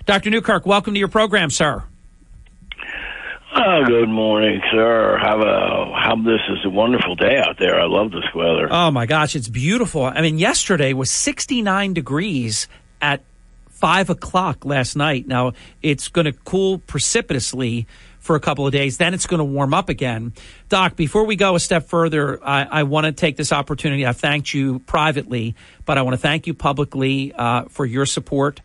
[0.07, 0.31] Dr.
[0.31, 1.85] Newkirk, welcome to your program, sir.
[3.53, 5.19] Oh, good morning, sir.
[5.21, 7.81] Have a how this is a wonderful day out there.
[7.81, 8.69] I love this weather.
[8.71, 10.05] Oh my gosh, it's beautiful.
[10.05, 12.69] I mean, yesterday was 69 degrees
[13.03, 13.25] at
[13.69, 15.27] five o'clock last night.
[15.27, 15.53] Now
[15.83, 17.89] it's going to cool precipitously
[18.21, 18.99] for a couple of days.
[18.99, 20.33] Then it's going to warm up again.
[20.69, 24.07] Doc, before we go a step further, I, I want to take this opportunity.
[24.07, 25.57] I've thanked you privately,
[25.87, 28.61] but I want to thank you publicly uh, for your support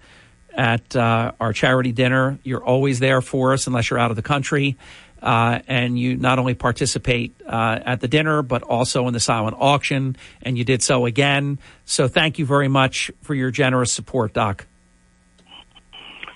[0.55, 2.39] at uh, our charity dinner.
[2.43, 4.77] You're always there for us unless you're out of the country.
[5.21, 9.57] Uh, and you not only participate uh, at the dinner, but also in the silent
[9.59, 11.57] auction, and you did so again.
[11.85, 14.67] So thank you very much for your generous support, Doc.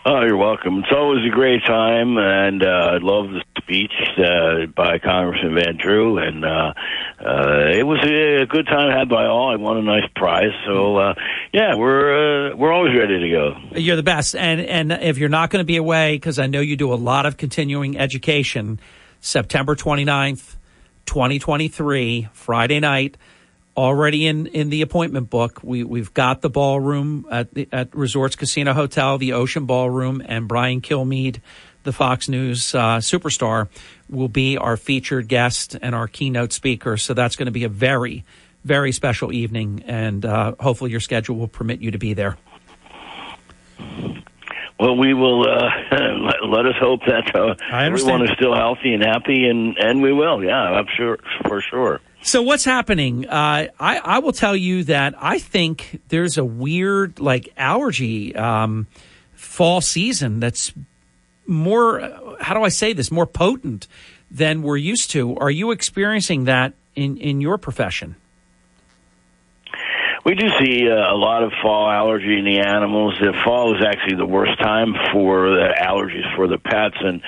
[0.06, 0.80] Oh, you're welcome.
[0.80, 5.76] It's always a great time, and uh, I love the speech uh, by Congressman Van
[5.76, 6.74] Drew, and uh,
[7.20, 9.52] uh, it was a, a good time had by all.
[9.52, 11.16] I won a nice prize, so uh,
[11.52, 13.58] yeah, we're uh, we're always ready to go.
[13.78, 14.38] You're the best.
[14.38, 16.96] And and if you're not going to be away, because I know you do a
[16.96, 18.80] lot of continuing education,
[19.20, 20.56] September 29th,
[21.08, 23.18] 2023, Friday night,
[23.76, 25.62] already in, in the appointment book.
[25.64, 30.48] We, we've got the ballroom at, the, at Resorts Casino Hotel, the Ocean Ballroom, and
[30.48, 31.40] Brian Kilmeade,
[31.84, 33.68] the Fox News uh, superstar,
[34.10, 36.98] will be our featured guest and our keynote speaker.
[36.98, 38.26] So that's going to be a very,
[38.64, 42.38] very special evening, and uh, hopefully your schedule will permit you to be there.
[44.80, 45.42] Well, we will.
[45.42, 50.02] Uh, let, let us hope that uh, everyone is still healthy and happy, and and
[50.02, 50.42] we will.
[50.44, 51.18] Yeah, I'm sure
[51.48, 52.00] for sure.
[52.22, 53.28] So what's happening?
[53.28, 58.88] Uh, I I will tell you that I think there's a weird like allergy um,
[59.34, 60.74] fall season that's
[61.48, 62.02] more.
[62.42, 63.10] How do I say this?
[63.10, 63.88] More potent
[64.30, 65.36] than we're used to.
[65.38, 68.16] Are you experiencing that in in your profession?
[70.26, 73.18] We do see uh, a lot of fall allergy in the animals.
[73.20, 77.22] The fall is actually the worst time for the allergies for the pets, and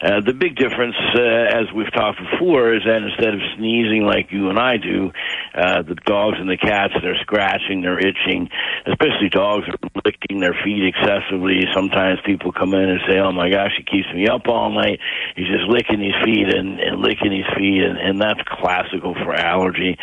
[0.00, 4.32] uh, the big difference, uh, as we've talked before, is that instead of sneezing like
[4.32, 5.12] you and I do,
[5.54, 8.48] uh, the dogs and the cats they're scratching, they're itching.
[8.86, 11.62] Especially dogs are licking their feet excessively.
[11.74, 15.00] Sometimes people come in and say, "Oh my gosh, he keeps me up all night.
[15.36, 19.34] He's just licking his feet and, and licking his feet," and, and that's classical for
[19.34, 19.96] allergy.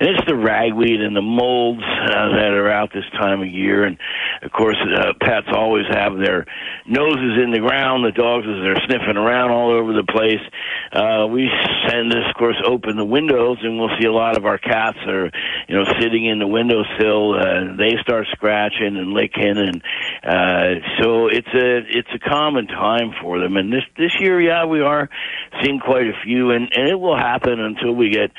[0.00, 3.84] And it's the ragweed and the molds uh, that are out this time of year,
[3.84, 3.98] and
[4.42, 6.46] of course, uh, pets always have their
[6.86, 8.04] noses in the ground.
[8.04, 10.40] The dogs, as they're sniffing around all over the place.
[10.92, 11.48] Uh, we
[11.88, 14.98] send this, of course, open the windows, and we'll see a lot of our cats
[15.06, 15.30] are,
[15.68, 17.34] you know, sitting in the windowsill.
[17.38, 19.82] Uh, they start scratching and licking, and
[20.22, 23.56] uh, so it's a it's a common time for them.
[23.56, 25.08] And this this year, yeah, we are
[25.62, 28.30] seeing quite a few, and and it will happen until we get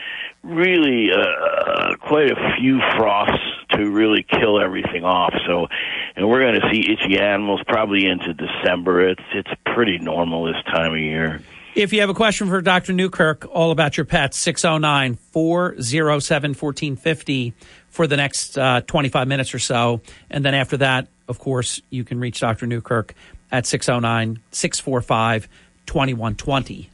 [0.43, 5.33] really uh, quite a few frosts to really kill everything off.
[5.47, 5.67] So,
[6.15, 9.09] and we're going to see itchy animals probably into December.
[9.09, 11.41] It's it's pretty normal this time of year.
[11.73, 12.91] If you have a question for Dr.
[12.91, 17.53] Newkirk all about your pets, 609 407 1450
[17.91, 20.01] for the next uh, 25 minutes or so.
[20.29, 22.65] And then after that, of course, you can reach Dr.
[22.65, 23.13] Newkirk
[23.51, 25.47] at 609 645
[25.85, 26.89] 2120.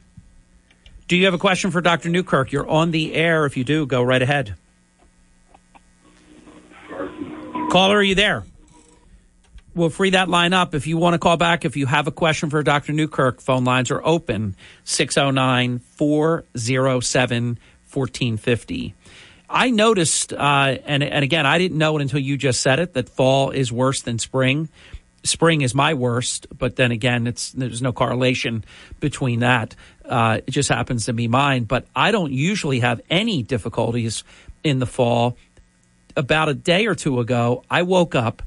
[1.07, 2.09] Do you have a question for Dr.
[2.09, 2.51] Newkirk?
[2.51, 3.45] You're on the air.
[3.45, 4.55] If you do, go right ahead.
[7.69, 8.43] Caller, are you there?
[9.75, 10.73] We'll free that line up.
[10.73, 12.93] If you want to call back, if you have a question for Dr.
[12.93, 14.55] Newkirk, phone lines are open
[14.85, 17.59] 609 407
[17.93, 18.95] 1450.
[19.49, 22.93] I noticed, uh, and, and again, I didn't know it until you just said it,
[22.93, 24.69] that fall is worse than spring.
[25.23, 28.63] Spring is my worst, but then again, it's there's no correlation
[28.99, 29.75] between that.
[30.05, 31.63] Uh, it just happens to be mine.
[31.63, 34.23] But I don't usually have any difficulties
[34.63, 35.37] in the fall.
[36.15, 38.41] About a day or two ago, I woke up,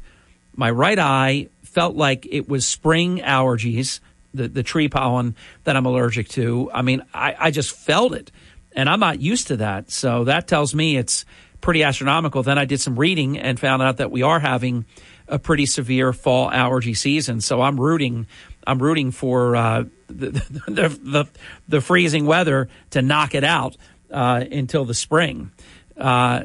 [0.57, 4.01] my right eye felt like it was spring allergies,
[4.35, 6.71] the, the tree pollen that I'm allergic to.
[6.73, 8.31] I mean, I, I just felt it,
[8.73, 9.91] and I'm not used to that.
[9.91, 11.25] So that tells me it's
[11.61, 12.43] pretty astronomical.
[12.43, 14.85] Then I did some reading and found out that we are having
[15.29, 17.41] a pretty severe fall allergy season.
[17.41, 18.27] So I'm rooting
[18.67, 20.31] I'm rooting for uh, the,
[20.69, 21.29] the, the,
[21.69, 23.77] the freezing weather to knock it out
[24.11, 25.51] uh, until the spring.
[25.97, 26.45] Uh,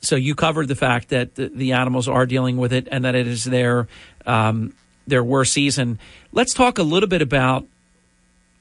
[0.00, 3.26] so you covered the fact that the, animals are dealing with it and that it
[3.26, 3.88] is their
[4.24, 4.74] um,
[5.06, 5.98] their worst season.
[6.32, 7.66] Let's talk a little bit about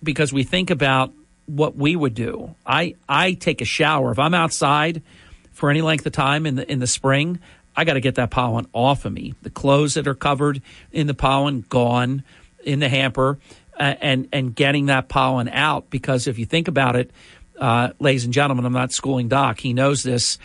[0.02, 1.12] because we think about
[1.46, 2.56] what we would do.
[2.66, 5.02] I I take a shower if I'm outside
[5.52, 7.40] for any length of time in the in the spring.
[7.76, 9.36] I got to get that pollen off of me.
[9.42, 10.62] The clothes that are covered
[10.92, 12.24] in the pollen gone
[12.64, 13.38] in the hamper,
[13.78, 15.90] uh, and and getting that pollen out.
[15.90, 17.12] Because if you think about it,
[17.60, 19.60] uh, ladies and gentlemen, I'm not schooling Doc.
[19.60, 20.40] He knows this.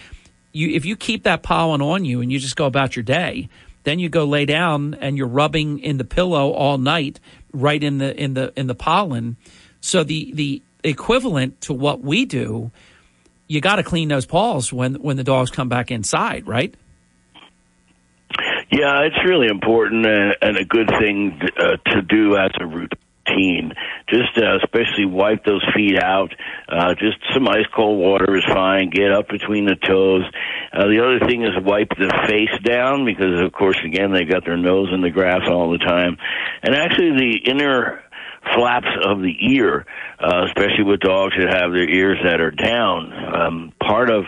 [0.53, 3.49] You if you keep that pollen on you and you just go about your day,
[3.85, 7.21] then you go lay down and you're rubbing in the pillow all night,
[7.53, 9.37] right in the in the in the pollen.
[9.81, 12.71] So the the equivalent to what we do,
[13.49, 16.75] you got to clean those paws when when the dogs come back inside, right?
[18.71, 23.73] Yeah, it's really important and, a good thing uh, to do as a routine.
[24.09, 26.33] Just uh, especially wipe those feet out.
[26.69, 28.91] Uh, just some ice cold water is fine.
[28.91, 30.23] Get up between the toes.
[30.73, 34.45] Uh, the other thing is wipe the face down because, of course, again they got
[34.45, 36.17] their nose in the grass all the time.
[36.63, 38.05] And actually, the inner
[38.55, 39.87] flaps of the ear,
[40.19, 43.13] uh, especially with dogs that have their ears that are down.
[43.13, 44.25] Um, part of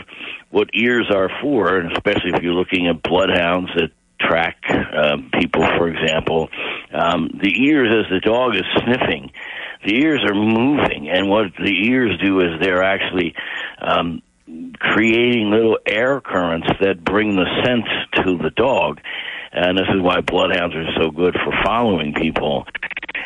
[0.51, 3.91] what ears are for, and especially if you're looking at bloodhounds that
[4.21, 6.49] track um, people, for example,
[6.93, 9.33] um, the ears, as the dog is sniffing,
[9.85, 13.35] the ears are moving, and what the ears do is they're actually
[13.81, 14.23] um,
[14.79, 17.87] creating little air currents that bring the scent
[18.25, 19.01] to the dog.
[19.53, 22.65] And this is why bloodhounds are so good for following people.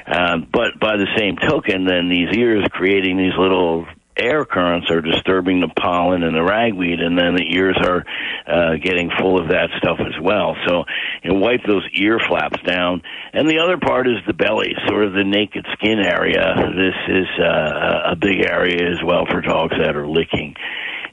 [0.06, 3.86] Um, but by the same token, then these ears creating these little
[4.18, 8.04] air currents are disturbing the pollen and the ragweed, and then the ears are
[8.46, 10.56] uh, getting full of that stuff as well.
[10.66, 10.84] So
[11.22, 13.02] you know, wipe those ear flaps down.
[13.32, 16.54] And the other part is the belly, sort of the naked skin area.
[16.74, 20.54] This is uh, a big area as well for dogs that are licking.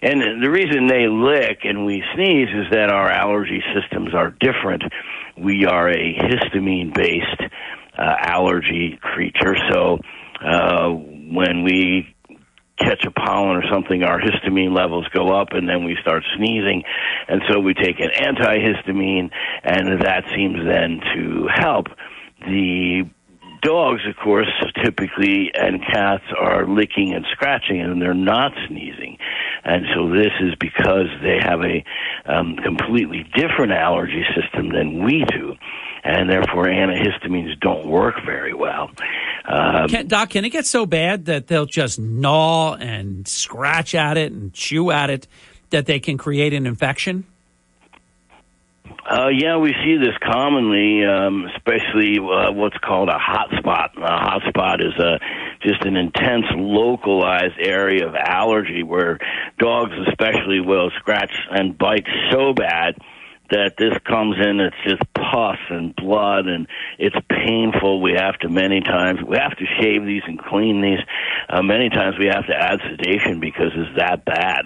[0.04, 4.84] And the reason they lick and we sneeze is that our allergy systems are different.
[5.38, 7.42] We are a histamine based
[7.98, 9.56] uh, allergy creature.
[9.72, 10.00] So
[10.44, 12.14] uh, when we
[12.78, 16.84] catch a pollen or something, our histamine levels go up and then we start sneezing.
[17.30, 19.30] And so we take an antihistamine
[19.64, 21.88] and that seems then to help.
[22.42, 23.10] The
[23.64, 24.48] dogs, of course,
[24.84, 29.18] typically and cats are licking and scratching and they're not sneezing.
[29.64, 31.84] And so this is because they have a
[32.26, 35.56] um, completely different allergy system than we do.
[36.04, 38.92] And therefore, antihistamines don't work very well.
[39.46, 44.18] Um, Can, Doc, can it get so bad that they'll just gnaw and scratch at
[44.18, 45.28] it and chew at it
[45.70, 47.26] that they can create an infection?
[48.86, 53.92] Uh, yeah, we see this commonly, um, especially uh, what's called a hot spot.
[53.98, 55.20] A hot spot is a,
[55.62, 59.20] just an intense localized area of allergy where
[59.60, 62.96] dogs especially will scratch and bite so bad
[63.54, 66.68] that this comes in, it's just pus and blood and
[66.98, 68.02] it's painful.
[68.02, 71.00] We have to many times, we have to shave these and clean these.
[71.50, 74.66] Uh, many times we have to add sedation because it's that bad.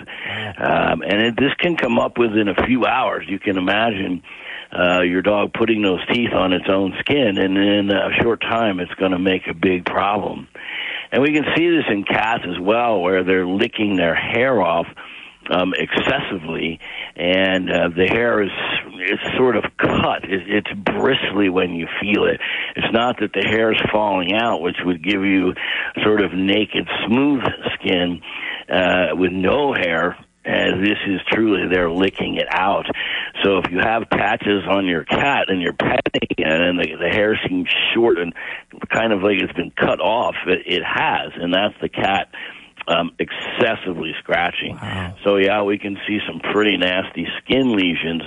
[0.58, 3.26] Um, and it, this can come up within a few hours.
[3.28, 4.24] You can imagine
[4.72, 8.80] uh, your dog putting those teeth on its own skin, and in a short time,
[8.80, 10.48] it's going to make a big problem.
[11.12, 14.88] And we can see this in cats as well, where they're licking their hair off
[15.50, 16.80] um, excessively,
[17.16, 18.50] and uh, the hair is
[19.00, 20.24] it's sort of cut.
[20.24, 22.40] It, it's bristly when you feel it.
[22.76, 25.54] It's not that the hair is falling out, which would give you
[26.04, 27.44] sort of naked, smooth
[27.76, 28.22] skin
[28.70, 30.18] uh, with no hair.
[30.44, 32.86] And this is truly they're licking it out.
[33.44, 37.10] So if you have patches on your cat and you're petting it and the, the
[37.10, 38.34] hair seems short and
[38.90, 42.30] kind of like it's been cut off, it, it has, and that's the cat
[42.88, 44.78] um, excessively scratching.
[45.24, 48.24] So yeah, we can see some pretty nasty skin lesions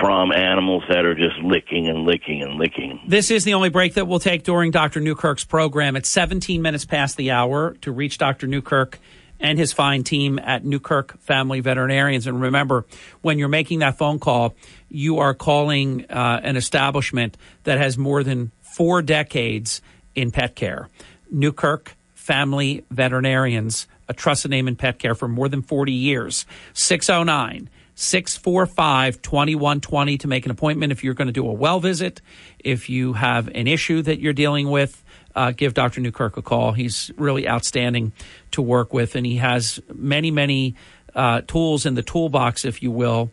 [0.00, 3.00] from animals that are just licking and licking and licking.
[3.06, 5.00] This is the only break that we'll take during Dr.
[5.00, 5.96] Newkirk's program.
[5.96, 8.46] It's 17 minutes past the hour to reach Dr.
[8.46, 8.98] Newkirk
[9.40, 12.26] and his fine team at Newkirk Family Veterinarians.
[12.26, 12.84] And remember,
[13.22, 14.54] when you're making that phone call,
[14.88, 19.80] you are calling uh, an establishment that has more than four decades
[20.14, 20.88] in pet care.
[21.30, 21.94] Newkirk
[22.28, 26.44] Family Veterinarians, a trusted name in pet care for more than 40 years.
[26.74, 32.20] 609 645 2120 to make an appointment if you're going to do a well visit.
[32.58, 35.02] If you have an issue that you're dealing with,
[35.34, 36.02] uh, give Dr.
[36.02, 36.72] Newkirk a call.
[36.72, 38.12] He's really outstanding
[38.50, 40.74] to work with, and he has many, many
[41.14, 43.30] uh, tools in the toolbox, if you will,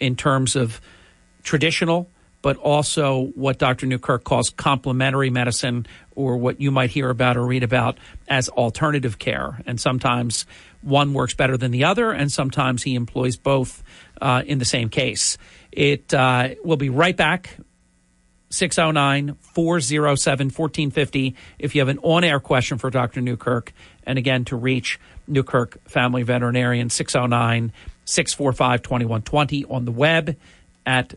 [0.00, 0.80] in terms of
[1.44, 2.08] traditional,
[2.42, 3.86] but also what Dr.
[3.86, 7.98] Newkirk calls complementary medicine, or what you might hear about or read about
[8.28, 9.60] as alternative care.
[9.66, 10.46] And sometimes
[10.82, 13.82] one works better than the other, and sometimes he employs both
[14.20, 15.38] uh, in the same case.
[15.72, 17.56] It uh, will be right back.
[18.50, 23.20] 609 407 1450 if you have an on air question for Dr.
[23.20, 23.74] Newkirk.
[24.04, 27.72] And again, to reach Newkirk Family Veterinarian, 609
[28.06, 30.36] 645 2120 on the web
[30.86, 31.14] at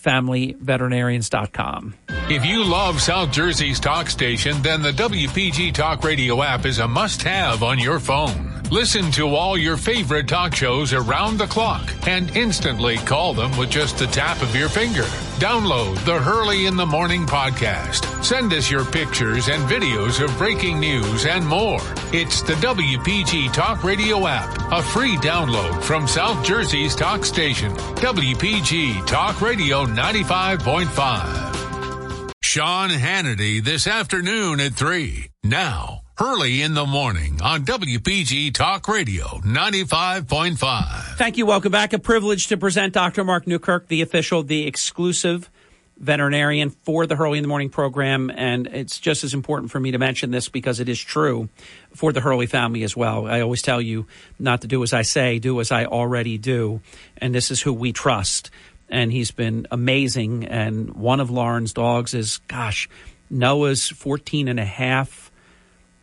[0.00, 1.94] newkirkfamilyveterinarians.com.
[2.28, 6.88] If you love South Jersey's talk station, then the WPG Talk Radio app is a
[6.88, 8.59] must have on your phone.
[8.70, 13.68] Listen to all your favorite talk shows around the clock and instantly call them with
[13.68, 15.02] just the tap of your finger.
[15.40, 18.24] Download the Hurley in the Morning podcast.
[18.24, 21.80] Send us your pictures and videos of breaking news and more.
[22.12, 29.04] It's the WPG Talk Radio app, a free download from South Jersey's talk station, WPG
[29.04, 32.32] Talk Radio 95.5.
[32.40, 35.26] Sean Hannity this afternoon at 3.
[35.42, 41.16] Now, Hurley in the morning on WPG Talk Radio 95.5.
[41.16, 41.46] Thank you.
[41.46, 41.94] Welcome back.
[41.94, 43.24] A privilege to present Dr.
[43.24, 45.48] Mark Newkirk, the official, the exclusive
[45.96, 48.30] veterinarian for the Hurley in the Morning program.
[48.30, 51.48] And it's just as important for me to mention this because it is true
[51.94, 53.26] for the Hurley family as well.
[53.26, 54.06] I always tell you
[54.38, 56.82] not to do as I say, do as I already do.
[57.16, 58.50] And this is who we trust.
[58.90, 60.44] And he's been amazing.
[60.44, 62.90] And one of Lauren's dogs is, gosh,
[63.30, 65.29] Noah's 14 and a half.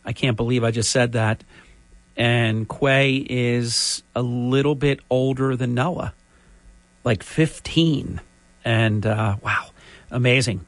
[0.07, 1.43] I can't believe I just said that.
[2.15, 6.13] And Quay is a little bit older than Noah,
[7.03, 8.21] like 15.
[8.63, 9.67] And uh, wow,
[10.09, 10.65] amazing.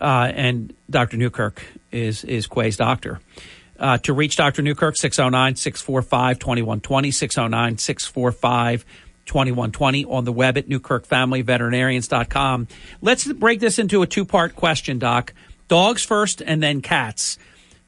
[0.00, 1.16] Uh, and Dr.
[1.16, 3.20] Newkirk is, is Quay's doctor.
[3.78, 4.62] Uh, to reach Dr.
[4.62, 8.84] Newkirk, 609 645 2120, 609 645
[9.24, 12.68] 2120 on the web at newkirkfamilyveterinarians.com.
[13.00, 15.32] Let's break this into a two part question, Doc.
[15.68, 17.38] Dogs first and then cats.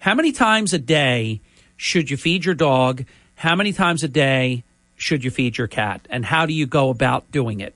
[0.05, 1.41] How many times a day
[1.79, 3.07] should you feed your dog?
[3.37, 4.63] How many times a day
[4.97, 6.07] should you feed your cat?
[6.11, 7.75] And how do you go about doing it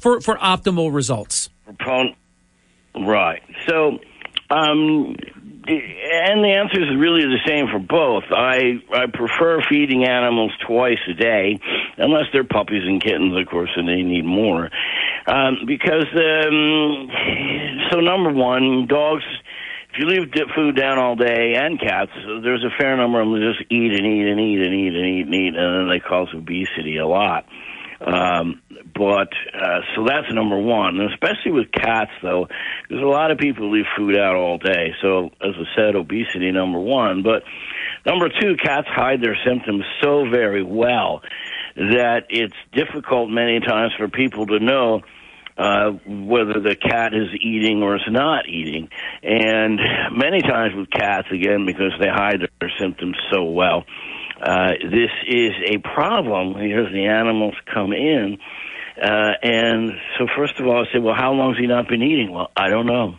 [0.00, 1.48] for, for optimal results?
[2.96, 3.40] Right.
[3.68, 4.00] So,
[4.50, 5.14] um,
[5.68, 8.24] and the answer is really the same for both.
[8.32, 11.60] I I prefer feeding animals twice a day,
[11.98, 14.70] unless they're puppies and kittens, of course, and they need more.
[15.28, 17.10] Um, because um,
[17.92, 19.22] so number one, dogs.
[19.98, 22.12] If you leave food down all day, and cats,
[22.44, 25.04] there's a fair number of them just eat and eat and eat and eat and
[25.04, 27.46] eat and eat, and then they cause obesity a lot.
[28.00, 28.62] Um,
[28.94, 32.46] but uh, so that's number one, and especially with cats, though,
[32.88, 34.94] because a lot of people leave food out all day.
[35.02, 37.24] So, as I said, obesity number one.
[37.24, 37.42] But
[38.06, 41.22] number two, cats hide their symptoms so very well
[41.74, 45.02] that it's difficult many times for people to know
[45.58, 48.88] uh, whether the cat is eating or is not eating.
[49.22, 49.80] And
[50.12, 53.84] many times with cats, again, because they hide their symptoms so well,
[54.40, 58.38] uh, this is a problem because the animals come in.
[59.02, 62.02] Uh, and so, first of all, I said, well, how long has he not been
[62.02, 62.32] eating?
[62.32, 63.16] Well, I don't know.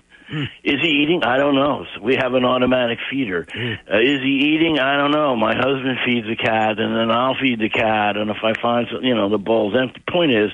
[0.63, 1.23] Is he eating?
[1.23, 1.85] I don't know.
[1.95, 3.47] So we have an automatic feeder.
[3.91, 4.77] Uh, is he eating?
[4.77, 5.35] I don't know.
[5.35, 8.15] My husband feeds the cat, and then I'll feed the cat.
[8.15, 10.03] And if I find, some, you know, the bowl's empty.
[10.07, 10.51] Point is,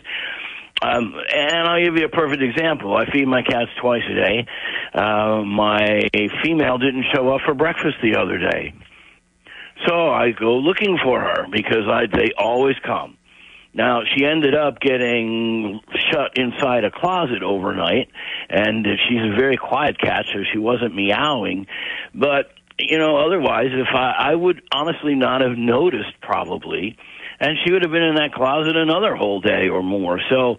[0.82, 2.96] um, and I'll give you a perfect example.
[2.96, 4.46] I feed my cats twice a day.
[4.94, 6.10] Uh, my
[6.44, 8.74] female didn't show up for breakfast the other day.
[9.88, 13.18] So I go looking for her because I, they always come.
[13.74, 18.10] Now she ended up getting shut inside a closet overnight,
[18.50, 21.68] and she's a very quiet cat, so she wasn't meowing.
[22.14, 26.98] But you know, otherwise, if I, I would honestly not have noticed probably,
[27.40, 30.20] and she would have been in that closet another whole day or more.
[30.30, 30.58] So,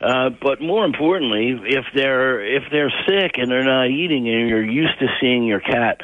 [0.00, 4.64] uh, but more importantly, if they're if they're sick and they're not eating, and you're
[4.64, 6.00] used to seeing your cat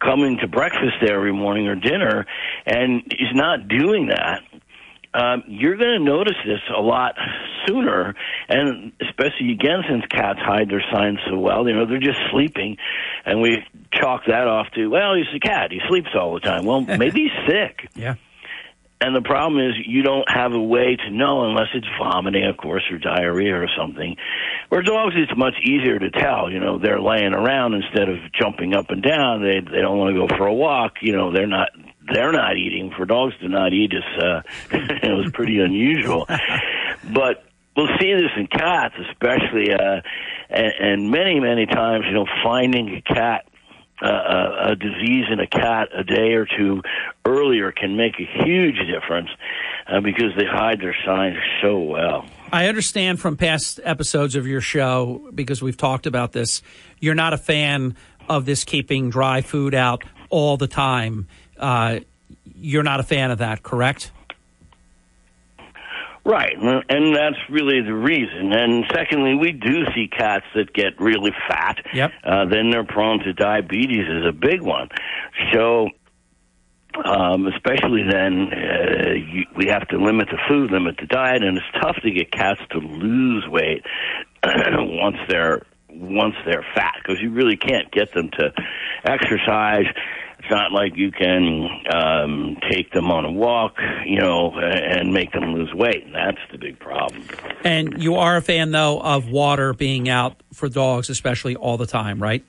[0.00, 2.26] coming to breakfast every morning or dinner,
[2.66, 4.42] and he's not doing that,
[5.14, 7.14] um, you're going to notice this a lot
[7.66, 8.14] sooner,
[8.48, 11.66] and especially again since cats hide their signs so well.
[11.66, 12.76] You know, they're just sleeping,
[13.24, 15.70] and we chalk that off to well, he's a cat.
[15.70, 16.64] He sleeps all the time.
[16.64, 17.88] Well, maybe he's sick.
[17.94, 18.16] Yeah.
[18.98, 22.56] And the problem is you don't have a way to know unless it's vomiting, of
[22.56, 24.16] course, or diarrhea or something.
[24.70, 26.50] Where dogs, it's much easier to tell.
[26.50, 29.42] You know, they're laying around instead of jumping up and down.
[29.42, 30.94] They they don't want to go for a walk.
[31.02, 31.68] You know, they're not
[32.10, 32.90] they're not eating.
[32.96, 34.40] For dogs to not eat is uh,
[34.70, 36.26] it was pretty unusual.
[37.12, 37.44] but
[37.76, 40.00] we'll see this in cats, especially, uh,
[40.48, 42.06] and, and many many times.
[42.08, 43.46] You know, finding a cat
[44.02, 46.82] a, a disease in a cat a day or two
[47.24, 49.30] earlier can make a huge difference
[49.88, 52.26] uh, because they hide their signs so well.
[52.52, 56.62] I understand from past episodes of your show, because we've talked about this,
[57.00, 57.96] you're not a fan
[58.28, 61.26] of this keeping dry food out all the time.
[61.58, 62.00] Uh,
[62.54, 64.10] you're not a fan of that, correct?
[66.26, 68.52] Right, and that's really the reason.
[68.52, 71.76] And secondly, we do see cats that get really fat.
[71.94, 72.10] Yep.
[72.24, 74.88] Uh, then they're prone to diabetes is a big one.
[75.52, 75.88] So,
[77.04, 81.58] um, especially then, uh, you, we have to limit the food, limit the diet, and
[81.58, 83.84] it's tough to get cats to lose weight
[84.44, 88.50] once they're once they're fat because you really can't get them to
[89.04, 89.86] exercise.
[90.46, 95.32] It's not like you can um, take them on a walk, you know, and make
[95.32, 96.04] them lose weight.
[96.04, 97.24] And that's the big problem.
[97.64, 101.86] And you are a fan, though, of water being out for dogs, especially all the
[101.86, 102.44] time, right?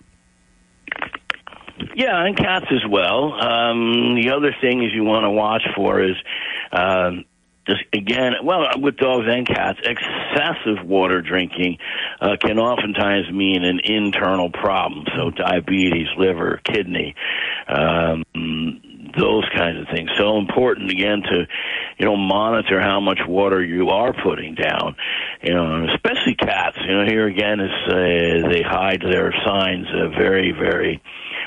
[1.96, 3.34] Yeah, and cats as well.
[3.34, 6.16] Um, the other thing is you want to watch for is
[6.72, 7.26] um,
[7.68, 11.78] just again, well, with dogs and cats, excessive water drinking
[12.22, 15.06] uh, can oftentimes mean an internal problem.
[15.16, 17.16] So diabetes, liver, kidney,
[17.68, 18.24] um,
[19.18, 20.10] those kinds of things.
[20.18, 21.48] So important again to,
[21.98, 24.96] you know, monitor how much water you are putting down.
[25.44, 26.78] You know, especially cats.
[26.88, 31.02] You know, here again is uh, they hide their signs uh, very, very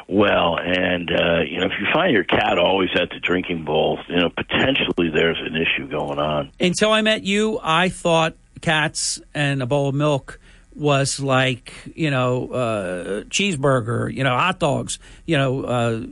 [0.08, 0.58] well.
[0.58, 4.16] And uh, you know, if you find your cat always at the drinking bowl, you
[4.16, 6.50] know, potentially there's an issue going on.
[6.58, 10.39] Until I met you, I thought cats and a bowl of milk
[10.74, 16.02] was like you know uh, cheeseburger, you know hot dogs, you know uh,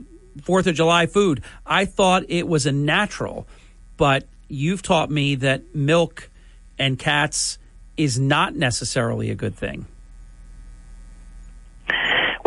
[0.43, 1.43] Fourth of July food.
[1.65, 3.47] I thought it was a natural,
[3.97, 6.29] but you've taught me that milk
[6.77, 7.57] and cats
[7.97, 9.85] is not necessarily a good thing.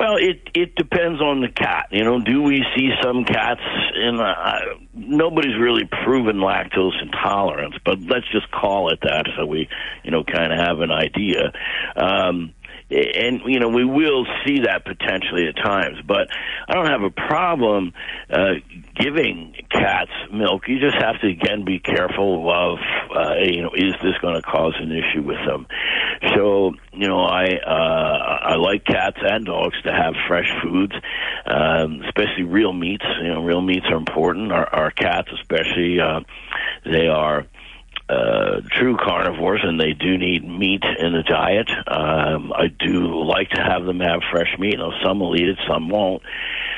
[0.03, 1.87] Well, it it depends on the cat.
[1.93, 3.61] You know, do we see some cats?
[4.05, 4.59] Uh,
[4.95, 9.69] nobody's really proven lactose intolerance, but let's just call it that, so we,
[10.03, 11.53] you know, kind of have an idea.
[11.95, 12.53] Um,
[12.93, 16.29] and you know we will see that potentially at times, but
[16.69, 17.93] I don't have a problem
[18.31, 18.61] uh,
[18.95, 20.69] giving cats milk.
[20.69, 22.79] You just have to again be careful of
[23.15, 25.67] uh, you know is this going to cause an issue with them.
[26.35, 30.93] So you know, I uh, I like cats and dogs to have fresh foods,
[31.47, 33.05] um, especially real meats.
[33.23, 34.53] You know, real meats are important.
[34.53, 36.21] Our, our cats, especially, uh,
[36.85, 37.47] they are
[38.78, 41.68] true carnivores, and they do need meat in the diet.
[41.86, 44.76] Um, I do like to have them have fresh meat.
[44.78, 46.23] Now, some will eat it, some won't.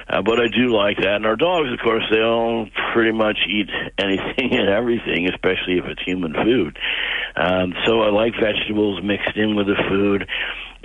[0.09, 1.17] Uh, but I do like that.
[1.17, 6.03] And our dogs, of course, they'll pretty much eat anything and everything, especially if it's
[6.05, 6.79] human food.
[7.37, 10.29] Um, so I like vegetables mixed in with the food.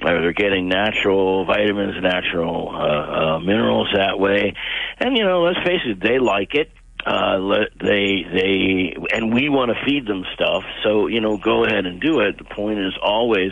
[0.02, 4.54] Uh, they're getting natural vitamins, natural uh, uh, minerals that way.
[4.98, 6.72] And, you know, let's face it, they like it
[7.06, 7.38] uh
[7.80, 10.64] they they and we want to feed them stuff.
[10.84, 12.38] So you know go ahead and do it.
[12.38, 13.52] The point is always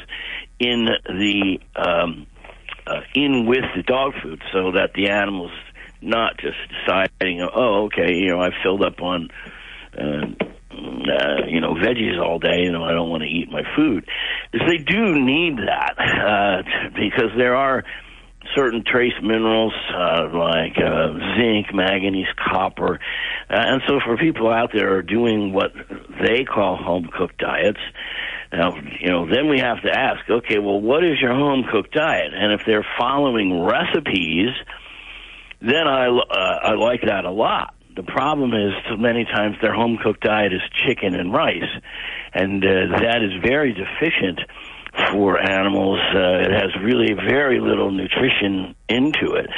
[0.60, 2.28] in the um
[2.88, 5.52] uh, in with the dog food so that the animals
[6.02, 9.30] not just deciding oh okay you know i filled up on
[9.98, 10.26] uh,
[10.72, 14.08] uh, you know veggies all day you know i don't want to eat my food.
[14.54, 17.84] Is they do need that uh because there are
[18.56, 23.00] certain trace minerals uh, like uh, zinc, manganese, copper.
[23.50, 25.72] Uh, and so for people out there are doing what
[26.22, 27.80] they call home cooked diets,
[28.52, 31.94] now, you know, then we have to ask, okay, well, what is your home cooked
[31.94, 32.32] diet?
[32.34, 34.50] And if they're following recipes,
[35.62, 37.74] then I, uh, I like that a lot.
[37.96, 41.70] The problem is, so many times their home cooked diet is chicken and rice,
[42.32, 44.40] and uh, that is very deficient
[45.12, 46.00] for animals.
[46.14, 49.50] Uh, it has really very little nutrition into it.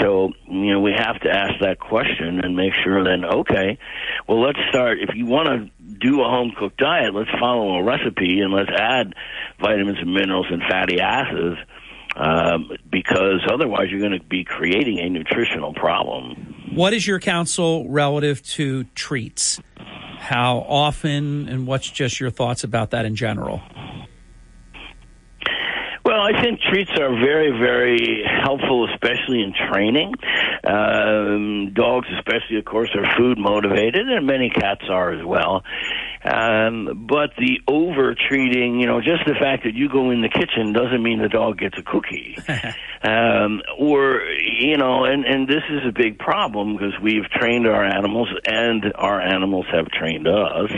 [0.00, 3.78] So, you know, we have to ask that question and make sure then, okay,
[4.26, 4.98] well, let's start.
[5.00, 8.70] If you want to do a home cooked diet, let's follow a recipe and let's
[8.70, 9.14] add
[9.60, 11.56] vitamins and minerals and fatty acids.
[12.16, 16.54] Um, because otherwise, you're going to be creating a nutritional problem.
[16.72, 19.60] What is your counsel relative to treats?
[20.18, 23.60] How often, and what's just your thoughts about that in general?
[26.04, 30.12] Well, I think treats are very, very helpful, especially in training.
[30.62, 35.62] Um, dogs, especially, of course, are food motivated, and many cats are as well.
[36.22, 40.28] Um, but the over treating, you know, just the fact that you go in the
[40.28, 42.36] kitchen doesn't mean the dog gets a cookie.
[43.02, 47.84] um, or, you know, and, and this is a big problem because we've trained our
[47.84, 50.70] animals and our animals have trained us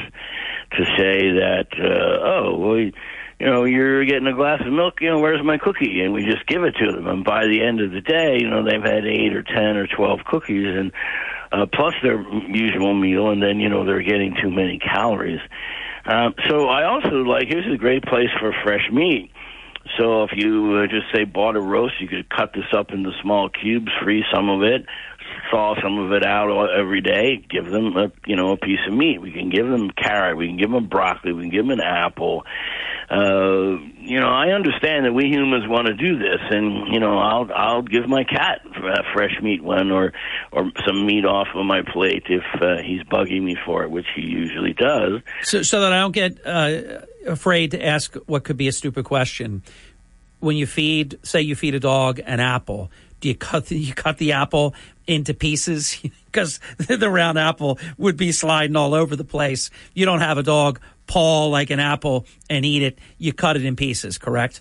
[0.72, 2.90] to say that, uh, oh, well,
[3.38, 6.00] you know, you're getting a glass of milk, you know, where's my cookie?
[6.00, 7.06] And we just give it to them.
[7.06, 9.86] And by the end of the day, you know, they've had eight or ten or
[9.86, 10.92] twelve cookies and
[11.52, 15.40] uh, plus their usual meal, and then, you know, they're getting too many calories.
[16.04, 19.30] Um, so I also like, here's a great place for fresh meat.
[19.98, 23.12] So if you uh, just say bought a roast, you could cut this up into
[23.22, 24.84] small cubes, freeze some of it,
[25.50, 27.44] thaw some of it out every day.
[27.48, 29.20] Give them a you know a piece of meat.
[29.20, 30.36] We can give them carrot.
[30.36, 31.32] We can give them broccoli.
[31.32, 32.44] We can give them an apple.
[33.08, 37.18] Uh, you know, I understand that we humans want to do this, and you know,
[37.18, 38.62] I'll I'll give my cat
[39.14, 40.12] fresh meat one or
[40.50, 44.06] or some meat off of my plate if uh, he's bugging me for it, which
[44.16, 45.22] he usually does.
[45.42, 49.04] So, so that I don't get uh, afraid to ask what could be a stupid
[49.04, 49.62] question.
[50.40, 53.94] When you feed, say, you feed a dog an apple, do you cut the, you
[53.94, 54.74] cut the apple
[55.06, 59.70] into pieces because the round apple would be sliding all over the place.
[59.94, 62.98] You don't have a dog paw like an apple and eat it.
[63.18, 64.60] You cut it in pieces, correct?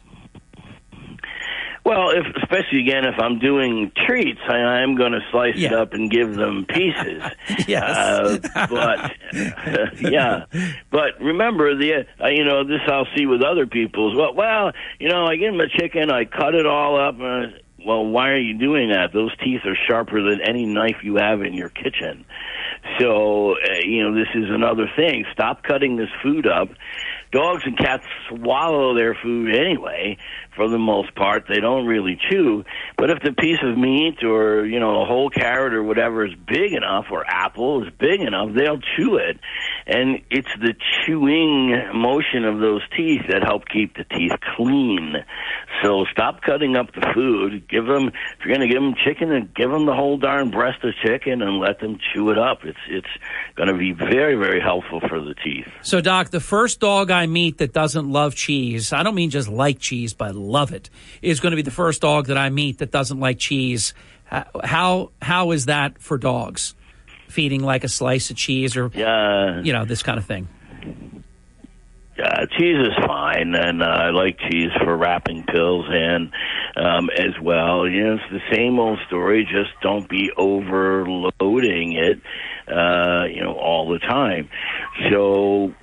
[1.86, 5.68] Well, if especially again if I'm doing treats, I am going to slice yeah.
[5.68, 7.22] it up and give them pieces.
[7.68, 10.46] yes, uh, but uh, yeah,
[10.90, 14.34] but remember the uh, you know this I'll see with other people as well.
[14.34, 17.20] Well, you know I give them a chicken, I cut it all up.
[17.22, 17.56] Uh,
[17.86, 19.14] well, why are you doing that?
[19.14, 22.26] Those teeth are sharper than any knife you have in your kitchen.
[23.00, 25.26] So, uh, you know, this is another thing.
[25.34, 26.70] Stop cutting this food up.
[27.32, 30.18] Dogs and cats swallow their food anyway,
[30.56, 31.46] for the most part.
[31.48, 32.64] They don't really chew.
[32.98, 36.34] But if the piece of meat or, you know, a whole carrot or whatever is
[36.48, 39.38] big enough or apple is big enough, they'll chew it.
[39.88, 40.74] And it's the
[41.06, 45.14] chewing motion of those teeth that help keep the teeth clean.
[45.84, 47.68] So stop cutting up the food.
[47.70, 50.50] Give them, if you're going to give them chicken, then give them the whole darn
[50.50, 52.60] breast of chicken and let them chew it up.
[52.64, 53.08] It's, it's
[53.56, 55.68] going to be very, very helpful for the teeth.
[55.82, 59.50] So, Doc, the first dog I meet that doesn't love cheese, I don't mean just
[59.50, 60.90] like cheese, but love it,
[61.22, 63.94] is going to be the first dog that I meet that doesn't like cheese.
[64.64, 66.76] How how is that for dogs?
[67.28, 69.62] Feeding like a slice of cheese or yeah.
[69.62, 70.48] you know this kind of thing.
[72.18, 76.32] Uh, cheese is fine, and uh, I like cheese for wrapping pills and
[76.78, 77.88] um, as well.
[77.88, 79.44] You know, it's the same old story.
[79.44, 82.22] Just don't be overloading it,
[82.74, 84.50] uh, you know, all the time.
[85.12, 85.74] So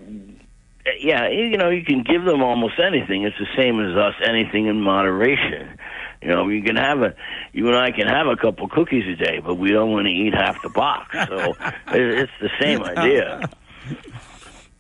[1.01, 3.25] yeah, you know, you can give them almost anything.
[3.25, 5.79] It's the same as us, anything in moderation.
[6.21, 7.15] You know, you can have a,
[7.53, 10.13] you and I can have a couple cookies a day, but we don't want to
[10.13, 11.13] eat half the box.
[11.29, 11.55] So
[11.89, 13.49] it's the same idea.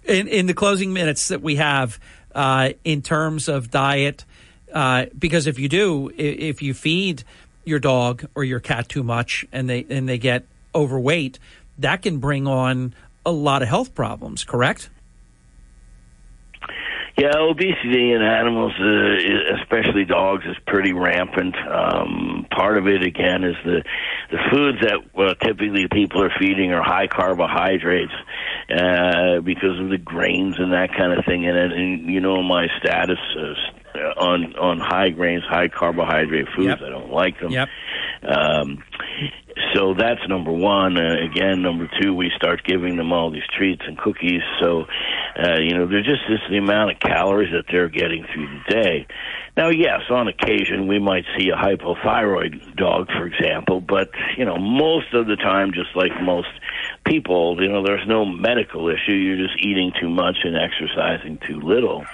[0.04, 2.00] In, in the closing minutes that we have,
[2.34, 4.24] uh, in terms of diet,
[4.72, 7.22] uh, because if you do, if you feed
[7.64, 11.38] your dog or your cat too much and they and they get overweight,
[11.78, 14.42] that can bring on a lot of health problems.
[14.42, 14.90] Correct?
[17.18, 21.54] Yeah, obesity in animals, uh, especially dogs, is pretty rampant.
[21.56, 23.84] Um, part of it, again, is the
[24.30, 28.12] the foods that well, typically people are feeding are high carbohydrates
[28.70, 31.72] uh, because of the grains and that kind of thing in it.
[31.72, 33.56] And you know my status is
[34.16, 36.68] on on high grains, high carbohydrate foods.
[36.68, 36.78] Yep.
[36.80, 37.50] I don't like them.
[37.50, 37.68] Yep.
[38.22, 38.82] Um,
[39.74, 40.96] so that's number one.
[40.96, 44.40] Uh, again, number two, we start giving them all these treats and cookies.
[44.60, 44.84] So,
[45.36, 48.82] uh, you know, they're just just the amount of calories that they're getting through the
[48.82, 49.06] day.
[49.56, 54.56] Now, yes, on occasion we might see a hypothyroid dog, for example, but you know,
[54.56, 56.48] most of the time, just like most
[57.06, 59.12] people, you know, there's no medical issue.
[59.12, 62.04] You're just eating too much and exercising too little.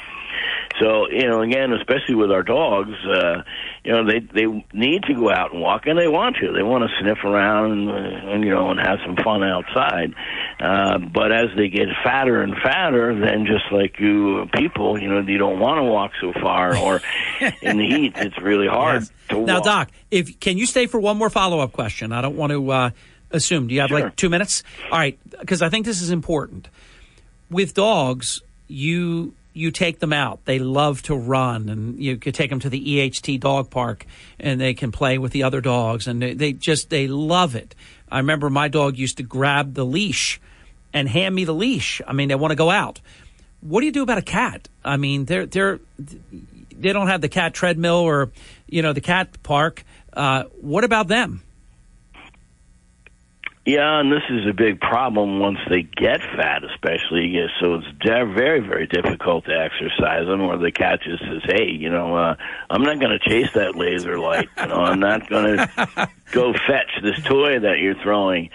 [0.80, 3.42] So you know, again, especially with our dogs, uh,
[3.84, 6.52] you know, they they need to go out and walk, and they want to.
[6.52, 10.14] They want to sniff around and, and you know and have some fun outside.
[10.60, 15.20] Uh, but as they get fatter and fatter, then just like you people, you know,
[15.20, 17.00] you don't want to walk so far, or
[17.62, 19.12] in the heat, it's really hard Yes.
[19.30, 19.64] to Now, walk.
[19.64, 22.12] Doc, if can you stay for one more follow up question?
[22.12, 22.90] I don't want to uh,
[23.30, 23.66] assume.
[23.68, 24.62] Do you have like two minutes?
[24.92, 26.68] All right, because I think this is important.
[27.50, 30.44] With dogs, you you take them out.
[30.44, 34.06] They love to run, and you could take them to the EHT dog park,
[34.38, 37.74] and they can play with the other dogs, and they, they just they love it.
[38.10, 40.40] I remember my dog used to grab the leash
[40.92, 42.00] and hand me the leash.
[42.06, 43.00] I mean, they want to go out.
[43.60, 44.68] What do you do about a cat?
[44.84, 48.30] I mean, they're they're they don't have the cat treadmill or
[48.68, 49.84] you know the cat park.
[50.12, 51.42] Uh, what about them?
[53.68, 57.36] Yeah, and this is a big problem once they get fat, especially.
[57.60, 60.46] So it's very, very difficult to exercise them.
[60.46, 62.36] Where the cat just says, "Hey, you know, uh,
[62.70, 64.48] I'm not going to chase that laser light.
[64.56, 68.48] You know, I'm not going to go fetch this toy that you're throwing."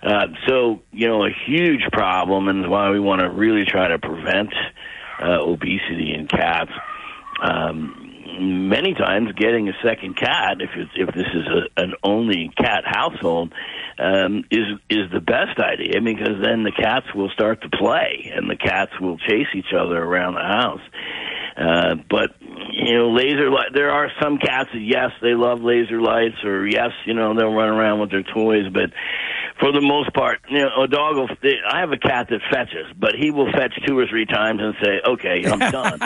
[0.00, 3.98] Uh, so, you know, a huge problem, and why we want to really try to
[3.98, 4.54] prevent
[5.20, 6.70] uh, obesity in cats.
[7.42, 8.01] Um,
[8.38, 13.52] many times getting a second cat if if this is a, an only cat household
[13.98, 18.48] um, is is the best idea because then the cats will start to play and
[18.50, 20.80] the cats will chase each other around the house.
[21.56, 22.30] Uh, but
[22.72, 23.72] you know, laser light.
[23.74, 27.52] There are some cats that yes, they love laser lights, or yes, you know, they'll
[27.52, 28.68] run around with their toys.
[28.72, 28.90] But
[29.60, 31.28] for the most part, you know, a dog will.
[31.68, 34.74] I have a cat that fetches, but he will fetch two or three times and
[34.82, 36.00] say, "Okay, I'm done."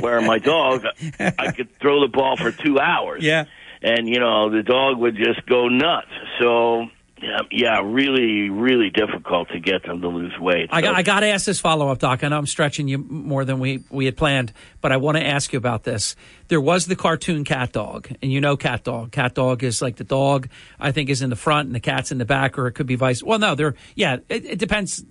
[0.00, 0.84] Where my dog,
[1.18, 3.24] I could throw the ball for two hours.
[3.24, 3.46] Yeah.
[3.82, 6.10] And you know, the dog would just go nuts.
[6.40, 6.86] So.
[7.22, 10.70] Yeah, yeah, really, really difficult to get them to lose weight.
[10.72, 12.24] I, got- I got to ask this follow up, Doc.
[12.24, 15.24] I know I'm stretching you more than we, we had planned, but I want to
[15.24, 16.16] ask you about this.
[16.48, 19.12] There was the cartoon cat dog, and you know cat dog.
[19.12, 20.48] Cat dog is like the dog,
[20.80, 22.86] I think, is in the front and the cat's in the back, or it could
[22.88, 23.22] be vice.
[23.22, 25.04] Well, no, they're, yeah, it, it depends.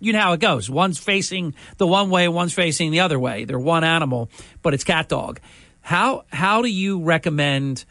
[0.00, 0.70] You know how it goes.
[0.70, 3.44] One's facing the one way, one's facing the other way.
[3.44, 4.30] They're one animal,
[4.62, 5.40] but it's cat dog.
[5.82, 7.84] How, how do you recommend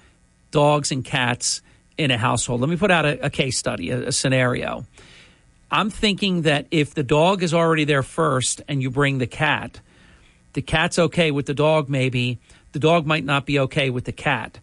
[0.50, 1.62] dogs and cats
[1.98, 2.62] in a household?
[2.62, 4.86] Let me put out a, a case study, a- a scenario.
[5.72, 9.80] I'm thinking that if the dog is already there first and you bring the cat,
[10.54, 12.40] the cat's okay with the dog, maybe.
[12.74, 14.60] The dog might not be okay with the cat.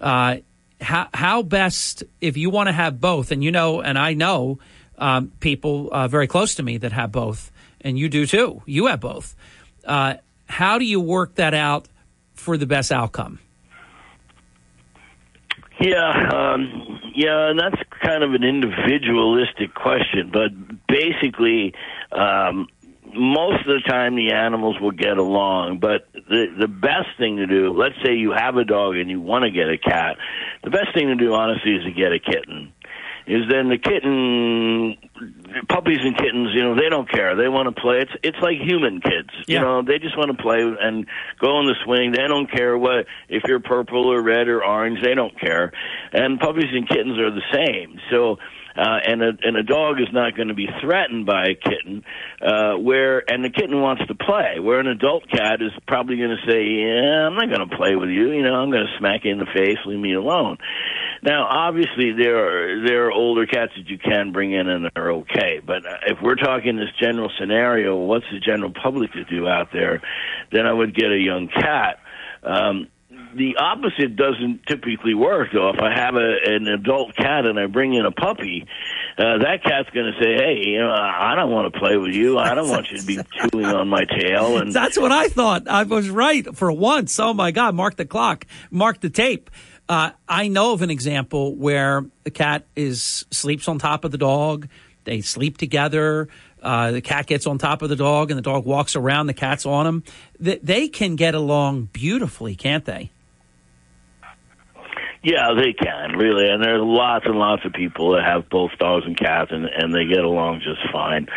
[0.00, 0.36] Uh,
[0.80, 4.58] how, how best, if you want to have both, and you know, and I know
[4.98, 8.62] um, people uh, very close to me that have both, and you do too.
[8.66, 9.34] You have both.
[9.84, 10.14] Uh,
[10.46, 11.88] how do you work that out
[12.34, 13.38] for the best outcome?
[15.82, 20.50] Yeah, um, yeah, and that's kind of an individualistic question, but
[20.86, 21.74] basically,
[22.12, 22.68] um,
[23.12, 25.80] most of the time the animals will get along.
[25.80, 29.20] But the the best thing to do, let's say you have a dog and you
[29.20, 30.18] want to get a cat,
[30.62, 32.72] the best thing to do, honestly, is to get a kitten.
[33.26, 34.96] Is then the kitten,
[35.68, 37.36] puppies and kittens, you know, they don't care.
[37.36, 38.00] They want to play.
[38.00, 39.82] It's it's like human kids, you know.
[39.82, 41.06] They just want to play and
[41.40, 42.12] go on the swing.
[42.12, 44.98] They don't care what if you're purple or red or orange.
[45.02, 45.72] They don't care.
[46.12, 48.00] And puppies and kittens are the same.
[48.10, 48.36] So.
[48.74, 52.02] Uh, and a and a dog is not going to be threatened by a kitten,
[52.40, 54.60] uh, where and the kitten wants to play.
[54.60, 57.96] Where an adult cat is probably going to say, "Yeah, I'm not going to play
[57.96, 58.32] with you.
[58.32, 59.76] You know, I'm going to smack you in the face.
[59.84, 60.56] Leave me alone."
[61.22, 65.12] Now, obviously, there are there are older cats that you can bring in and they're
[65.12, 65.41] okay.
[65.42, 65.60] Okay.
[65.64, 69.68] But uh, if we're talking this general scenario, what's the general public to do out
[69.72, 70.02] there?
[70.50, 71.98] Then I would get a young cat.
[72.42, 72.88] Um,
[73.34, 75.70] the opposite doesn't typically work though.
[75.70, 78.66] If I have a, an adult cat and I bring in a puppy,
[79.16, 82.14] uh, that cat's going to say, "Hey, you know, I don't want to play with
[82.14, 82.38] you.
[82.38, 83.18] I don't want you to be
[83.50, 85.66] chewing on my tail." And That's what I thought.
[85.66, 87.18] I was right for once.
[87.18, 87.74] Oh my God!
[87.74, 88.46] Mark the clock.
[88.70, 89.50] Mark the tape.
[89.88, 94.18] Uh, I know of an example where the cat is sleeps on top of the
[94.18, 94.68] dog.
[95.04, 96.28] They sleep together.
[96.62, 99.26] Uh, the cat gets on top of the dog, and the dog walks around.
[99.26, 100.04] The cat's on him.
[100.38, 103.10] They, they can get along beautifully, can't they?
[105.24, 109.06] Yeah, they can really, and there's lots and lots of people that have both dogs
[109.06, 111.28] and cats, and and they get along just fine.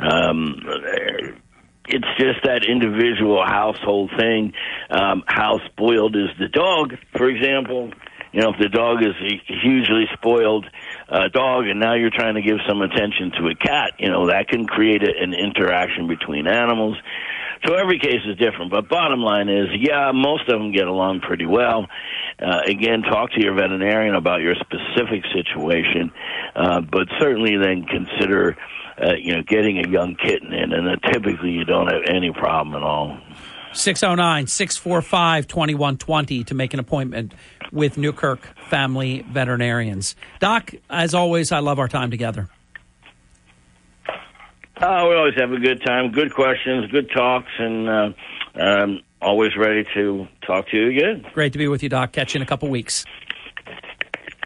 [0.00, 0.60] Um,
[1.86, 4.52] it's just that individual household thing.
[4.90, 7.92] Um, how spoiled is the dog, for example?
[8.32, 9.14] You know, if the dog is
[9.46, 10.66] hugely spoiled
[11.08, 14.26] uh, dog, and now you're trying to give some attention to a cat, you know,
[14.28, 16.96] that can create a, an interaction between animals.
[17.66, 21.20] So every case is different, but bottom line is, yeah, most of them get along
[21.20, 21.86] pretty well.
[22.40, 26.12] Uh, again, talk to your veterinarian about your specific situation,
[26.54, 28.56] uh, but certainly then consider,
[29.02, 32.30] uh, you know, getting a young kitten in, and then typically you don't have any
[32.32, 33.18] problem at all.
[33.72, 37.34] 609 645 2120 to make an appointment
[37.72, 40.16] with Newkirk Family Veterinarians.
[40.40, 42.48] Doc, as always, I love our time together.
[44.80, 48.12] Uh, we always have a good time, good questions, good talks, and uh,
[48.54, 51.26] um, always ready to talk to you again.
[51.34, 52.12] Great to be with you, Doc.
[52.12, 53.04] Catch you in a couple weeks.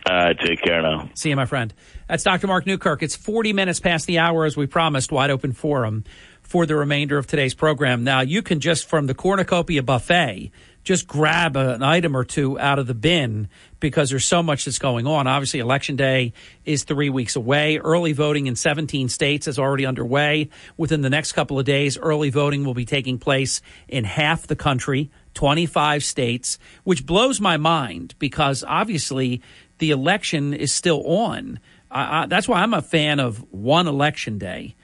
[0.07, 1.10] Uh, take care now.
[1.15, 1.73] See you, my friend.
[2.09, 2.47] That's Dr.
[2.47, 3.02] Mark Newkirk.
[3.02, 6.05] It's 40 minutes past the hour, as we promised, wide open forum
[6.43, 8.05] for the remainder of today's program.
[8.05, 10.51] Now, you can just from the cornucopia buffet,
[10.85, 13.49] just grab an item or two out of the bin
[13.79, 15.29] because there's so much that's going on.
[15.29, 16.33] Obviously, Election Day
[16.65, 17.79] is three weeks away.
[17.79, 20.51] Early voting in 17 states is already underway.
[20.77, 24.57] Within the next couple of days, early voting will be taking place in half the
[24.57, 29.41] country, 25 states, which blows my mind because obviously
[29.79, 31.61] the election is still on.
[31.93, 34.75] That's why I'm a fan of one election day.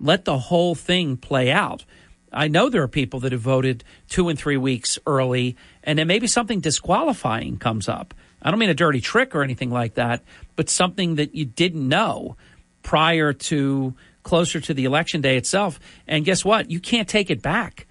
[0.00, 1.84] Let the whole thing play out.
[2.32, 6.08] I know there are people that have voted two and three weeks early, and then
[6.08, 8.12] maybe something disqualifying comes up.
[8.42, 10.22] I don't mean a dirty trick or anything like that,
[10.56, 12.36] but something that you didn't know
[12.82, 15.78] prior to closer to the election day itself.
[16.06, 16.70] And guess what?
[16.70, 17.86] You can't take it back.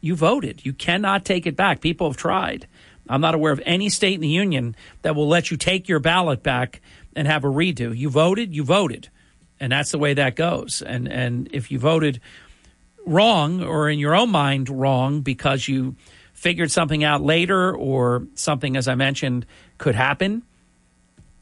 [0.00, 0.64] You voted.
[0.64, 1.80] You cannot take it back.
[1.80, 2.66] People have tried.
[3.08, 5.98] I'm not aware of any state in the union that will let you take your
[5.98, 6.80] ballot back
[7.16, 7.96] and have a redo.
[7.96, 9.08] You voted, you voted.
[9.60, 10.82] And that's the way that goes.
[10.82, 12.20] And and if you voted
[13.06, 15.96] wrong or in your own mind wrong because you
[16.34, 19.46] figured something out later or something as I mentioned
[19.78, 20.42] could happen,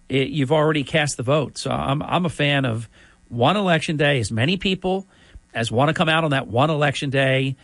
[0.09, 1.59] it, you've already cast the vote.
[1.59, 2.89] So I'm I'm a fan of
[3.29, 5.07] one election day as many people
[5.53, 7.57] as want to come out on that one election day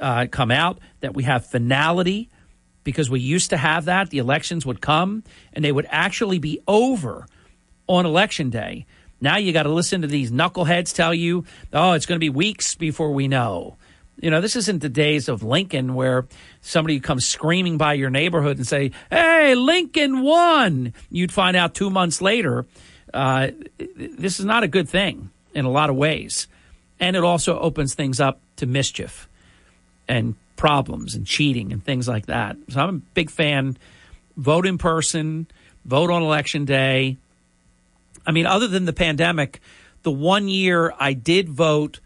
[0.00, 2.28] uh, come out that we have finality
[2.84, 5.22] because we used to have that the elections would come
[5.52, 7.26] and they would actually be over
[7.86, 8.86] on election day
[9.22, 12.30] now you got to listen to these knuckleheads tell you oh it's going to be
[12.30, 13.76] weeks before we know
[14.20, 16.26] you know this isn't the days of lincoln where
[16.60, 21.88] somebody comes screaming by your neighborhood and say hey lincoln won you'd find out two
[21.90, 22.66] months later
[23.14, 23.48] uh,
[23.96, 26.48] this is not a good thing in a lot of ways
[27.00, 29.28] and it also opens things up to mischief
[30.08, 32.56] and problems and cheating and things like that.
[32.68, 33.76] So I'm a big fan.
[34.36, 35.48] Vote in person,
[35.84, 37.16] vote on election day.
[38.26, 39.60] I mean, other than the pandemic,
[40.02, 42.00] the one year I did vote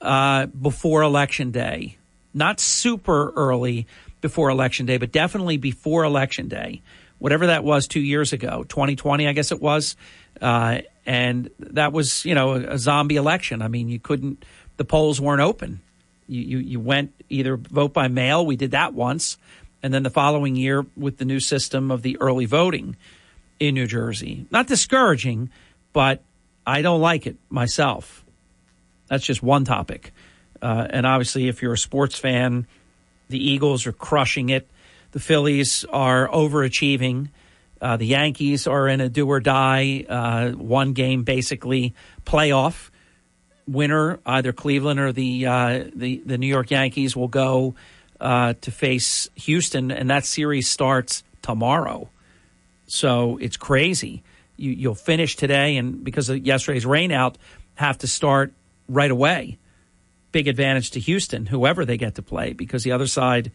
[0.00, 1.96] uh, before election day,
[2.32, 3.86] not super early
[4.20, 6.82] before election day, but definitely before election day,
[7.18, 9.96] whatever that was two years ago, 2020, I guess it was.
[10.40, 13.62] Uh, and that was, you know, a, zombie election.
[13.62, 14.44] I mean, you couldn't,
[14.76, 15.80] the polls weren't open
[16.26, 18.44] you, you, you went either vote by mail.
[18.44, 19.38] We did that once.
[19.82, 22.96] And then the following year with the new system of the early voting
[23.60, 24.46] in New Jersey.
[24.50, 25.50] Not discouraging,
[25.92, 26.22] but
[26.66, 28.24] I don't like it myself.
[29.08, 30.12] That's just one topic.
[30.60, 32.66] Uh, and obviously, if you're a sports fan,
[33.28, 34.68] the Eagles are crushing it.
[35.12, 37.28] The Phillies are overachieving.
[37.80, 42.90] Uh, the Yankees are in a do or die, uh, one game basically playoff
[43.66, 47.74] winner, either Cleveland or the uh, the the New York Yankees, will go
[48.20, 52.08] uh, to face Houston, and that series starts tomorrow.
[52.86, 54.22] So it's crazy.
[54.56, 57.36] You, you'll finish today, and because of yesterday's rainout,
[57.74, 58.52] have to start
[58.88, 59.58] right away.
[60.32, 63.52] Big advantage to Houston, whoever they get to play, because the other side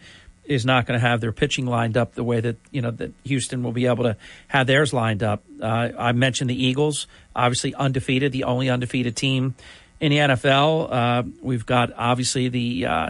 [0.49, 3.11] is not going to have their pitching lined up the way that you know that
[3.23, 4.17] Houston will be able to
[4.47, 5.43] have theirs lined up.
[5.61, 9.53] Uh, I mentioned the Eagles, obviously undefeated, the only undefeated team
[9.99, 10.91] in the NFL.
[10.91, 13.09] Uh, we've got obviously the uh,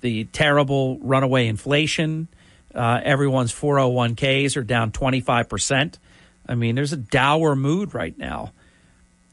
[0.00, 2.28] the terrible runaway inflation.
[2.78, 5.98] Uh, everyone's 401ks are down 25 percent.
[6.46, 8.52] I mean, there's a dour mood right now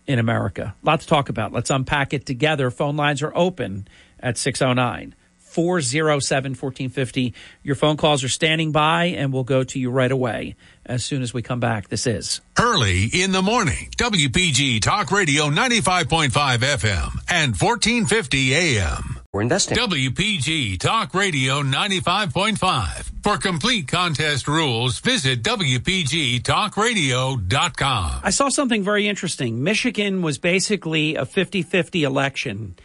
[0.07, 0.75] in America.
[0.81, 1.53] A lot to talk about.
[1.53, 2.71] Let's unpack it together.
[2.71, 3.87] Phone lines are open
[4.19, 7.33] at 609 407 1450.
[7.63, 11.21] Your phone calls are standing by, and we'll go to you right away as soon
[11.21, 11.87] as we come back.
[11.87, 19.24] This is Hurley in the morning, WPG Talk Radio 95.5 FM and 1450 AM.
[19.35, 19.75] We're investing.
[19.75, 23.11] WPG Talk Radio 95.5.
[23.21, 28.21] For complete contest rules, visit WPGTalkRadio.com.
[28.23, 29.61] I saw something very interesting.
[29.61, 32.77] Michigan was basically a 50 50 election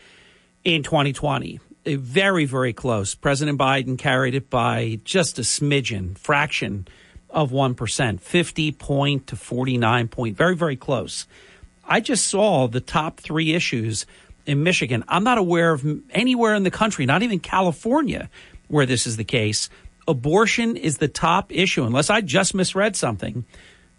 [0.64, 1.60] in 2020.
[1.86, 3.14] A very, very close.
[3.14, 6.88] President Biden carried it by just a smidgen, fraction
[7.30, 10.36] of 1%, 50 point to 49 point.
[10.36, 11.28] Very, very close.
[11.84, 14.04] I just saw the top three issues
[14.46, 15.04] in Michigan.
[15.08, 18.30] I'm not aware of anywhere in the country, not even California,
[18.68, 19.68] where this is the case.
[20.08, 23.44] Abortion is the top issue, unless I just misread something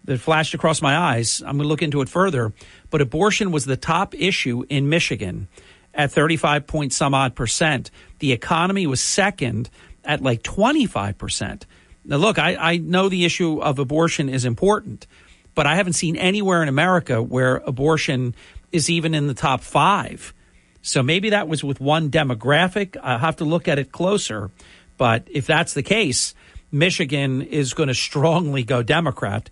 [0.04, 1.40] that flashed across my eyes.
[1.40, 2.52] I'm going to look into it further.
[2.90, 5.48] But abortion was the top issue in Michigan
[5.94, 7.90] at 35 point some odd percent.
[8.18, 9.70] The economy was second
[10.04, 11.66] at like 25 percent.
[12.04, 15.06] Now, look, I, I know the issue of abortion is important,
[15.54, 18.34] but I haven't seen anywhere in America where abortion
[18.72, 20.34] is even in the top five.
[20.80, 22.96] So maybe that was with one demographic.
[23.00, 24.50] I'll have to look at it closer.
[24.98, 26.34] But if that's the case,
[26.72, 29.50] Michigan is going to strongly go Democrat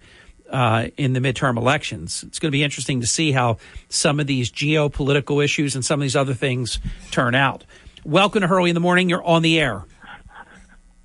[0.50, 2.24] uh, in the midterm elections.
[2.26, 3.58] It's going to be interesting to see how
[3.88, 7.64] some of these geopolitical issues and some of these other things turn out.
[8.04, 9.08] Welcome to Hurley in the Morning.
[9.08, 9.84] You're on the air.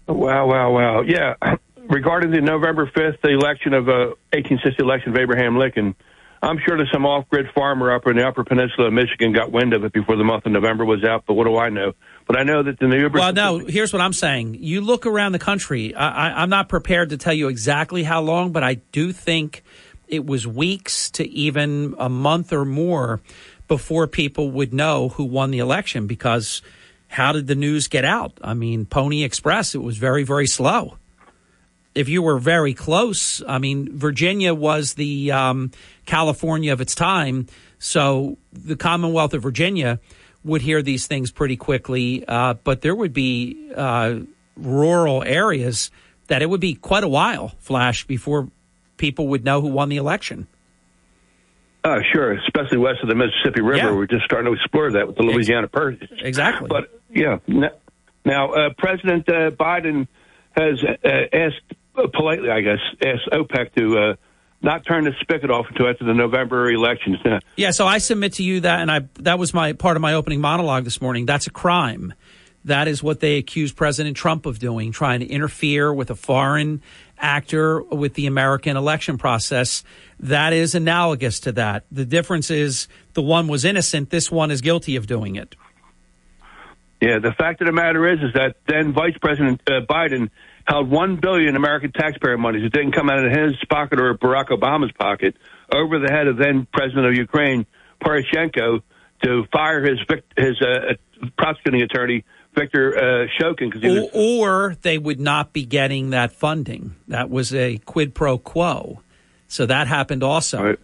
[0.07, 1.01] Wow, wow, wow.
[1.01, 1.35] Yeah.
[1.87, 5.95] Regarding the November 5th, the election of uh, 1860 election of Abraham Lincoln,
[6.45, 9.73] I'm sure that some off-grid farmer up in the Upper Peninsula of Michigan got wind
[9.73, 11.23] of it before the month of November was out.
[11.25, 11.93] But what do I know?
[12.27, 13.57] But I know that the New Well, no.
[13.57, 14.57] Here's what I'm saying.
[14.59, 15.95] You look around the country.
[15.95, 19.63] I, I'm not prepared to tell you exactly how long, but I do think
[20.07, 23.21] it was weeks to even a month or more
[23.67, 26.05] before people would know who won the election.
[26.05, 26.61] Because
[27.07, 28.37] how did the news get out?
[28.43, 29.73] I mean, Pony Express.
[29.73, 30.99] It was very, very slow
[31.95, 35.71] if you were very close, I mean, Virginia was the um,
[36.05, 37.47] California of its time.
[37.79, 39.99] So the Commonwealth of Virginia
[40.43, 44.19] would hear these things pretty quickly, uh, but there would be uh,
[44.55, 45.91] rural areas
[46.27, 48.49] that it would be quite a while, Flash, before
[48.97, 50.47] people would know who won the election.
[51.83, 53.89] Uh, sure, especially west of the Mississippi River.
[53.89, 53.95] Yeah.
[53.95, 56.09] We're just starting to explore that with the Louisiana Purchase.
[56.19, 56.67] Exactly.
[56.67, 57.37] But yeah,
[58.25, 60.07] now uh, President uh, Biden
[60.57, 61.61] has uh, asked
[62.13, 64.15] politely, I guess, asked OPEC to uh,
[64.65, 67.17] not turn the spigot off until after the November elections.
[67.55, 70.13] Yeah, so I submit to you that, and I that was my part of my
[70.13, 71.25] opening monologue this morning.
[71.25, 72.13] That's a crime.
[72.65, 76.81] That is what they accuse President Trump of doing, trying to interfere with a foreign
[77.17, 79.83] actor with the American election process.
[80.19, 81.85] That is analogous to that.
[81.91, 84.09] The difference is the one was innocent.
[84.09, 85.55] This one is guilty of doing it.
[87.01, 90.29] Yeah, the fact of the matter is, is that then Vice President uh, Biden
[90.65, 92.63] held one billion American taxpayer monies.
[92.65, 95.35] It didn't come out of his pocket or Barack Obama's pocket
[95.71, 97.65] over the head of then President of Ukraine
[98.03, 98.81] Poroshenko
[99.23, 99.99] to fire his
[100.37, 100.93] his uh,
[101.37, 106.11] prosecuting attorney Victor uh, Shokin because he was Or, or they would not be getting
[106.11, 106.95] that funding.
[107.07, 109.01] That was a quid pro quo.
[109.47, 110.77] So that happened also.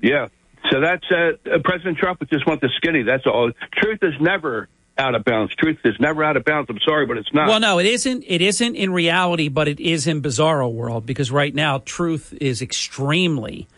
[0.00, 0.28] Yeah.
[0.70, 3.02] So that's uh, uh, President Trump would just want the skinny.
[3.02, 3.50] That's all.
[3.72, 4.68] Truth is never
[4.98, 5.54] out of bounds.
[5.54, 6.68] Truth is never out of bounds.
[6.68, 7.48] I'm sorry, but it's not.
[7.48, 8.24] Well, no, it isn't.
[8.26, 12.60] It isn't in reality, but it is in Bizarro world because right now truth is
[12.60, 13.68] extremely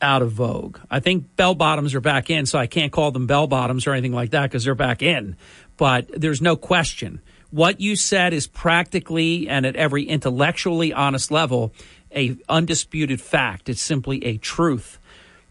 [0.00, 0.78] out of vogue.
[0.90, 3.92] I think bell bottoms are back in, so I can't call them bell bottoms or
[3.92, 5.36] anything like that because they're back in.
[5.76, 7.20] But there's no question.
[7.50, 11.72] What you said is practically and at every intellectually honest level
[12.14, 13.68] a undisputed fact.
[13.68, 14.98] It's simply a truth.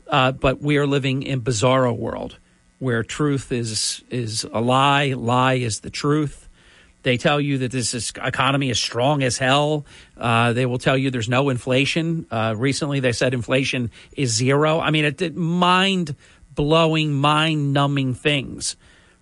[0.07, 2.37] Uh, but we are living in Bizarro world
[2.79, 6.47] where truth is is a lie, lie is the truth.
[7.03, 9.85] They tell you that this is, economy is strong as hell.
[10.17, 12.25] Uh, they will tell you there's no inflation.
[12.31, 14.79] Uh, recently, they said inflation is zero.
[14.79, 16.15] I mean, it, it mind
[16.55, 18.75] blowing, mind numbing things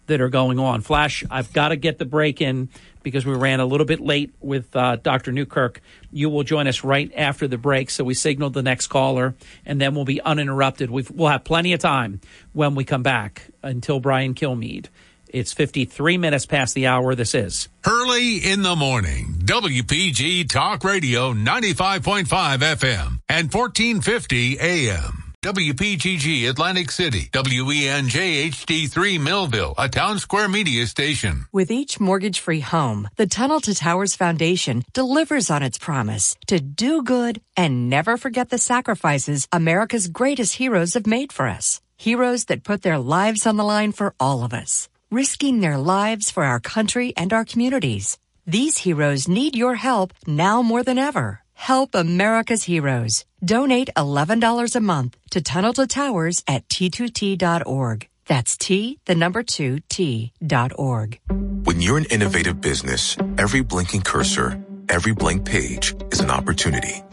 [0.07, 0.79] that are going on.
[0.79, 2.69] Flash, I've got to get the break in
[3.03, 5.31] because we ran a little bit late with uh, Dr.
[5.31, 5.81] Newkirk.
[6.11, 7.89] You will join us right after the break.
[7.89, 10.89] So we signaled the next caller, and then we'll be uninterrupted.
[10.89, 12.21] We've, we'll have plenty of time
[12.53, 14.87] when we come back until Brian Kilmeade
[15.27, 17.15] It's 53 minutes past the hour.
[17.15, 19.35] This is Hurley in the morning.
[19.43, 25.22] WPG Talk Radio 95.5 FM and 1450 AM.
[25.43, 27.27] WPGG Atlantic City.
[27.33, 31.47] WENJ HD3 Millville, a Townsquare Media station.
[31.51, 36.61] With each mortgage free home, the Tunnel to Towers Foundation delivers on its promise to
[36.61, 41.81] do good and never forget the sacrifices America's greatest heroes have made for us.
[41.97, 46.31] Heroes that put their lives on the line for all of us, risking their lives
[46.31, 48.17] for our country and our communities.
[48.47, 51.42] These heroes need your help now more than ever.
[51.53, 53.25] Help America's heroes.
[53.43, 58.07] Donate $11 a month to Tunnel to Towers at t2t.org.
[58.25, 61.19] That's T, the number two, T dot org.
[61.65, 67.03] When you're an innovative business, every blinking cursor, every blank page is an opportunity.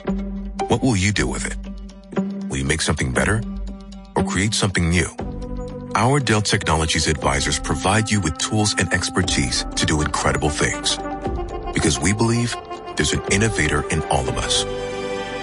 [0.69, 1.57] What will you do with it?
[2.49, 3.43] Will you make something better
[4.15, 5.09] or create something new?
[5.97, 10.97] Our Dell Technologies advisors provide you with tools and expertise to do incredible things.
[11.75, 12.55] Because we believe
[13.01, 14.63] there's an innovator in all of us.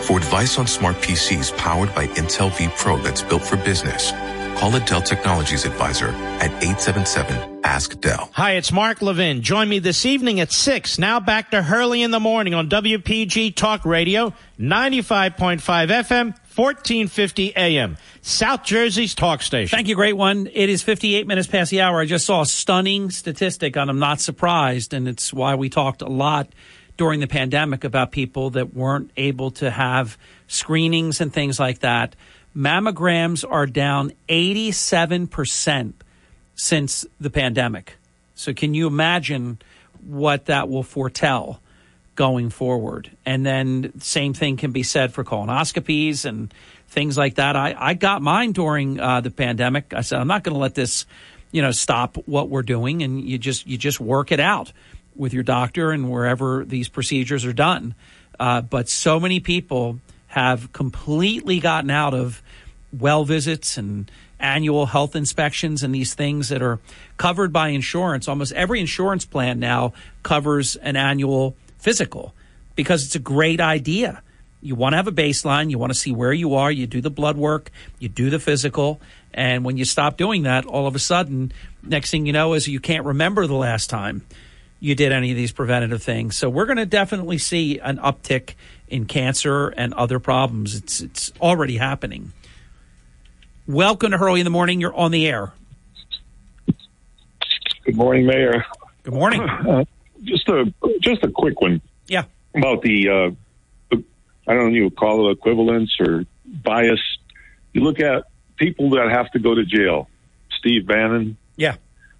[0.05, 4.11] For advice on smart PCs powered by Intel V Pro that's built for business,
[4.59, 8.29] call a Dell Technologies advisor at 877 Ask Dell.
[8.33, 9.41] Hi, it's Mark Levin.
[9.41, 10.99] Join me this evening at 6.
[10.99, 17.97] Now back to Hurley in the morning on WPG Talk Radio, 95.5 FM, 1450 AM.
[18.21, 19.75] South Jersey's talk station.
[19.75, 20.47] Thank you, great one.
[20.53, 22.01] It is 58 minutes past the hour.
[22.01, 26.03] I just saw a stunning statistic and I'm not surprised, and it's why we talked
[26.03, 26.49] a lot
[26.97, 30.17] during the pandemic about people that weren't able to have
[30.47, 32.15] screenings and things like that.
[32.55, 35.93] Mammograms are down 87%
[36.55, 37.95] since the pandemic.
[38.33, 39.59] So, can you imagine
[40.05, 41.61] what that will foretell
[42.15, 43.11] going forward?
[43.25, 46.51] And then, same thing can be said for colonoscopies and
[46.87, 47.55] things like that.
[47.55, 49.93] I, I got mine during uh, the pandemic.
[49.93, 51.05] I said, I'm not going to let this,
[51.51, 53.03] you know, stop what we're doing.
[53.03, 54.71] And you just, you just work it out
[55.17, 57.95] with your doctor and wherever these procedures are done.
[58.39, 62.41] Uh, but so many people have completely gotten out of
[62.97, 66.79] well visits and annual health inspections and these things that are
[67.17, 68.27] covered by insurance.
[68.27, 72.33] Almost every insurance plan now covers an annual physical
[72.75, 74.21] because it's a great idea.
[74.61, 77.01] You want to have a baseline, you want to see where you are, you do
[77.01, 78.99] the blood work, you do the physical,
[79.33, 81.51] and when you stop doing that, all of a sudden,
[81.83, 84.23] next thing you know is you can't remember the last time
[84.79, 86.37] you did any of these preventative things.
[86.37, 88.53] So we're going to definitely see an uptick
[88.87, 90.75] in cancer and other problems.
[90.75, 92.33] It's it's already happening.
[93.67, 94.79] Welcome to Hurley in the Morning.
[94.79, 95.51] You're on the air.
[97.85, 98.65] Good morning, Mayor.
[99.03, 99.41] Good morning.
[99.41, 99.85] Uh,
[100.23, 101.81] just a just a quick one.
[102.07, 102.25] Yeah.
[102.55, 103.95] About the uh,
[104.47, 106.99] I don't know you call it equivalence or bias.
[107.73, 108.25] You look at
[108.57, 110.09] people that have to go to jail.
[110.57, 111.37] Steve Bannon.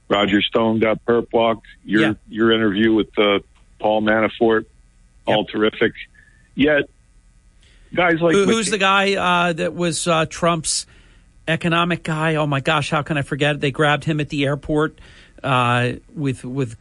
[0.10, 1.68] Roger Stone got perp walked.
[1.84, 2.14] Your Yeah.
[2.30, 3.40] your interview with uh,
[3.80, 4.66] Paul Manafort,
[5.26, 5.94] all terrific.
[6.56, 6.84] Yet,
[7.94, 10.86] guys like Who, who's the guy uh, that was uh, Trump's
[11.48, 12.36] economic guy?
[12.36, 13.62] Oh my gosh, how can I forget it?
[13.62, 14.98] They grabbed him at the airport
[15.44, 16.76] uh, with with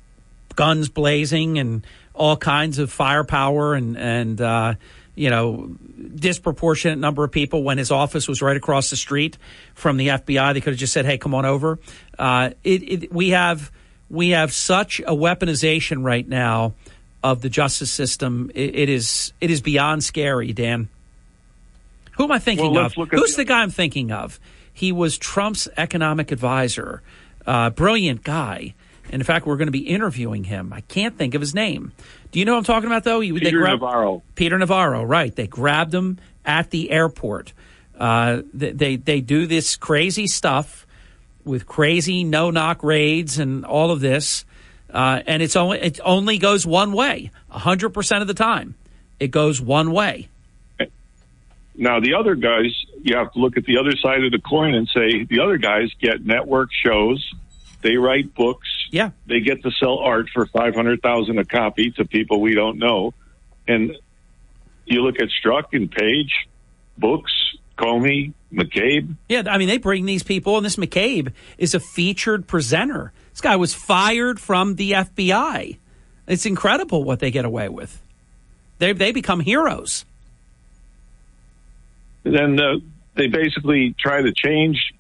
[0.54, 4.74] guns blazing and all kinds of firepower and and uh,
[5.16, 5.74] you know
[6.14, 9.36] disproportionate number of people when his office was right across the street
[9.74, 10.54] from the FBI.
[10.54, 11.78] They could have just said, "Hey, come on over."
[12.18, 13.72] Uh, it, it, we have
[14.08, 16.74] we have such a weaponization right now
[17.24, 18.50] of the justice system.
[18.54, 20.88] It, it is it is beyond scary, Dan.
[22.12, 22.82] Who am I thinking Well, of?
[22.84, 24.38] let's look at Who's the- the guy I'm thinking of?
[24.72, 27.02] He was Trump's economic advisor,
[27.46, 28.74] uh, brilliant guy.
[29.12, 30.72] And in fact, we're going to be interviewing him.
[30.72, 31.92] I can't think of his name.
[32.32, 33.20] Do you know what I'm talking about, though?
[33.20, 34.22] Peter grabbed- Navarro.
[34.34, 35.34] Peter Navarro, right?
[35.34, 37.52] They grabbed him at the airport.
[37.98, 40.86] Uh, they, they they do this crazy stuff
[41.44, 44.44] with crazy no knock raids and all of this,
[44.92, 47.30] uh, and it's only it only goes one way.
[47.48, 48.74] hundred percent of the time,
[49.18, 50.28] it goes one way.
[51.74, 54.74] Now, the other guys, you have to look at the other side of the coin
[54.74, 57.26] and say the other guys get network shows.
[57.82, 58.68] They write books.
[58.90, 59.10] Yeah.
[59.26, 63.14] They get to sell art for 500000 a copy to people we don't know.
[63.66, 63.96] And
[64.84, 66.46] you look at Strzok and Page,
[66.96, 67.32] books,
[67.76, 69.14] Comey, McCabe.
[69.28, 73.12] Yeah, I mean, they bring these people, and this McCabe is a featured presenter.
[73.32, 75.76] This guy was fired from the FBI.
[76.26, 78.00] It's incredible what they get away with.
[78.78, 80.04] They they become heroes.
[82.24, 82.76] then uh,
[83.14, 84.92] they basically try to change,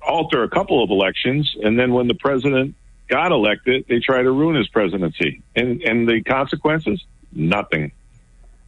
[0.00, 2.74] alter a couple of elections, and then when the president
[3.10, 5.42] got elected, they try to ruin his presidency.
[5.54, 7.92] And and the consequences, nothing.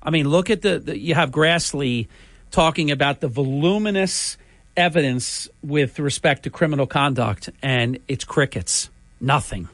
[0.02, 2.08] I mean, look at the, the you have Grassley
[2.50, 4.36] talking about the voluminous
[4.76, 8.90] evidence with respect to criminal conduct, and it's crickets.
[9.20, 9.68] Nothing.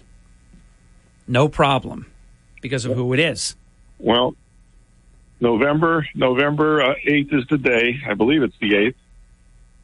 [1.26, 2.06] No problem
[2.60, 3.56] because of who it is.
[3.98, 4.34] Well,
[5.40, 8.00] November November eighth is the day.
[8.06, 8.96] I believe it's the eighth,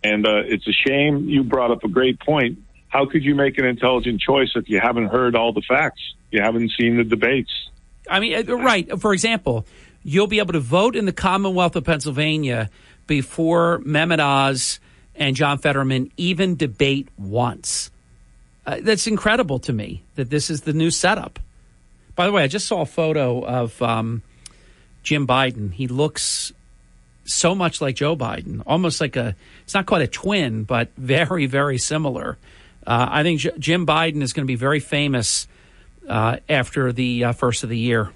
[0.02, 1.28] and uh, it's a shame.
[1.28, 2.58] You brought up a great point.
[2.94, 6.00] How could you make an intelligent choice if you haven't heard all the facts?
[6.30, 7.50] You haven't seen the debates.
[8.08, 8.88] I mean, uh, right.
[9.00, 9.66] For example,
[10.04, 12.70] you'll be able to vote in the Commonwealth of Pennsylvania
[13.08, 14.78] before Mehmet Oz
[15.16, 17.90] and John Fetterman even debate once.
[18.64, 21.40] Uh, that's incredible to me that this is the new setup.
[22.14, 24.22] By the way, I just saw a photo of um,
[25.02, 25.72] Jim Biden.
[25.72, 26.52] He looks
[27.24, 31.46] so much like Joe Biden, almost like a, it's not quite a twin, but very,
[31.46, 32.38] very similar.
[32.86, 35.48] Uh, I think J- Jim Biden is going to be very famous
[36.08, 38.10] uh, after the uh, first of the year.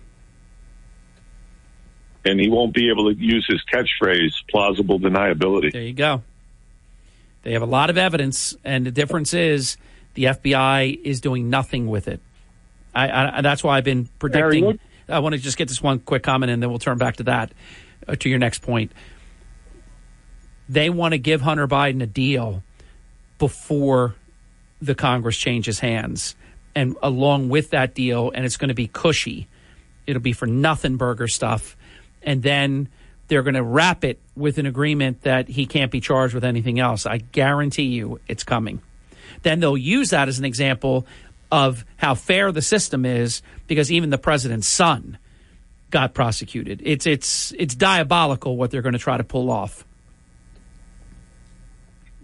[2.25, 5.73] And he won't be able to use his catchphrase, plausible deniability.
[5.73, 6.23] There you go.
[7.43, 9.77] They have a lot of evidence, and the difference is
[10.15, 12.21] the FBI is doing nothing with it.
[12.95, 14.65] I, I, that's why I've been predicting.
[14.65, 17.17] Harry, I want to just get this one quick comment, and then we'll turn back
[17.17, 17.53] to that,
[18.07, 18.93] uh, to your next point.
[20.69, 22.63] They want to give Hunter Biden a deal
[23.39, 24.17] before
[24.81, 26.37] the Congress changes hands.
[26.75, 29.49] And along with that deal, and it's going to be cushy,
[30.07, 31.77] it'll be for nothing burger stuff.
[32.23, 32.89] And then
[33.29, 36.79] they're going to wrap it with an agreement that he can't be charged with anything
[36.79, 37.07] else.
[37.07, 38.81] I guarantee you it's coming.
[39.43, 41.07] Then they'll use that as an example
[41.51, 45.19] of how fair the system is because even the president's son
[45.91, 46.83] got prosecuted.
[46.85, 49.85] It's it's it's diabolical what they're going to try to pull off.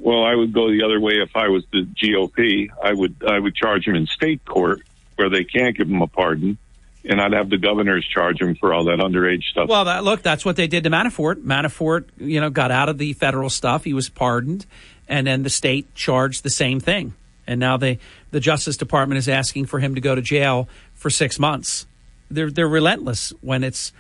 [0.05, 2.69] Well, I would go the other way if I was the GOP.
[2.83, 4.83] I would I would charge him in state court
[5.17, 6.59] where they can't give him a pardon,
[7.07, 9.67] and I'd have the governors charge him for all that underage stuff.
[9.67, 11.37] Well, that, look, that's what they did to Manafort.
[11.37, 13.85] Manafort, you know, got out of the federal stuff.
[13.85, 14.67] He was pardoned,
[15.09, 17.15] and then the state charged the same thing.
[17.47, 17.99] And now they,
[18.31, 21.87] the Justice Department is asking for him to go to jail for six months.
[22.31, 23.91] They're they're relentless when it's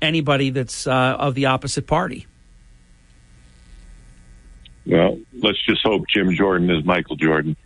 [0.00, 2.26] anybody that's uh, of the opposite party.
[4.90, 7.56] Well, let's just hope Jim Jordan is Michael Jordan.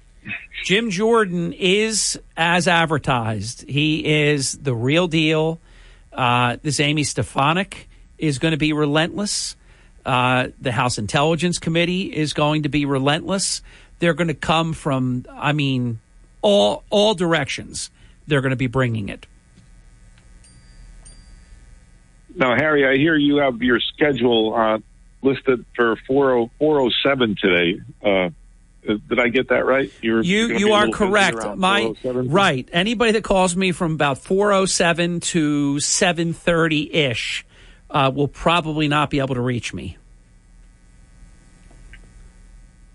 [0.62, 3.67] Jim Jordan is as advertised.
[3.67, 5.59] He is the real deal.
[6.12, 7.89] Uh, this Amy Stefanik
[8.19, 9.57] is going to be relentless.
[10.05, 13.62] Uh, the House Intelligence Committee is going to be relentless.
[14.01, 16.01] They're going to come from, I mean,
[16.43, 17.91] all all directions.
[18.27, 19.27] They're going to be bringing it.
[22.35, 24.78] Now, Harry, I hear you have your schedule uh,
[25.25, 27.81] listed for 40, 407 today.
[28.05, 28.28] Uh,
[28.86, 29.91] did I get that right?
[30.03, 31.39] You're you you are correct.
[31.57, 32.69] My right.
[32.70, 37.47] Anybody that calls me from about four oh seven to seven thirty ish
[37.89, 39.97] uh, will probably not be able to reach me.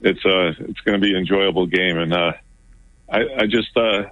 [0.01, 2.33] It's uh, it's going to be an enjoyable game, and uh,
[3.11, 4.03] I, I just uh,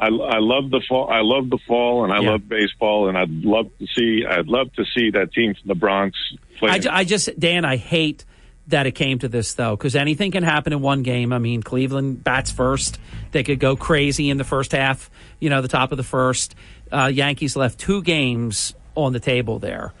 [0.00, 1.08] I, I love the fall.
[1.08, 2.32] I love the fall, and I Yeah.
[2.32, 4.26] love baseball, and I'd love to see.
[4.28, 6.18] I'd love to see that team from the Bronx.
[6.62, 8.24] I, I just Dan, I hate
[8.68, 11.32] that it came to this though, because anything can happen in one game.
[11.32, 12.98] I mean, Cleveland bats first;
[13.32, 15.10] they could go crazy in the first half.
[15.40, 16.54] You know, the top of the first.
[16.90, 19.92] Uh, Yankees left two games on the table there.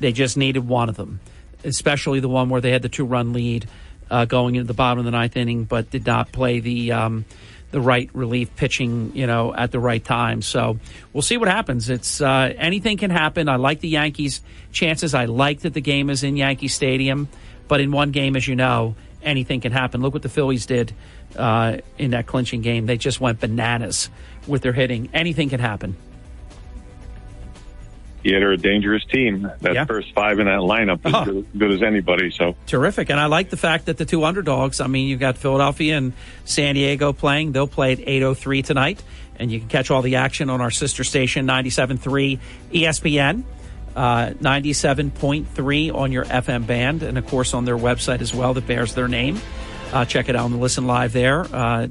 [0.00, 1.20] They just needed one of them,
[1.64, 3.68] especially the one where they had the two-run lead
[4.10, 6.92] uh, going into the bottom of the ninth inning, but did not play the.
[6.92, 7.24] Um,
[7.74, 10.42] the right relief pitching, you know, at the right time.
[10.42, 10.78] So
[11.12, 11.90] we'll see what happens.
[11.90, 13.48] It's uh, anything can happen.
[13.48, 15.12] I like the Yankees' chances.
[15.12, 17.28] I like that the game is in Yankee Stadium,
[17.66, 18.94] but in one game, as you know,
[19.24, 20.02] anything can happen.
[20.02, 20.94] Look what the Phillies did
[21.34, 22.86] uh, in that clinching game.
[22.86, 24.08] They just went bananas
[24.46, 25.10] with their hitting.
[25.12, 25.96] Anything can happen.
[28.24, 29.50] Yeah, they're a dangerous team.
[29.60, 29.84] That Yeah.
[29.84, 31.24] first five in that lineup is Oh.
[31.24, 32.30] good, good as anybody.
[32.30, 33.10] So Terrific.
[33.10, 36.14] And I like the fact that the two underdogs, I mean, you've got Philadelphia and
[36.46, 37.52] San Diego playing.
[37.52, 39.02] They'll play at 8.03 tonight.
[39.38, 42.38] And you can catch all the action on our sister station, 97.3
[42.72, 43.42] ESPN,
[43.96, 48.66] uh, 97.3 on your FM band, and of course on their website as well that
[48.66, 49.40] bears their name.
[49.92, 51.44] Uh, check it out and listen live there.
[51.52, 51.88] Uh,